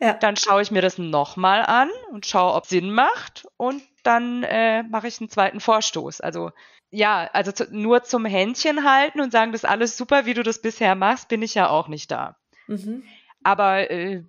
Ja. 0.00 0.12
Dann 0.12 0.36
schaue 0.36 0.62
ich 0.62 0.70
mir 0.70 0.82
das 0.82 0.98
nochmal 0.98 1.62
an 1.62 1.90
und 2.12 2.26
schaue, 2.26 2.54
ob 2.54 2.64
es 2.64 2.70
Sinn 2.70 2.92
macht. 2.92 3.48
Und 3.56 3.82
dann 4.04 4.44
äh, 4.44 4.84
mache 4.84 5.08
ich 5.08 5.20
einen 5.20 5.28
zweiten 5.28 5.60
Vorstoß. 5.60 6.20
Also 6.20 6.52
ja, 6.90 7.28
also 7.32 7.52
zu, 7.52 7.66
nur 7.70 8.04
zum 8.04 8.24
Händchen 8.24 8.84
halten 8.84 9.20
und 9.20 9.32
sagen, 9.32 9.52
das 9.52 9.64
ist 9.64 9.68
alles 9.68 9.96
super, 9.96 10.24
wie 10.24 10.34
du 10.34 10.42
das 10.42 10.62
bisher 10.62 10.94
machst, 10.94 11.28
bin 11.28 11.42
ich 11.42 11.54
ja 11.54 11.68
auch 11.68 11.88
nicht 11.88 12.10
da. 12.10 12.36
Mhm. 12.66 13.02
Aber 13.42 13.90
äh, 13.90 14.22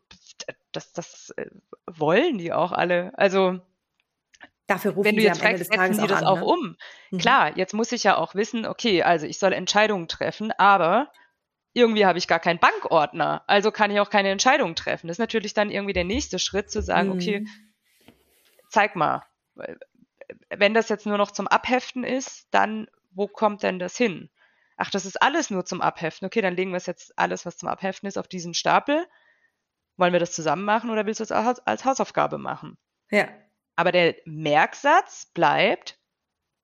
das, 0.71 0.93
das 0.93 1.33
äh, 1.37 1.47
wollen 1.87 2.37
die 2.37 2.53
auch 2.53 2.71
alle. 2.71 3.11
Also 3.17 3.59
Dafür 4.67 4.91
rufen 4.91 5.05
wenn 5.05 5.15
du 5.15 5.23
jetzt 5.23 5.41
fragst, 5.41 5.65
setzen 5.65 6.01
die 6.01 6.07
das 6.07 6.23
auch, 6.23 6.37
an, 6.37 6.43
auch 6.43 6.45
ne? 6.45 6.45
um. 6.45 6.77
Mhm. 7.11 7.17
Klar, 7.17 7.57
jetzt 7.57 7.73
muss 7.73 7.91
ich 7.91 8.03
ja 8.03 8.17
auch 8.17 8.35
wissen, 8.35 8.67
okay, 8.67 9.01
also 9.01 9.25
ich 9.25 9.39
soll 9.39 9.51
Entscheidungen 9.51 10.07
treffen, 10.07 10.51
aber 10.57 11.11
irgendwie 11.73 12.05
habe 12.05 12.19
ich 12.19 12.27
gar 12.27 12.39
keinen 12.39 12.59
Bankordner, 12.59 13.43
also 13.47 13.71
kann 13.71 13.89
ich 13.91 13.99
auch 13.99 14.09
keine 14.09 14.29
Entscheidung 14.29 14.75
treffen. 14.75 15.07
Das 15.07 15.15
ist 15.15 15.19
natürlich 15.19 15.53
dann 15.53 15.71
irgendwie 15.71 15.93
der 15.93 16.03
nächste 16.03 16.37
Schritt 16.37 16.69
zu 16.69 16.81
sagen, 16.81 17.09
mhm. 17.09 17.15
okay, 17.15 17.45
zeig 18.69 18.95
mal, 18.95 19.23
wenn 20.49 20.73
das 20.73 20.89
jetzt 20.89 21.05
nur 21.05 21.17
noch 21.17 21.31
zum 21.31 21.47
Abheften 21.47 22.03
ist, 22.03 22.47
dann 22.51 22.87
wo 23.11 23.27
kommt 23.27 23.63
denn 23.63 23.79
das 23.79 23.97
hin? 23.97 24.29
Ach, 24.77 24.91
das 24.91 25.05
ist 25.05 25.21
alles 25.21 25.49
nur 25.49 25.65
zum 25.65 25.81
Abheften. 25.81 26.27
Okay, 26.27 26.41
dann 26.41 26.55
legen 26.55 26.71
wir 26.71 26.77
es 26.77 26.85
jetzt 26.85 27.17
alles, 27.17 27.45
was 27.45 27.57
zum 27.57 27.67
Abheften 27.67 28.07
ist, 28.07 28.17
auf 28.17 28.27
diesen 28.27 28.53
Stapel 28.53 29.05
wollen 29.99 30.13
wir 30.13 30.19
das 30.19 30.31
zusammen 30.31 30.65
machen 30.65 30.89
oder 30.89 31.05
willst 31.05 31.19
du 31.19 31.23
es 31.23 31.31
als 31.31 31.85
Hausaufgabe 31.85 32.37
machen? 32.37 32.77
Ja. 33.11 33.27
Aber 33.75 33.91
der 33.91 34.15
Merksatz 34.25 35.27
bleibt, 35.33 35.99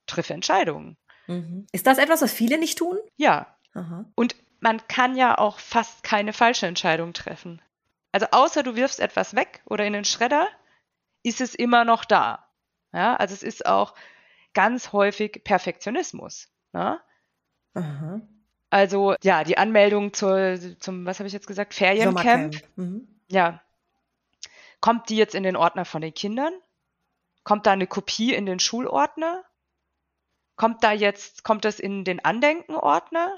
triff 0.05 0.29
Entscheidungen. 0.29 0.97
Mhm. 1.27 1.67
Ist 1.71 1.87
das 1.87 1.97
etwas, 1.97 2.21
was 2.21 2.33
viele 2.33 2.57
nicht 2.57 2.77
tun? 2.77 2.97
Ja. 3.17 3.57
Aha. 3.73 4.05
Und 4.15 4.35
man 4.59 4.85
kann 4.87 5.15
ja 5.15 5.37
auch 5.37 5.59
fast 5.59 6.03
keine 6.03 6.33
falsche 6.33 6.67
Entscheidung 6.67 7.13
treffen. 7.13 7.61
Also 8.11 8.27
außer 8.31 8.63
du 8.63 8.75
wirfst 8.75 8.99
etwas 8.99 9.35
weg 9.35 9.61
oder 9.65 9.85
in 9.85 9.93
den 9.93 10.05
Schredder, 10.05 10.47
ist 11.23 11.41
es 11.41 11.55
immer 11.55 11.83
noch 11.83 12.05
da. 12.05 12.47
Ja, 12.93 13.15
also 13.15 13.33
es 13.33 13.43
ist 13.43 13.65
auch 13.65 13.95
ganz 14.53 14.93
häufig 14.93 15.43
Perfektionismus. 15.43 16.47
Ne? 16.71 17.01
Aha. 17.73 18.21
Also 18.69 19.15
ja, 19.23 19.43
die 19.43 19.57
Anmeldung 19.57 20.13
zur, 20.13 20.57
zum, 20.79 21.05
was 21.05 21.19
habe 21.19 21.27
ich 21.27 21.33
jetzt 21.33 21.47
gesagt, 21.47 21.73
Feriencamp. 21.73 22.55
Mhm 22.75 23.14
ja, 23.27 23.61
kommt 24.79 25.09
die 25.09 25.17
jetzt 25.17 25.35
in 25.35 25.43
den 25.43 25.55
Ordner 25.55 25.85
von 25.85 26.01
den 26.01 26.13
Kindern? 26.13 26.53
Kommt 27.43 27.65
da 27.65 27.71
eine 27.71 27.87
Kopie 27.87 28.33
in 28.33 28.45
den 28.45 28.59
Schulordner? 28.59 29.43
Kommt 30.55 30.83
da 30.83 30.91
jetzt, 30.91 31.43
kommt 31.43 31.65
das 31.65 31.79
in 31.79 32.03
den 32.03 32.23
Andenkenordner? 32.23 33.37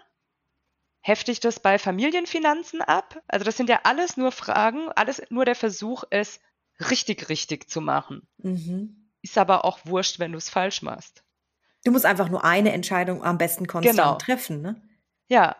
Hefte 1.01 1.31
ich 1.31 1.39
das 1.39 1.59
bei 1.59 1.79
Familienfinanzen 1.79 2.81
ab? 2.81 3.21
Also 3.27 3.45
das 3.45 3.57
sind 3.57 3.69
ja 3.69 3.81
alles 3.83 4.17
nur 4.17 4.31
Fragen, 4.31 4.89
alles 4.95 5.21
nur 5.29 5.45
der 5.45 5.55
Versuch, 5.55 6.03
es 6.09 6.39
richtig, 6.89 7.29
richtig 7.29 7.69
zu 7.69 7.81
machen. 7.81 8.27
Mhm. 8.37 9.09
Ist 9.21 9.37
aber 9.37 9.65
auch 9.65 9.79
wurscht, 9.85 10.19
wenn 10.19 10.31
du 10.31 10.37
es 10.37 10.49
falsch 10.49 10.81
machst. 10.81 11.23
Du 11.83 11.91
musst 11.91 12.05
einfach 12.05 12.29
nur 12.29 12.43
eine 12.43 12.73
Entscheidung 12.73 13.23
am 13.23 13.37
besten 13.37 13.67
konstant 13.67 13.97
genau. 13.97 14.15
treffen, 14.15 14.61
ne? 14.61 14.81
Ja. 15.27 15.55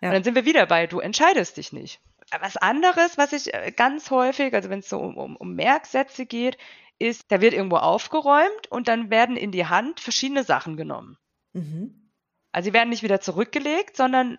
ja. 0.00 0.08
Und 0.08 0.14
dann 0.14 0.24
sind 0.24 0.34
wir 0.34 0.44
wieder 0.44 0.66
bei, 0.66 0.86
du 0.86 1.00
entscheidest 1.00 1.56
dich 1.56 1.72
nicht. 1.72 2.00
Was 2.40 2.56
anderes, 2.56 3.18
was 3.18 3.32
ich 3.32 3.52
äh, 3.52 3.72
ganz 3.76 4.10
häufig, 4.10 4.54
also 4.54 4.70
wenn 4.70 4.80
es 4.80 4.88
so 4.88 4.98
um, 4.98 5.16
um, 5.16 5.36
um 5.36 5.54
Merksätze 5.54 6.26
geht, 6.26 6.56
ist, 6.98 7.30
da 7.30 7.40
wird 7.40 7.52
irgendwo 7.52 7.76
aufgeräumt 7.76 8.70
und 8.70 8.88
dann 8.88 9.10
werden 9.10 9.36
in 9.36 9.52
die 9.52 9.66
Hand 9.66 10.00
verschiedene 10.00 10.44
Sachen 10.44 10.76
genommen. 10.76 11.18
Mhm. 11.52 12.10
Also 12.52 12.68
sie 12.68 12.72
werden 12.72 12.90
nicht 12.90 13.02
wieder 13.02 13.20
zurückgelegt, 13.20 13.96
sondern 13.96 14.38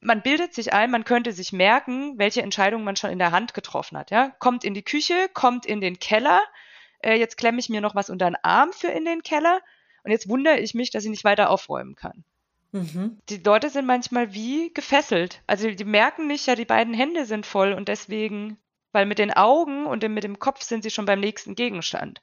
man 0.00 0.22
bildet 0.22 0.54
sich 0.54 0.72
ein, 0.72 0.90
man 0.90 1.04
könnte 1.04 1.32
sich 1.32 1.52
merken, 1.52 2.18
welche 2.18 2.42
Entscheidungen 2.42 2.84
man 2.84 2.96
schon 2.96 3.10
in 3.10 3.18
der 3.18 3.30
Hand 3.30 3.54
getroffen 3.54 3.98
hat. 3.98 4.10
Ja? 4.10 4.30
Kommt 4.38 4.64
in 4.64 4.74
die 4.74 4.82
Küche, 4.82 5.28
kommt 5.32 5.66
in 5.66 5.80
den 5.80 5.98
Keller, 5.98 6.42
äh, 7.02 7.14
jetzt 7.14 7.36
klemme 7.36 7.58
ich 7.58 7.68
mir 7.68 7.80
noch 7.80 7.94
was 7.94 8.10
unter 8.10 8.26
den 8.26 8.36
Arm 8.42 8.72
für 8.72 8.88
in 8.88 9.04
den 9.04 9.22
Keller 9.22 9.60
und 10.02 10.10
jetzt 10.10 10.28
wundere 10.28 10.58
ich 10.58 10.74
mich, 10.74 10.90
dass 10.90 11.04
ich 11.04 11.10
nicht 11.10 11.24
weiter 11.24 11.50
aufräumen 11.50 11.94
kann. 11.94 12.24
Mhm. 12.72 13.18
Die 13.28 13.36
Leute 13.36 13.68
sind 13.68 13.86
manchmal 13.86 14.32
wie 14.32 14.72
gefesselt. 14.72 15.42
Also 15.46 15.70
die 15.70 15.84
merken 15.84 16.26
nicht, 16.26 16.46
ja, 16.46 16.54
die 16.54 16.64
beiden 16.64 16.94
Hände 16.94 17.26
sind 17.26 17.46
voll 17.46 17.72
und 17.74 17.88
deswegen, 17.88 18.58
weil 18.92 19.06
mit 19.06 19.18
den 19.18 19.32
Augen 19.32 19.86
und 19.86 20.02
mit 20.08 20.24
dem 20.24 20.38
Kopf 20.38 20.62
sind 20.62 20.82
sie 20.82 20.90
schon 20.90 21.04
beim 21.04 21.20
nächsten 21.20 21.54
Gegenstand. 21.54 22.22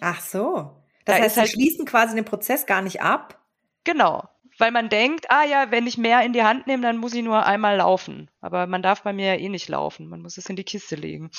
Ach 0.00 0.20
so. 0.20 0.82
Das 1.04 1.16
da 1.16 1.22
heißt, 1.22 1.34
sie 1.34 1.40
halt, 1.42 1.50
schließen 1.50 1.84
quasi 1.84 2.14
den 2.14 2.24
Prozess 2.24 2.64
gar 2.66 2.80
nicht 2.80 3.02
ab. 3.02 3.44
Genau. 3.84 4.28
Weil 4.58 4.70
man 4.70 4.88
denkt, 4.88 5.30
ah 5.30 5.44
ja, 5.44 5.70
wenn 5.70 5.86
ich 5.86 5.98
mehr 5.98 6.22
in 6.22 6.32
die 6.32 6.44
Hand 6.44 6.66
nehme, 6.66 6.82
dann 6.82 6.98
muss 6.98 7.14
ich 7.14 7.22
nur 7.22 7.44
einmal 7.44 7.76
laufen. 7.76 8.30
Aber 8.40 8.66
man 8.66 8.82
darf 8.82 9.02
bei 9.02 9.12
mir 9.12 9.34
ja 9.34 9.40
eh 9.40 9.48
nicht 9.48 9.68
laufen. 9.68 10.08
Man 10.08 10.22
muss 10.22 10.38
es 10.38 10.48
in 10.48 10.56
die 10.56 10.64
Kiste 10.64 10.94
legen. 10.94 11.30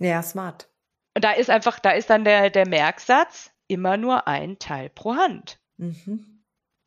Ja, 0.00 0.22
smart. 0.22 0.68
Und 1.14 1.24
da 1.24 1.32
ist 1.32 1.50
einfach, 1.50 1.78
da 1.78 1.90
ist 1.90 2.10
dann 2.10 2.24
der, 2.24 2.50
der 2.50 2.66
Merksatz, 2.66 3.52
immer 3.68 3.96
nur 3.96 4.26
ein 4.26 4.58
Teil 4.58 4.90
pro 4.90 5.14
Hand. 5.14 5.60
Mhm. 5.76 6.31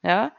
Ja. 0.06 0.32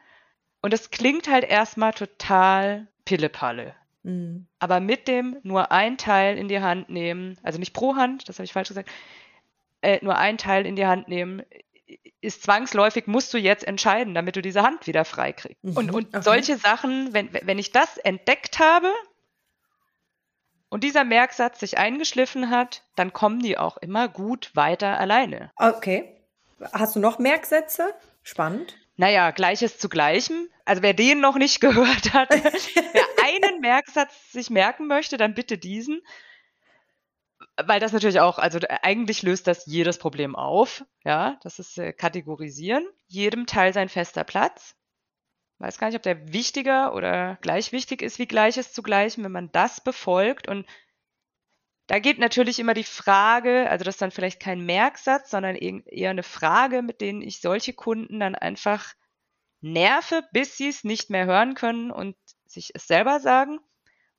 Und 0.63 0.73
das 0.73 0.91
klingt 0.91 1.29
halt 1.29 1.45
erstmal 1.45 1.93
total 1.93 2.87
Pillepalle. 3.05 3.75
Mhm. 4.05 4.47
Aber 4.59 4.81
mit 4.81 5.09
dem 5.09 5.37
nur 5.43 5.73
ein 5.73 5.99
Teil 5.99 6.39
in 6.39 6.49
die 6.49 6.61
Hand 6.61 6.89
nehmen, 6.89 7.39
also 7.43 7.59
nicht 7.59 7.73
pro 7.73 7.97
Hand, 7.97 8.29
das 8.29 8.39
habe 8.39 8.45
ich 8.45 8.53
falsch 8.53 8.69
gesagt, 8.69 8.89
äh, 9.83 9.99
nur 10.03 10.17
ein 10.17 10.39
Teil 10.39 10.65
in 10.65 10.77
die 10.77 10.87
Hand 10.87 11.09
nehmen, 11.09 11.43
ist 12.21 12.43
zwangsläufig, 12.43 13.07
musst 13.07 13.35
du 13.35 13.39
jetzt 13.39 13.67
entscheiden, 13.67 14.15
damit 14.15 14.37
du 14.37 14.43
diese 14.43 14.63
Hand 14.63 14.87
wieder 14.87 15.05
frei 15.05 15.33
kriegst. 15.33 15.63
Mhm, 15.63 15.77
und, 15.77 15.91
und 15.91 16.09
okay. 16.09 16.23
solche 16.23 16.57
Sachen, 16.57 17.13
wenn, 17.13 17.33
wenn 17.33 17.59
ich 17.59 17.73
das 17.73 17.97
entdeckt 17.99 18.59
habe 18.59 18.93
und 20.69 20.85
dieser 20.85 21.05
Merksatz 21.05 21.61
sich 21.61 21.79
eingeschliffen 21.79 22.51
hat, 22.51 22.85
dann 22.95 23.13
kommen 23.13 23.41
die 23.41 23.59
auch 23.59 23.77
immer 23.77 24.09
gut 24.09 24.51
weiter 24.55 24.99
alleine. 24.99 25.51
Okay. 25.57 26.13
Hast 26.73 26.97
du 26.97 27.01
noch 27.01 27.19
Merksätze? 27.19 27.95
Spannend. 28.23 28.77
Naja, 28.97 29.31
Gleiches 29.31 29.79
zu 29.79 29.89
Gleichem. 29.89 30.49
Also 30.65 30.83
wer 30.83 30.95
den 30.95 31.21
noch 31.21 31.37
nicht 31.37 31.61
gehört 31.61 32.13
hat, 32.13 32.31
wer 32.31 33.25
einen 33.25 33.61
Merksatz 33.61 34.33
sich 34.33 34.51
merken 34.51 34.87
möchte, 34.87 35.17
dann 35.17 35.35
bitte 35.35 35.59
diesen. 35.59 36.01
Weil 37.57 37.81
das 37.81 37.93
natürlich 37.93 38.21
auch, 38.21 38.39
also 38.39 38.59
eigentlich 38.83 39.23
löst 39.23 39.47
das 39.47 39.67
jedes 39.67 39.99
Problem 39.99 40.35
auf. 40.37 40.85
Ja, 41.05 41.39
das 41.43 41.59
ist 41.59 41.79
äh, 41.79 41.93
kategorisieren. 41.93 42.87
Jedem 43.07 43.47
Teil 43.47 43.73
sein 43.73 43.89
fester 43.89 44.25
Platz. 44.25 44.75
Weiß 45.59 45.79
gar 45.79 45.87
nicht, 45.87 45.97
ob 45.97 46.03
der 46.03 46.33
wichtiger 46.33 46.95
oder 46.95 47.39
gleich 47.41 47.73
wichtig 47.73 48.03
ist 48.03 48.19
wie 48.19 48.27
Gleiches 48.27 48.73
zu 48.73 48.83
Gleichem, 48.83 49.25
wenn 49.25 49.33
man 49.33 49.53
das 49.53 49.81
befolgt 49.81 50.49
und 50.49 50.67
da 51.87 52.01
geht 52.01 52.19
natürlich 52.19 52.59
immer 52.59 52.75
die 52.75 52.85
Frage, 52.85 53.71
also 53.71 53.85
das 53.85 53.97
ist 53.97 54.03
dann 54.03 54.11
vielleicht 54.11 54.41
kein 54.41 54.65
Merksatz, 54.65 55.31
sondern 55.31 55.55
eher 55.55 56.11
eine 56.11 56.25
Frage, 56.25 56.83
mit 56.83 57.01
denen 57.01 57.23
ich 57.23 57.41
solche 57.41 57.73
Kunden 57.73 58.21
dann 58.21 58.35
einfach 58.35 58.95
nerve, 59.61 60.23
bis 60.33 60.57
sie 60.57 60.69
es 60.69 60.85
nicht 60.85 61.11
mehr 61.11 61.27
hören 61.27 61.55
können 61.55 61.91
und 61.91 62.17
sich 62.45 62.73
es 62.75 62.87
selber 62.87 63.21
sagen, 63.21 63.61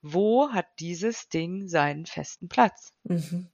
wo 0.02 0.52
hat 0.52 0.68
dieses 0.80 1.28
Ding 1.30 1.68
seinen 1.68 2.06
festen 2.06 2.48
Platz? 2.48 2.94
Mhm. 3.04 3.50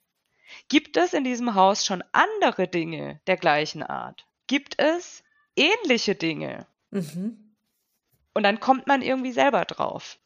Gibt 0.68 0.98
es 0.98 1.14
in 1.14 1.24
diesem 1.24 1.56
Haus 1.56 1.84
schon 1.86 2.04
andere 2.12 2.68
Dinge 2.68 3.20
der 3.26 3.38
gleichen 3.38 3.82
Art? 3.82 4.28
Gibt 4.46 4.80
es 4.80 5.24
ähnliche 5.56 6.14
Dinge? 6.14 6.68
Mhm. 6.92 7.56
Und 8.36 8.44
dann 8.44 8.60
kommt 8.60 8.86
man 8.86 9.02
irgendwie 9.02 9.32
selber 9.32 9.66
drauf 9.66 10.20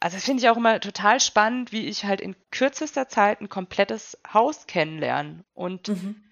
also 0.00 0.16
das 0.16 0.24
finde 0.24 0.42
ich 0.42 0.48
auch 0.48 0.56
immer 0.56 0.80
total 0.80 1.20
spannend, 1.20 1.72
wie 1.72 1.86
ich 1.86 2.04
halt 2.04 2.20
in 2.20 2.36
kürzester 2.50 3.08
Zeit 3.08 3.40
ein 3.40 3.48
komplettes 3.48 4.18
Haus 4.32 4.66
kennenlerne 4.66 5.44
und 5.54 5.88
mhm. 5.88 6.22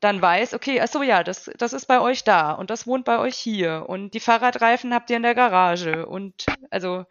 dann 0.00 0.22
weiß, 0.22 0.54
okay, 0.54 0.80
achso 0.80 1.02
ja, 1.02 1.22
das, 1.22 1.50
das 1.58 1.72
ist 1.72 1.86
bei 1.86 2.00
euch 2.00 2.24
da 2.24 2.52
und 2.52 2.70
das 2.70 2.86
wohnt 2.86 3.04
bei 3.04 3.18
euch 3.18 3.36
hier 3.36 3.86
und 3.88 4.14
die 4.14 4.20
Fahrradreifen 4.20 4.94
habt 4.94 5.10
ihr 5.10 5.16
in 5.16 5.22
der 5.22 5.34
Garage 5.34 6.06
und 6.06 6.46
also 6.70 7.04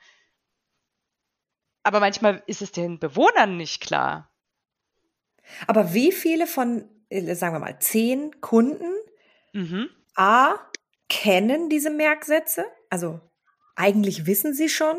aber 1.84 2.00
manchmal 2.00 2.44
ist 2.46 2.62
es 2.62 2.72
den 2.72 3.00
Bewohnern 3.00 3.58
nicht 3.58 3.82
klar. 3.82 4.32
Aber 5.68 5.94
wie 5.94 6.12
viele 6.12 6.46
von, 6.48 6.88
äh, 7.10 7.34
sagen 7.36 7.56
wir 7.56 7.60
mal, 7.60 7.80
zehn 7.80 8.42
Kunden 8.42 8.92
mhm. 9.54 9.90
A 10.16 10.56
kennen 11.08 11.70
diese 11.70 11.90
Merksätze? 11.90 12.66
Also 12.90 13.20
eigentlich 13.76 14.26
wissen 14.26 14.54
sie 14.54 14.70
schon, 14.70 14.98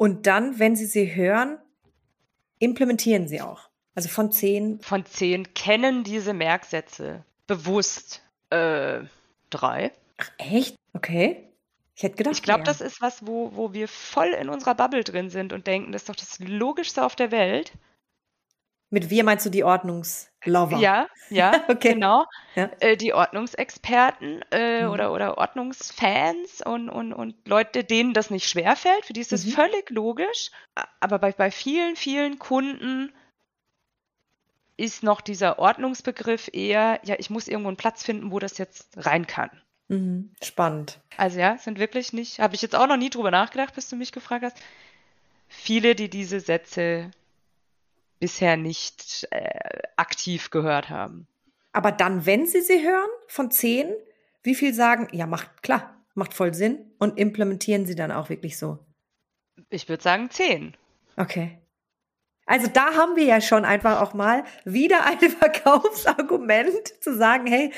und 0.00 0.26
dann, 0.26 0.58
wenn 0.58 0.76
Sie 0.76 0.86
sie 0.86 1.14
hören, 1.14 1.58
implementieren 2.58 3.28
Sie 3.28 3.42
auch. 3.42 3.68
Also 3.94 4.08
von 4.08 4.32
zehn. 4.32 4.80
Von 4.80 5.04
zehn 5.04 5.52
kennen 5.52 6.04
diese 6.04 6.32
Merksätze 6.32 7.22
bewusst 7.46 8.22
äh, 8.48 9.00
drei. 9.50 9.92
Ach, 10.16 10.30
echt? 10.38 10.76
Okay. 10.94 11.46
Ich 11.94 12.02
hätte 12.02 12.16
gedacht. 12.16 12.34
Ich 12.34 12.42
glaube, 12.42 12.64
das 12.64 12.80
ist 12.80 13.02
was, 13.02 13.26
wo, 13.26 13.54
wo 13.54 13.74
wir 13.74 13.88
voll 13.88 14.28
in 14.28 14.48
unserer 14.48 14.74
Bubble 14.74 15.04
drin 15.04 15.28
sind 15.28 15.52
und 15.52 15.66
denken, 15.66 15.92
das 15.92 16.04
ist 16.04 16.08
doch 16.08 16.16
das 16.16 16.38
Logischste 16.38 17.04
auf 17.04 17.14
der 17.14 17.30
Welt. 17.30 17.72
Mit 18.90 19.08
wir 19.08 19.22
meinst 19.22 19.46
du 19.46 19.50
die 19.50 19.62
Ordnungslover? 19.62 20.78
Ja, 20.78 21.06
ja, 21.28 21.52
okay. 21.68 21.94
genau. 21.94 22.24
Ja. 22.56 22.70
Äh, 22.80 22.96
die 22.96 23.14
Ordnungsexperten 23.14 24.42
äh, 24.50 24.82
mhm. 24.82 24.90
oder, 24.90 25.12
oder 25.12 25.38
Ordnungsfans 25.38 26.60
und, 26.64 26.88
und, 26.90 27.12
und 27.12 27.36
Leute, 27.46 27.84
denen 27.84 28.14
das 28.14 28.30
nicht 28.30 28.48
schwerfällt, 28.48 29.06
für 29.06 29.12
die 29.12 29.20
ist 29.20 29.30
das 29.30 29.46
mhm. 29.46 29.50
völlig 29.50 29.90
logisch. 29.90 30.50
Aber 30.98 31.20
bei, 31.20 31.30
bei 31.30 31.52
vielen, 31.52 31.94
vielen 31.94 32.40
Kunden 32.40 33.12
ist 34.76 35.04
noch 35.04 35.20
dieser 35.20 35.58
Ordnungsbegriff 35.60 36.50
eher, 36.52 37.00
ja, 37.04 37.14
ich 37.18 37.30
muss 37.30 37.46
irgendwo 37.46 37.68
einen 37.68 37.76
Platz 37.76 38.02
finden, 38.02 38.32
wo 38.32 38.40
das 38.40 38.58
jetzt 38.58 38.88
rein 38.96 39.26
kann. 39.26 39.50
Mhm. 39.86 40.30
Spannend. 40.42 40.98
Also 41.16 41.38
ja, 41.38 41.58
sind 41.58 41.78
wirklich 41.78 42.12
nicht, 42.12 42.40
habe 42.40 42.56
ich 42.56 42.62
jetzt 42.62 42.74
auch 42.74 42.86
noch 42.88 42.96
nie 42.96 43.10
drüber 43.10 43.30
nachgedacht, 43.30 43.74
bis 43.74 43.88
du 43.88 43.96
mich 43.96 44.10
gefragt 44.10 44.44
hast. 44.44 44.56
Viele, 45.48 45.94
die 45.94 46.08
diese 46.08 46.40
Sätze 46.40 47.10
bisher 48.20 48.56
nicht 48.56 49.26
äh, 49.30 49.82
aktiv 49.96 50.50
gehört 50.50 50.88
haben. 50.88 51.26
Aber 51.72 51.90
dann, 51.92 52.26
wenn 52.26 52.46
Sie 52.46 52.60
sie 52.60 52.82
hören, 52.82 53.10
von 53.26 53.50
zehn, 53.50 53.92
wie 54.42 54.54
viel 54.54 54.74
sagen, 54.74 55.08
ja, 55.12 55.26
macht 55.26 55.62
klar, 55.62 55.96
macht 56.14 56.34
voll 56.34 56.54
Sinn 56.54 56.78
und 56.98 57.18
implementieren 57.18 57.86
Sie 57.86 57.94
dann 57.94 58.12
auch 58.12 58.28
wirklich 58.28 58.58
so? 58.58 58.78
Ich 59.68 59.88
würde 59.88 60.02
sagen 60.02 60.30
zehn. 60.30 60.76
Okay. 61.16 61.58
Also 62.46 62.66
da 62.66 62.94
haben 62.94 63.14
wir 63.14 63.24
ja 63.24 63.40
schon 63.40 63.64
einfach 63.64 64.00
auch 64.00 64.12
mal 64.12 64.42
wieder 64.64 65.06
ein 65.06 65.18
Verkaufsargument 65.30 66.88
zu 67.00 67.16
sagen, 67.16 67.46
hey, 67.46 67.72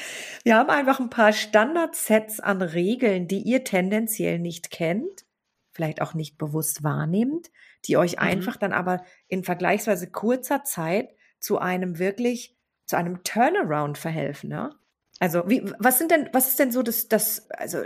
wir 0.44 0.56
haben 0.56 0.70
einfach 0.70 0.98
ein 0.98 1.10
paar 1.10 1.32
Standardsets 1.32 2.40
an 2.40 2.62
Regeln, 2.62 3.28
die 3.28 3.40
ihr 3.40 3.64
tendenziell 3.64 4.38
nicht 4.38 4.70
kennt, 4.70 5.26
vielleicht 5.72 6.02
auch 6.02 6.14
nicht 6.14 6.38
bewusst 6.38 6.82
wahrnehmt 6.82 7.50
die 7.86 7.96
euch 7.96 8.12
mhm. 8.12 8.18
einfach 8.18 8.56
dann 8.56 8.72
aber 8.72 9.04
in 9.28 9.44
vergleichsweise 9.44 10.10
kurzer 10.10 10.64
Zeit 10.64 11.10
zu 11.40 11.58
einem 11.58 11.98
wirklich, 11.98 12.56
zu 12.86 12.96
einem 12.96 13.22
Turnaround 13.24 13.98
verhelfen, 13.98 14.50
ne? 14.50 14.74
Also, 15.18 15.48
wie, 15.48 15.62
was 15.78 15.98
sind 15.98 16.10
denn, 16.10 16.28
was 16.32 16.48
ist 16.48 16.58
denn 16.58 16.72
so 16.72 16.82
das, 16.82 17.06
das, 17.06 17.48
also 17.50 17.84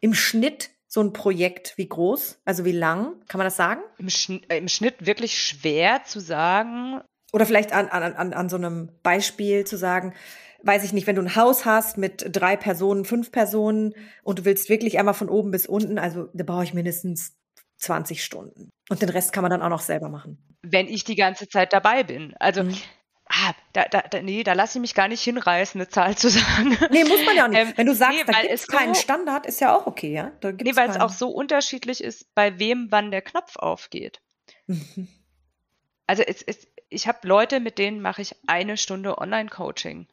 im 0.00 0.14
Schnitt 0.14 0.70
so 0.88 1.00
ein 1.00 1.12
Projekt, 1.12 1.76
wie 1.76 1.88
groß, 1.88 2.40
also 2.44 2.64
wie 2.64 2.72
lang, 2.72 3.20
kann 3.28 3.38
man 3.38 3.46
das 3.46 3.56
sagen? 3.56 3.82
Im, 3.98 4.10
Schn 4.10 4.42
äh, 4.48 4.58
im 4.58 4.66
Schnitt 4.66 5.06
wirklich 5.06 5.40
schwer 5.40 6.02
zu 6.04 6.18
sagen. 6.20 7.00
Oder 7.32 7.46
vielleicht 7.46 7.72
an, 7.72 7.88
an, 7.88 8.14
an, 8.14 8.32
an 8.32 8.48
so 8.48 8.56
einem 8.56 8.90
Beispiel 9.02 9.64
zu 9.64 9.76
sagen, 9.76 10.14
weiß 10.62 10.84
ich 10.84 10.92
nicht, 10.92 11.06
wenn 11.06 11.16
du 11.16 11.22
ein 11.22 11.36
Haus 11.36 11.64
hast 11.64 11.98
mit 11.98 12.24
drei 12.30 12.56
Personen, 12.56 13.04
fünf 13.04 13.30
Personen 13.30 13.94
und 14.22 14.40
du 14.40 14.44
willst 14.44 14.68
wirklich 14.68 14.98
einmal 14.98 15.14
von 15.14 15.28
oben 15.28 15.50
bis 15.50 15.66
unten, 15.66 15.98
also 15.98 16.28
da 16.34 16.44
brauche 16.44 16.64
ich 16.64 16.74
mindestens 16.74 17.36
20 17.78 18.24
Stunden. 18.24 18.70
Und 18.88 19.02
den 19.02 19.08
Rest 19.08 19.32
kann 19.32 19.42
man 19.42 19.50
dann 19.50 19.62
auch 19.62 19.68
noch 19.68 19.80
selber 19.80 20.08
machen. 20.08 20.38
Wenn 20.62 20.88
ich 20.88 21.04
die 21.04 21.14
ganze 21.14 21.48
Zeit 21.48 21.72
dabei 21.72 22.02
bin. 22.02 22.34
Also, 22.38 22.64
mhm. 22.64 22.76
Ah, 23.30 23.52
da, 23.74 23.84
da, 23.84 24.00
da, 24.00 24.22
nee, 24.22 24.42
da 24.42 24.54
lasse 24.54 24.78
ich 24.78 24.80
mich 24.80 24.94
gar 24.94 25.06
nicht 25.06 25.22
hinreißen, 25.22 25.78
eine 25.78 25.88
Zahl 25.88 26.16
zu 26.16 26.28
sagen. 26.30 26.78
Nee, 26.90 27.04
muss 27.04 27.24
man 27.26 27.36
ja 27.36 27.44
auch 27.44 27.48
nicht. 27.48 27.60
Ähm, 27.60 27.72
Wenn 27.76 27.86
du 27.86 27.94
sagst, 27.94 28.18
nee, 28.18 28.24
da 28.24 28.40
gibt 28.40 28.52
es 28.52 28.66
keinen 28.66 28.94
so, 28.94 29.02
Standard, 29.02 29.44
ist 29.44 29.60
ja 29.60 29.76
auch 29.76 29.86
okay, 29.86 30.12
ja? 30.14 30.32
Da 30.40 30.52
nee, 30.52 30.74
weil 30.76 30.88
es 30.88 30.98
auch 30.98 31.10
so 31.12 31.28
unterschiedlich 31.28 32.02
ist, 32.02 32.34
bei 32.34 32.58
wem 32.58 32.86
wann 32.90 33.10
der 33.10 33.20
Knopf 33.20 33.56
aufgeht. 33.56 34.22
Mhm. 34.66 35.08
Also 36.06 36.22
es, 36.22 36.42
es, 36.42 36.66
ich 36.88 37.06
habe 37.06 37.28
Leute, 37.28 37.60
mit 37.60 37.76
denen 37.76 38.00
mache 38.00 38.22
ich 38.22 38.34
eine 38.46 38.78
Stunde 38.78 39.18
Online-Coaching. 39.18 40.08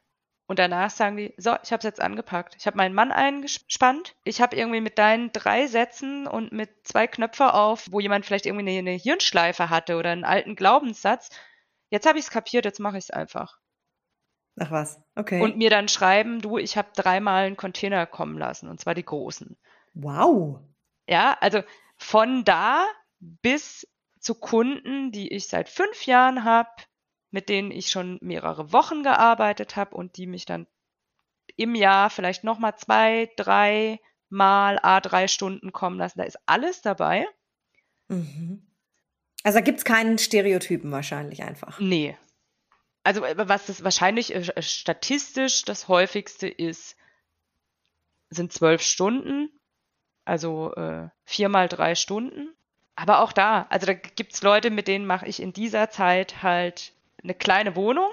Und 0.47 0.59
danach 0.59 0.91
sagen 0.91 1.17
die, 1.17 1.33
so, 1.37 1.55
ich 1.63 1.71
habe 1.71 1.79
es 1.79 1.83
jetzt 1.83 1.99
angepackt. 1.99 2.55
Ich 2.57 2.67
habe 2.67 2.77
meinen 2.77 2.93
Mann 2.93 3.11
eingespannt. 3.11 4.15
Ich 4.23 4.41
habe 4.41 4.55
irgendwie 4.55 4.81
mit 4.81 4.99
deinen 4.99 5.31
drei 5.31 5.65
Sätzen 5.65 6.27
und 6.27 6.51
mit 6.51 6.69
zwei 6.83 7.07
Knöpfe 7.07 7.53
auf, 7.53 7.87
wo 7.91 7.99
jemand 7.99 8.25
vielleicht 8.25 8.45
irgendwie 8.45 8.69
eine, 8.69 8.79
eine 8.79 8.97
Hirnschleife 8.97 9.69
hatte 9.69 9.97
oder 9.97 10.11
einen 10.11 10.23
alten 10.23 10.55
Glaubenssatz. 10.55 11.31
Jetzt 11.89 12.05
habe 12.05 12.19
ich 12.19 12.25
es 12.25 12.31
kapiert, 12.31 12.65
jetzt 12.65 12.79
mache 12.79 12.97
ich 12.97 13.05
es 13.05 13.11
einfach. 13.11 13.59
Ach 14.57 14.71
was, 14.71 15.01
okay. 15.15 15.41
Und 15.41 15.57
mir 15.57 15.69
dann 15.69 15.87
schreiben, 15.87 16.41
du, 16.41 16.57
ich 16.57 16.77
habe 16.77 16.89
dreimal 16.95 17.45
einen 17.45 17.57
Container 17.57 18.05
kommen 18.05 18.37
lassen, 18.37 18.69
und 18.69 18.79
zwar 18.79 18.93
die 18.93 19.03
großen. 19.03 19.57
Wow. 19.93 20.61
Ja, 21.07 21.37
also 21.41 21.61
von 21.97 22.45
da 22.45 22.85
bis 23.19 23.87
zu 24.19 24.35
Kunden, 24.35 25.11
die 25.11 25.33
ich 25.33 25.47
seit 25.47 25.69
fünf 25.69 26.05
Jahren 26.05 26.43
habe, 26.43 26.69
mit 27.35 27.49
denen 27.49 27.69
ich 27.69 27.89
schon 27.89 28.17
mehrere 28.21 28.71
Wochen 28.71 29.03
gearbeitet 29.03 29.75
habe 29.75 29.93
und 29.93 30.15
die 30.15 30.25
mich 30.25 30.45
dann 30.45 30.67
im 31.57 31.75
Jahr 31.75 32.09
vielleicht 32.09 32.45
nochmal 32.45 32.77
zwei, 32.77 33.29
drei 33.35 33.99
Mal 34.29 34.79
a 34.81 35.01
drei 35.01 35.27
Stunden 35.27 35.73
kommen 35.73 35.97
lassen. 35.97 36.19
Da 36.19 36.23
ist 36.23 36.39
alles 36.45 36.81
dabei. 36.81 37.27
Mhm. 38.07 38.65
Also 39.43 39.57
da 39.57 39.61
gibt 39.65 39.79
es 39.79 39.83
keinen 39.83 40.17
Stereotypen 40.17 40.89
wahrscheinlich 40.91 41.43
einfach. 41.43 41.77
Nee. 41.81 42.17
Also 43.03 43.21
was 43.21 43.65
das 43.65 43.83
wahrscheinlich 43.83 44.33
äh, 44.33 44.61
statistisch 44.61 45.65
das 45.65 45.89
häufigste 45.89 46.47
ist, 46.47 46.95
sind 48.29 48.53
zwölf 48.53 48.81
Stunden. 48.81 49.49
Also 50.23 50.73
äh, 50.75 51.09
viermal 51.25 51.67
drei 51.67 51.95
Stunden. 51.95 52.55
Aber 52.95 53.19
auch 53.19 53.33
da, 53.33 53.67
also 53.69 53.87
da 53.87 53.93
gibt 53.93 54.33
es 54.33 54.41
Leute, 54.41 54.69
mit 54.69 54.87
denen 54.87 55.05
mache 55.05 55.27
ich 55.27 55.41
in 55.41 55.51
dieser 55.51 55.89
Zeit 55.89 56.41
halt 56.41 56.94
eine 57.25 57.33
kleine 57.33 57.75
Wohnung. 57.75 58.09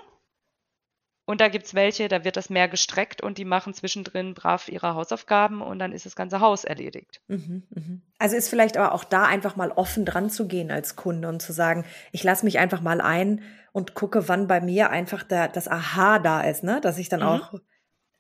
Und 1.25 1.41
da 1.41 1.49
gibt 1.49 1.67
es 1.67 1.75
welche, 1.75 2.09
da 2.09 2.25
wird 2.25 2.37
das 2.37 2.51
mehr 2.51 2.69
gestreckt 2.69 3.23
und 3.23 3.39
die 3.39 3.45
machen 3.45 3.75
zwischendrin 3.75 4.35
brav 4.35 4.69
ihre 4.69 4.97
Hausaufgaben 4.97 5.63
und 5.63 5.79
dann 5.79 5.93
ist 5.93 6.05
das 6.05 6.17
ganze 6.17 6.41
Haus 6.41 6.65
erledigt. 6.65 7.23
Mhm, 7.29 7.63
mhm. 7.71 8.03
Also 8.19 8.35
ist 8.35 8.49
vielleicht 8.49 8.77
aber 8.77 8.93
auch 8.93 9.05
da 9.05 9.25
einfach 9.25 9.55
mal 9.55 9.71
offen 9.71 10.05
dran 10.05 10.31
zu 10.31 10.49
gehen 10.49 10.73
als 10.73 10.97
Kunde 10.97 11.29
und 11.29 11.41
zu 11.41 11.53
sagen, 11.53 11.85
ich 12.11 12.25
lasse 12.25 12.45
mich 12.45 12.59
einfach 12.59 12.81
mal 12.81 13.01
ein 13.01 13.43
und 13.71 13.95
gucke, 13.95 14.29
wann 14.29 14.49
bei 14.49 14.61
mir 14.61 14.91
einfach 14.91 15.23
da, 15.23 15.47
das 15.47 15.69
Aha 15.69 16.19
da 16.19 16.43
ist, 16.43 16.65
ne? 16.65 16.81
Dass 16.81 16.99
ich 16.99 17.09
dann 17.09 17.21
mhm. 17.21 17.27
auch, 17.27 17.55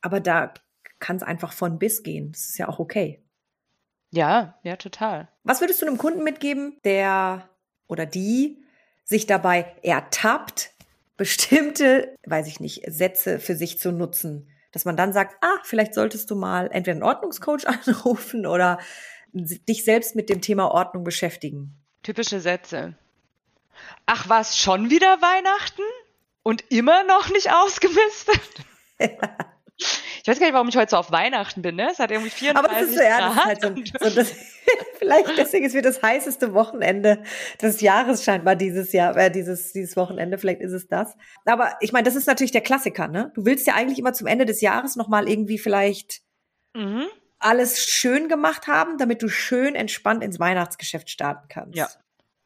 aber 0.01 0.21
da 0.21 0.55
kann 1.01 1.17
es 1.17 1.25
einfach 1.25 1.53
von 1.53 1.81
bis 1.81 2.05
gehen. 2.05 2.31
Das 2.31 2.43
ist 2.43 2.59
ja 2.59 2.69
auch 2.69 2.79
okay. 2.79 3.21
Ja, 4.11 4.59
ja, 4.63 4.77
total. 4.77 5.29
Was 5.43 5.61
würdest 5.61 5.83
du 5.83 5.87
einem 5.87 5.99
Kunden 5.99 6.23
mitgeben, 6.23 6.79
der 6.85 7.49
oder 7.89 8.07
die 8.07 8.63
sich 9.05 9.27
dabei 9.27 9.75
ertappt, 9.83 10.72
bestimmte, 11.23 12.19
weiß 12.27 12.49
ich 12.49 12.59
nicht, 12.59 12.83
Sätze 12.89 13.39
für 13.39 13.55
sich 13.55 13.79
zu 13.79 13.93
nutzen. 13.93 14.51
Dass 14.73 14.85
man 14.85 14.97
dann 14.97 15.13
sagt, 15.13 15.37
ah, 15.41 15.59
vielleicht 15.63 15.95
solltest 15.95 16.29
du 16.33 16.35
mal 16.35 16.69
entweder 16.73 16.97
einen 16.97 17.05
Ordnungscoach 17.05 17.65
anrufen 17.87 18.45
oder 18.45 18.81
dich 19.33 19.85
selbst 19.85 20.17
mit 20.17 20.29
dem 20.29 20.41
Thema 20.41 20.73
Ordnung 20.73 21.05
beschäftigen. 21.05 21.77
Typische 22.03 22.41
Sätze. 22.41 22.97
Ach, 24.05 24.29
war 24.29 24.41
es 24.41 24.59
schon 24.59 24.91
wieder 24.91 25.23
Weihnachten? 25.23 25.83
Und 26.43 26.65
immer 26.73 27.05
noch 27.05 27.31
nicht 27.31 27.53
ausgemistet? 27.53 28.41
Ich 30.23 30.29
weiß 30.29 30.39
gar 30.39 30.47
nicht, 30.47 30.55
warum 30.55 30.69
ich 30.69 30.77
heute 30.77 30.91
so 30.91 30.97
auf 30.99 31.11
Weihnachten 31.11 31.63
bin, 31.63 31.75
ne? 31.75 31.89
Es 31.91 31.99
hat 31.99 32.13
irgendwie 32.13 32.31
34 32.31 32.57
Aber 32.57 32.81
das 32.81 32.89
ist 32.89 32.97
so, 32.97 33.03
ja, 33.03 33.21
das 33.21 33.37
ist 33.37 33.45
halt 33.45 33.61
so, 33.61 34.09
so 34.09 34.15
das, 34.15 34.33
vielleicht 34.99 35.37
deswegen 35.37 35.65
ist 35.65 35.75
wir 35.75 35.83
das 35.83 36.01
heißeste 36.01 36.55
Wochenende 36.55 37.25
des 37.61 37.81
Jahres 37.81 38.23
scheinbar 38.23 38.55
dieses 38.55 38.93
Jahr, 38.93 39.17
äh, 39.17 39.33
dieses, 39.33 39.73
dieses 39.73 39.97
Wochenende, 39.97 40.39
vielleicht 40.39 40.61
ist 40.61 40.71
es 40.71 40.87
das. 40.87 41.17
Aber 41.45 41.77
ich 41.81 41.93
meine, 41.93 42.05
das 42.05 42.15
ist 42.15 42.27
natürlich 42.27 42.53
der 42.53 42.61
Klassiker, 42.61 43.09
ne? 43.09 43.33
Du 43.35 43.45
willst 43.45 43.67
ja 43.67 43.75
eigentlich 43.75 43.99
immer 43.99 44.13
zum 44.13 44.29
Ende 44.29 44.47
des 44.47 44.61
Jahres 44.61 44.95
nochmal 44.95 45.29
irgendwie 45.29 45.59
vielleicht 45.59 46.23
mhm. 46.73 47.07
alles 47.41 47.85
schön 47.85 48.29
gemacht 48.29 48.69
haben, 48.69 48.99
damit 48.99 49.23
du 49.23 49.29
schön 49.29 49.75
entspannt 49.75 50.23
ins 50.23 50.39
Weihnachtsgeschäft 50.39 51.11
starten 51.11 51.49
kannst. 51.49 51.77
Ja. 51.77 51.89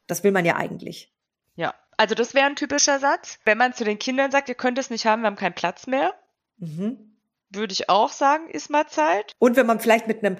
Das 0.06 0.24
will 0.24 0.32
man 0.32 0.46
ja 0.46 0.56
eigentlich. 0.56 1.12
Ja, 1.56 1.74
also 1.98 2.14
das 2.14 2.32
wäre 2.32 2.46
ein 2.46 2.56
typischer 2.56 3.00
Satz. 3.00 3.38
Wenn 3.44 3.58
man 3.58 3.74
zu 3.74 3.84
den 3.84 3.98
Kindern 3.98 4.30
sagt, 4.30 4.48
ihr 4.48 4.54
könnt 4.54 4.78
es 4.78 4.88
nicht 4.88 5.04
haben, 5.04 5.20
wir 5.20 5.26
haben 5.26 5.36
keinen 5.36 5.54
Platz 5.54 5.86
mehr. 5.86 6.14
Mhm 6.56 7.15
würde 7.56 7.72
ich 7.72 7.88
auch 7.88 8.10
sagen, 8.10 8.48
ist 8.50 8.70
mal 8.70 8.86
Zeit. 8.86 9.32
Und 9.38 9.56
wenn 9.56 9.66
man 9.66 9.80
vielleicht 9.80 10.06
mit 10.06 10.24
einem, 10.24 10.36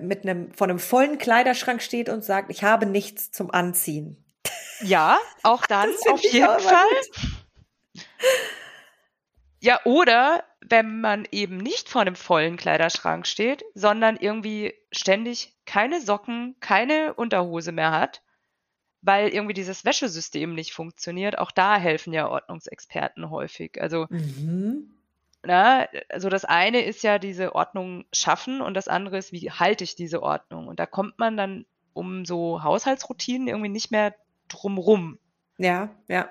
mit 0.00 0.22
einem, 0.22 0.52
von 0.52 0.70
einem 0.70 0.78
vollen 0.78 1.18
Kleiderschrank 1.18 1.82
steht 1.82 2.08
und 2.08 2.24
sagt, 2.24 2.50
ich 2.50 2.62
habe 2.62 2.86
nichts 2.86 3.30
zum 3.30 3.50
Anziehen. 3.50 4.24
Ja, 4.80 5.18
auch 5.42 5.66
dann 5.66 5.90
auf 6.10 6.22
jeden 6.22 6.60
Fall. 6.60 6.86
Ja, 9.60 9.80
oder 9.84 10.44
wenn 10.60 11.00
man 11.00 11.26
eben 11.30 11.56
nicht 11.56 11.88
vor 11.88 12.02
einem 12.02 12.16
vollen 12.16 12.56
Kleiderschrank 12.56 13.26
steht, 13.26 13.64
sondern 13.74 14.16
irgendwie 14.16 14.74
ständig 14.92 15.56
keine 15.64 16.00
Socken, 16.00 16.56
keine 16.60 17.14
Unterhose 17.14 17.72
mehr 17.72 17.92
hat, 17.92 18.22
weil 19.00 19.28
irgendwie 19.28 19.54
dieses 19.54 19.84
Wäschesystem 19.84 20.54
nicht 20.54 20.72
funktioniert. 20.72 21.38
Auch 21.38 21.50
da 21.50 21.76
helfen 21.76 22.12
ja 22.12 22.28
Ordnungsexperten 22.28 23.30
häufig. 23.30 23.80
Also 23.80 24.06
mhm. 24.10 24.95
Na, 25.46 25.86
also 26.08 26.28
das 26.28 26.44
eine 26.44 26.82
ist 26.82 27.04
ja 27.04 27.20
diese 27.20 27.54
Ordnung 27.54 28.04
schaffen 28.12 28.60
und 28.60 28.74
das 28.74 28.88
andere 28.88 29.16
ist, 29.16 29.30
wie 29.30 29.50
halte 29.52 29.84
ich 29.84 29.94
diese 29.94 30.20
Ordnung? 30.22 30.66
Und 30.66 30.80
da 30.80 30.86
kommt 30.86 31.20
man 31.20 31.36
dann 31.36 31.66
um 31.92 32.24
so 32.24 32.64
Haushaltsroutinen 32.64 33.46
irgendwie 33.46 33.68
nicht 33.68 33.92
mehr 33.92 34.14
drumrum. 34.48 35.20
Ja, 35.56 35.90
ja. 36.08 36.28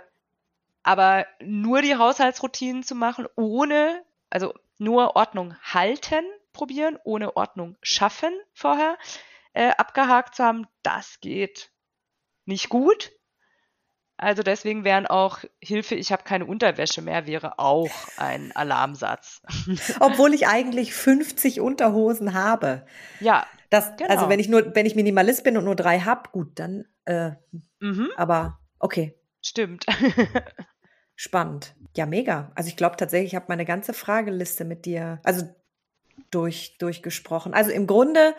Aber 0.83 1.25
nur 1.41 1.81
die 1.81 1.95
Haushaltsroutinen 1.95 2.83
zu 2.83 2.93
machen, 2.93 3.25
ohne, 3.37 4.03
also 4.29 4.53
nur 4.77 5.15
Ordnung 5.15 5.55
halten 5.63 6.25
probieren, 6.51 6.99
ohne 7.05 7.37
Ordnung 7.37 7.77
schaffen 7.81 8.33
vorher 8.53 8.97
äh, 9.53 9.69
abgehakt 9.69 10.35
zu 10.35 10.43
haben, 10.43 10.67
das 10.83 11.21
geht 11.21 11.71
nicht 12.43 12.67
gut. 12.67 13.13
Also 14.17 14.43
deswegen 14.43 14.85
wären 14.85 15.07
auch 15.07 15.39
Hilfe, 15.59 15.95
ich 15.95 16.11
habe 16.11 16.23
keine 16.23 16.45
Unterwäsche 16.45 17.01
mehr, 17.01 17.27
wäre 17.27 17.59
auch 17.59 17.91
ein 18.17 18.51
Alarmsatz. 18.55 19.41
Obwohl 19.99 20.33
ich 20.33 20.47
eigentlich 20.47 20.93
50 20.93 21.59
Unterhosen 21.59 22.33
habe. 22.33 22.85
Ja. 23.19 23.45
Das, 23.69 23.85
also 23.85 23.97
genau. 23.97 24.11
Also 24.11 24.29
wenn 24.29 24.39
ich 24.39 24.47
nur, 24.47 24.75
wenn 24.75 24.85
ich 24.85 24.95
Minimalist 24.95 25.43
bin 25.43 25.57
und 25.57 25.65
nur 25.65 25.75
drei 25.75 25.99
habe, 25.99 26.29
gut, 26.31 26.59
dann, 26.59 26.85
äh, 27.05 27.31
mhm. 27.79 28.09
aber 28.15 28.59
okay. 28.79 29.19
Stimmt. 29.41 29.85
Spannend. 31.15 31.75
Ja, 31.95 32.05
mega. 32.05 32.51
Also 32.55 32.69
ich 32.69 32.77
glaube 32.77 32.95
tatsächlich, 32.97 33.31
ich 33.31 33.35
habe 33.35 33.45
meine 33.49 33.65
ganze 33.65 33.93
Frageliste 33.93 34.65
mit 34.65 34.85
dir, 34.85 35.19
also 35.23 35.45
durch, 36.31 36.77
durchgesprochen. 36.77 37.53
Also 37.53 37.71
im 37.71 37.87
Grunde 37.87 38.35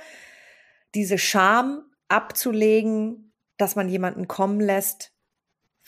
diese 0.94 1.18
Scham 1.18 1.84
abzulegen, 2.08 3.32
dass 3.56 3.76
man 3.76 3.88
jemanden 3.88 4.28
kommen 4.28 4.60
lässt, 4.60 5.12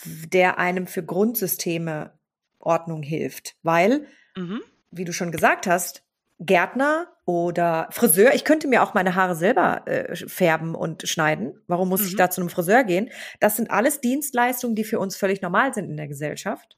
der 0.05 0.59
einem 0.59 0.86
für 0.86 1.05
Grundsysteme 1.05 2.12
Ordnung 2.59 3.03
hilft. 3.03 3.57
Weil, 3.62 4.07
mhm. 4.36 4.62
wie 4.90 5.05
du 5.05 5.12
schon 5.12 5.32
gesagt 5.32 5.66
hast, 5.66 6.05
Gärtner 6.40 7.09
oder 7.24 7.88
Friseur, 7.90 8.32
ich 8.34 8.44
könnte 8.44 8.68
mir 8.68 8.82
auch 8.82 8.94
meine 8.94 9.14
Haare 9.14 9.34
selber 9.34 9.82
äh, 9.86 10.14
färben 10.14 10.74
und 10.74 11.09
schneiden. 11.09 11.61
Warum 11.66 11.88
muss 11.88 12.03
mhm. 12.03 12.07
ich 12.09 12.16
da 12.16 12.30
zu 12.30 12.40
einem 12.40 12.51
Friseur 12.51 12.84
gehen? 12.84 13.11
Das 13.40 13.57
sind 13.57 13.70
alles 13.70 14.01
Dienstleistungen, 14.01 14.76
die 14.76 14.84
für 14.84 15.01
uns 15.01 15.16
völlig 15.16 15.42
normal 15.42 15.74
sind 15.74 15.90
in 15.90 15.96
der 15.96 16.09
Gesellschaft. 16.09 16.76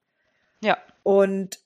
Ja. 0.62 0.78
Und 1.02 1.60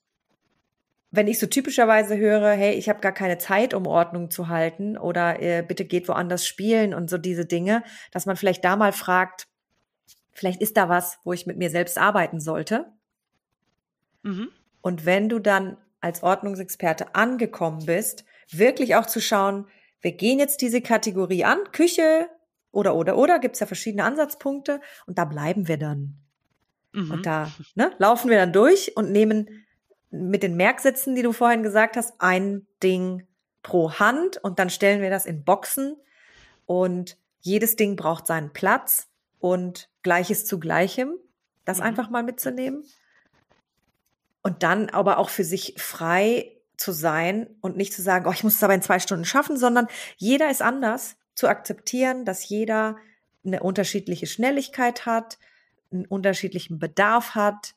wenn 1.10 1.28
ich 1.28 1.38
so 1.38 1.46
typischerweise 1.46 2.16
höre, 2.16 2.50
hey, 2.50 2.74
ich 2.74 2.88
habe 2.88 3.00
gar 3.00 3.12
keine 3.12 3.38
Zeit, 3.38 3.72
um 3.72 3.86
Ordnung 3.86 4.30
zu 4.30 4.48
halten 4.48 4.98
oder 4.98 5.40
äh, 5.40 5.62
bitte 5.62 5.84
geht 5.84 6.08
woanders 6.08 6.44
spielen 6.44 6.92
und 6.92 7.08
so 7.08 7.18
diese 7.18 7.46
Dinge, 7.46 7.84
dass 8.10 8.26
man 8.26 8.36
vielleicht 8.36 8.64
da 8.64 8.74
mal 8.74 8.92
fragt, 8.92 9.46
vielleicht 10.34 10.60
ist 10.60 10.76
da 10.76 10.88
was, 10.88 11.18
wo 11.24 11.32
ich 11.32 11.46
mit 11.46 11.56
mir 11.56 11.70
selbst 11.70 11.96
arbeiten 11.96 12.40
sollte. 12.40 12.92
Mhm. 14.22 14.48
Und 14.82 15.06
wenn 15.06 15.28
du 15.28 15.38
dann 15.38 15.78
als 16.00 16.22
Ordnungsexperte 16.22 17.14
angekommen 17.14 17.86
bist, 17.86 18.24
wirklich 18.50 18.96
auch 18.96 19.06
zu 19.06 19.20
schauen, 19.20 19.66
wir 20.00 20.12
gehen 20.12 20.38
jetzt 20.38 20.60
diese 20.60 20.82
Kategorie 20.82 21.44
an, 21.44 21.58
Küche 21.72 22.28
oder, 22.72 22.94
oder, 22.94 23.16
oder, 23.16 23.38
gibt's 23.38 23.60
ja 23.60 23.66
verschiedene 23.66 24.04
Ansatzpunkte 24.04 24.80
und 25.06 25.16
da 25.16 25.24
bleiben 25.24 25.66
wir 25.68 25.78
dann. 25.78 26.18
Mhm. 26.92 27.10
Und 27.10 27.26
da 27.26 27.50
ne, 27.74 27.92
laufen 27.98 28.28
wir 28.28 28.36
dann 28.36 28.52
durch 28.52 28.96
und 28.96 29.10
nehmen 29.10 29.64
mit 30.10 30.42
den 30.42 30.56
Merksätzen, 30.56 31.14
die 31.14 31.22
du 31.22 31.32
vorhin 31.32 31.62
gesagt 31.62 31.96
hast, 31.96 32.12
ein 32.18 32.66
Ding 32.82 33.26
pro 33.62 33.92
Hand 33.94 34.36
und 34.36 34.58
dann 34.58 34.68
stellen 34.68 35.00
wir 35.00 35.10
das 35.10 35.24
in 35.24 35.44
Boxen 35.44 35.96
und 36.66 37.16
jedes 37.40 37.76
Ding 37.76 37.96
braucht 37.96 38.26
seinen 38.26 38.52
Platz 38.52 39.08
und 39.44 39.90
Gleiches 40.02 40.46
zu 40.46 40.58
Gleichem, 40.58 41.12
das 41.66 41.76
mhm. 41.76 41.84
einfach 41.84 42.08
mal 42.08 42.22
mitzunehmen. 42.22 42.82
Und 44.40 44.62
dann 44.62 44.88
aber 44.88 45.18
auch 45.18 45.28
für 45.28 45.44
sich 45.44 45.74
frei 45.76 46.50
zu 46.78 46.92
sein 46.92 47.54
und 47.60 47.76
nicht 47.76 47.92
zu 47.92 48.00
sagen, 48.00 48.26
oh, 48.26 48.32
ich 48.32 48.42
muss 48.42 48.54
es 48.54 48.62
aber 48.62 48.72
in 48.72 48.80
zwei 48.80 49.00
Stunden 49.00 49.26
schaffen, 49.26 49.58
sondern 49.58 49.86
jeder 50.16 50.50
ist 50.50 50.62
anders, 50.62 51.16
zu 51.34 51.46
akzeptieren, 51.46 52.24
dass 52.24 52.48
jeder 52.48 52.96
eine 53.44 53.62
unterschiedliche 53.62 54.26
Schnelligkeit 54.26 55.04
hat, 55.04 55.38
einen 55.92 56.06
unterschiedlichen 56.06 56.78
Bedarf 56.78 57.34
hat. 57.34 57.74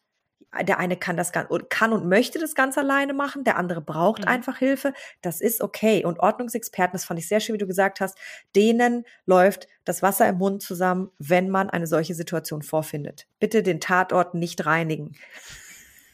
Der 0.62 0.80
eine 0.80 0.98
kann 0.98 1.18
das 1.18 1.32
kann 1.32 1.94
und 1.94 2.08
möchte 2.08 2.40
das 2.40 2.56
ganz 2.56 2.78
alleine 2.78 3.14
machen, 3.14 3.44
der 3.44 3.58
andere 3.58 3.82
braucht 3.82 4.22
mhm. 4.22 4.28
einfach 4.28 4.58
Hilfe. 4.58 4.94
Das 5.22 5.42
ist 5.42 5.62
okay. 5.62 6.06
Und 6.06 6.20
Ordnungsexperten, 6.20 6.94
das 6.94 7.06
fand 7.06 7.20
ich 7.20 7.28
sehr 7.28 7.40
schön, 7.40 7.54
wie 7.54 7.60
du 7.60 7.68
gesagt 7.68 8.00
hast, 8.00 8.18
denen 8.56 9.06
läuft 9.26 9.68
das 9.86 10.02
Wasser 10.02 10.28
im 10.28 10.38
Mund 10.38 10.62
zusammen, 10.62 11.12
wenn 11.20 11.50
man 11.50 11.70
eine 11.70 11.88
solche 11.88 12.16
Situation 12.16 12.62
vorfindet. 12.62 13.28
Bitte 13.40 13.62
den 13.62 13.80
Tatort 13.80 14.34
nicht 14.34 14.66
reinigen. 14.66 15.16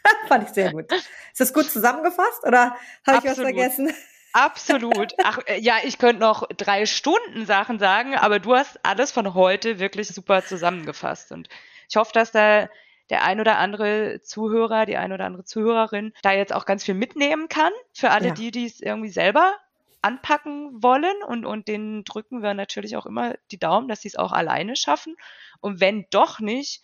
fand 0.27 0.47
ich 0.47 0.53
sehr 0.53 0.71
gut. 0.71 0.91
Ist 0.91 1.39
das 1.39 1.53
gut 1.53 1.69
zusammengefasst 1.69 2.43
oder 2.45 2.75
habe 3.05 3.19
ich 3.19 3.31
was 3.31 3.39
vergessen? 3.39 3.93
Absolut. 4.33 5.13
Ach 5.23 5.39
äh, 5.45 5.59
ja, 5.59 5.75
ich 5.83 5.99
könnte 5.99 6.21
noch 6.21 6.47
drei 6.57 6.85
Stunden 6.87 7.45
Sachen 7.45 7.77
sagen, 7.77 8.15
aber 8.15 8.39
du 8.39 8.55
hast 8.55 8.79
alles 8.83 9.11
von 9.11 9.35
heute 9.35 9.79
wirklich 9.79 10.07
super 10.07 10.43
zusammengefasst. 10.43 11.31
Und 11.31 11.49
ich 11.87 11.95
hoffe, 11.95 12.11
dass 12.13 12.31
da 12.31 12.67
der 13.09 13.23
ein 13.23 13.39
oder 13.39 13.57
andere 13.57 14.21
Zuhörer, 14.21 14.85
die 14.85 14.97
ein 14.97 15.11
oder 15.11 15.25
andere 15.25 15.43
Zuhörerin 15.43 16.13
da 16.21 16.31
jetzt 16.31 16.53
auch 16.53 16.65
ganz 16.65 16.83
viel 16.83 16.95
mitnehmen 16.95 17.47
kann. 17.49 17.71
Für 17.93 18.11
alle 18.11 18.29
ja. 18.29 18.33
die, 18.33 18.51
die 18.51 18.65
es 18.65 18.79
irgendwie 18.79 19.09
selber 19.09 19.55
anpacken 20.01 20.83
wollen. 20.83 21.23
Und, 21.27 21.45
und 21.45 21.67
denen 21.67 22.03
drücken 22.03 22.41
wir 22.41 22.53
natürlich 22.53 22.97
auch 22.97 23.05
immer 23.05 23.35
die 23.51 23.59
Daumen, 23.59 23.87
dass 23.87 24.01
sie 24.01 24.09
es 24.09 24.15
auch 24.15 24.31
alleine 24.31 24.75
schaffen. 24.75 25.15
Und 25.59 25.79
wenn 25.79 26.05
doch 26.11 26.39
nicht, 26.39 26.81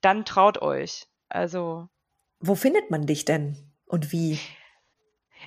dann 0.00 0.24
traut 0.24 0.62
euch. 0.62 1.06
Also. 1.28 1.88
Wo 2.40 2.54
findet 2.54 2.90
man 2.90 3.06
dich 3.06 3.24
denn 3.24 3.56
und 3.86 4.12
wie? 4.12 4.38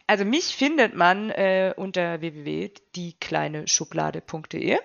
Also 0.08 0.26
mich 0.26 0.56
findet 0.56 0.96
man 0.96 1.30
äh, 1.30 1.74
unter 1.76 2.22
www.diekleineschublade.de. 2.22 4.80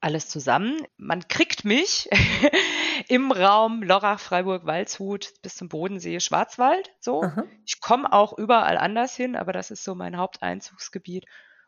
Alles 0.00 0.28
zusammen. 0.28 0.86
Man 0.96 1.26
kriegt 1.28 1.64
mich 1.64 2.08
im 3.08 3.32
Raum 3.32 3.82
Lorach, 3.82 4.20
Freiburg, 4.20 4.66
Waldshut 4.66 5.32
bis 5.42 5.56
zum 5.56 5.68
Bodensee, 5.68 6.20
Schwarzwald. 6.20 6.90
So. 7.00 7.22
Aha. 7.22 7.44
Ich 7.64 7.80
komme 7.80 8.12
auch 8.12 8.36
überall 8.36 8.78
anders 8.78 9.16
hin, 9.16 9.36
aber 9.36 9.52
das 9.52 9.70
ist 9.70 9.84
so 9.84 9.94
mein 9.94 10.16
Haupteinzugsgebiet. 10.16 11.24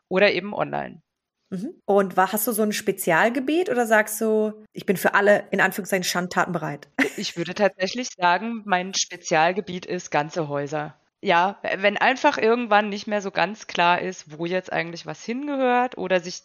Oder 0.07 0.33
eben 0.33 0.53
online. 0.53 1.01
Mhm. 1.49 1.81
Und 1.85 2.17
war, 2.17 2.31
hast 2.31 2.47
du 2.47 2.51
so 2.51 2.61
ein 2.61 2.73
Spezialgebiet 2.73 3.69
oder 3.69 3.85
sagst 3.85 4.21
du, 4.21 4.63
ich 4.71 4.85
bin 4.85 4.97
für 4.97 5.15
alle 5.15 5.47
in 5.51 5.61
Anführungszeichen 5.61 6.03
Schandtaten 6.03 6.53
bereit? 6.53 6.87
Ich 7.17 7.37
würde 7.37 7.53
tatsächlich 7.53 8.09
sagen, 8.09 8.61
mein 8.65 8.93
Spezialgebiet 8.93 9.85
ist 9.85 10.11
ganze 10.11 10.49
Häuser 10.49 10.99
ja, 11.25 11.57
wenn 11.77 11.97
einfach 11.97 12.37
irgendwann 12.37 12.89
nicht 12.89 13.07
mehr 13.07 13.19
so 13.19 13.31
ganz 13.31 13.65
klar 13.65 13.99
ist, 13.99 14.37
wo 14.37 14.45
jetzt 14.45 14.71
eigentlich 14.71 15.07
was 15.07 15.23
hingehört 15.25 15.97
oder 15.97 16.19
sich 16.19 16.43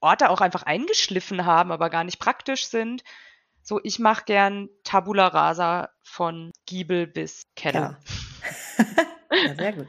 Orte 0.00 0.30
auch 0.30 0.40
einfach 0.40 0.62
eingeschliffen 0.62 1.44
haben, 1.44 1.70
aber 1.70 1.90
gar 1.90 2.04
nicht 2.04 2.18
praktisch 2.18 2.68
sind. 2.68 3.04
So, 3.68 3.78
ich 3.82 3.98
mache 3.98 4.24
gern 4.24 4.70
Tabula 4.82 5.26
Rasa 5.26 5.90
von 6.00 6.52
Giebel 6.64 7.06
bis 7.06 7.42
Keller. 7.54 7.98
ja, 9.46 9.54
sehr 9.54 9.74
gut. 9.74 9.86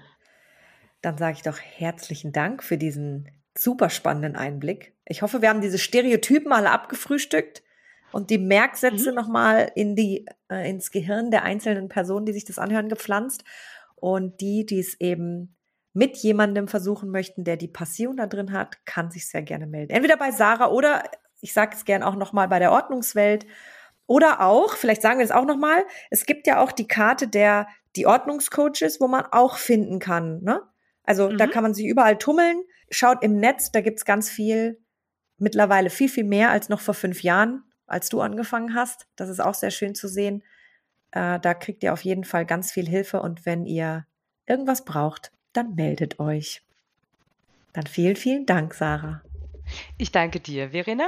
Dann 1.01 1.17
sage 1.17 1.38
ich 1.38 1.43
doch 1.43 1.57
herzlichen 1.57 2.34
Dank 2.34 2.61
für 2.61 2.77
diesen 2.77 3.32
super 3.57 3.89
spannenden 3.89 4.36
Einblick. 4.36 4.97
Ich 5.05 5.21
hoffe, 5.21 5.41
wir 5.41 5.47
haben 5.47 5.61
diese 5.61 5.77
Stereotypen 5.77 6.51
alle 6.51 6.71
abgefrühstückt 6.71 7.63
und 8.11 8.32
die 8.32 8.38
Merksätze 8.38 9.11
mhm. 9.11 9.15
nochmal 9.15 9.71
in 9.75 9.95
die, 9.95 10.25
äh, 10.51 10.69
ins 10.69 10.91
Gehirn 10.91 11.32
der 11.32 11.43
einzelnen 11.43 11.88
Personen, 11.88 12.25
die 12.25 12.34
sich 12.34 12.43
das 12.43 12.59
anhören, 12.59 12.89
gepflanzt. 12.89 13.45
Und 13.95 14.41
die, 14.41 14.65
die 14.65 14.80
es 14.80 14.99
eben 14.99 15.55
mit 15.93 16.17
jemandem 16.17 16.67
versuchen 16.67 17.11
möchten, 17.11 17.45
der 17.45 17.55
die 17.55 17.69
Passion 17.69 18.17
da 18.17 18.27
drin 18.27 18.51
hat, 18.51 18.86
kann 18.86 19.09
sich 19.09 19.30
sehr 19.30 19.41
gerne 19.41 19.67
melden. 19.67 19.93
Entweder 19.93 20.17
bei 20.17 20.32
Sarah 20.32 20.67
oder 20.67 21.03
ich 21.42 21.54
sage 21.54 21.76
es 21.76 21.86
gern 21.86 22.04
auch 22.04 22.16
nochmal 22.16 22.48
bei 22.48 22.60
der 22.60 22.72
Ordnungswelt. 22.72 23.46
Oder 24.08 24.42
auch, 24.42 24.76
vielleicht 24.76 25.02
sagen 25.02 25.20
wir 25.20 25.26
es 25.26 25.32
auch 25.32 25.46
nochmal, 25.46 25.84
es 26.10 26.26
gibt 26.26 26.48
ja 26.48 26.62
auch 26.62 26.72
die 26.72 26.88
Karte 26.88 27.28
der 27.28 27.68
die 27.96 28.06
Ordnungscoaches, 28.06 29.00
wo 29.00 29.08
man 29.08 29.26
auch 29.32 29.58
finden 29.58 30.00
kann. 30.00 30.44
Ne? 30.44 30.62
Also 31.04 31.30
mhm. 31.30 31.38
da 31.38 31.48
kann 31.48 31.64
man 31.64 31.74
sich 31.74 31.86
überall 31.86 32.18
tummeln. 32.18 32.62
Schaut 32.92 33.24
im 33.24 33.40
Netz, 33.40 33.72
da 33.72 33.82
gibt's 33.82 34.06
ganz 34.06 34.30
viel, 34.30 34.80
mittlerweile 35.38 35.90
viel, 35.90 36.10
viel 36.10 36.24
mehr 36.24 36.52
als 36.52 36.70
noch 36.70 36.82
vor 36.82 36.94
fünf 36.94 37.24
Jahren, 37.24 37.64
als 37.88 38.10
du 38.10 38.22
angefangen 38.22 38.76
hast. 38.76 39.08
Das 39.16 39.30
ist 39.30 39.40
auch 39.40 39.54
sehr 39.54 39.72
schön 39.72 39.96
zu 39.96 40.08
sehen. 40.08 40.44
Äh, 41.12 41.40
da 41.40 41.54
kriegt 41.54 41.84
ihr 41.84 41.94
auf 41.94 42.02
jeden 42.02 42.24
Fall 42.24 42.46
ganz 42.46 42.72
viel 42.72 42.88
Hilfe 42.88 43.22
und 43.22 43.46
wenn 43.46 43.66
ihr 43.66 44.06
irgendwas 44.46 44.86
braucht, 44.86 45.32
dann 45.54 45.76
meldet 45.76 46.20
euch. 46.20 46.64
Dann 47.74 47.88
vielen, 47.88 48.16
vielen 48.16 48.46
Dank, 48.46 48.74
Sarah. 48.74 49.22
Ich 49.98 50.12
danke 50.12 50.40
dir, 50.40 50.72
Verena, 50.72 51.08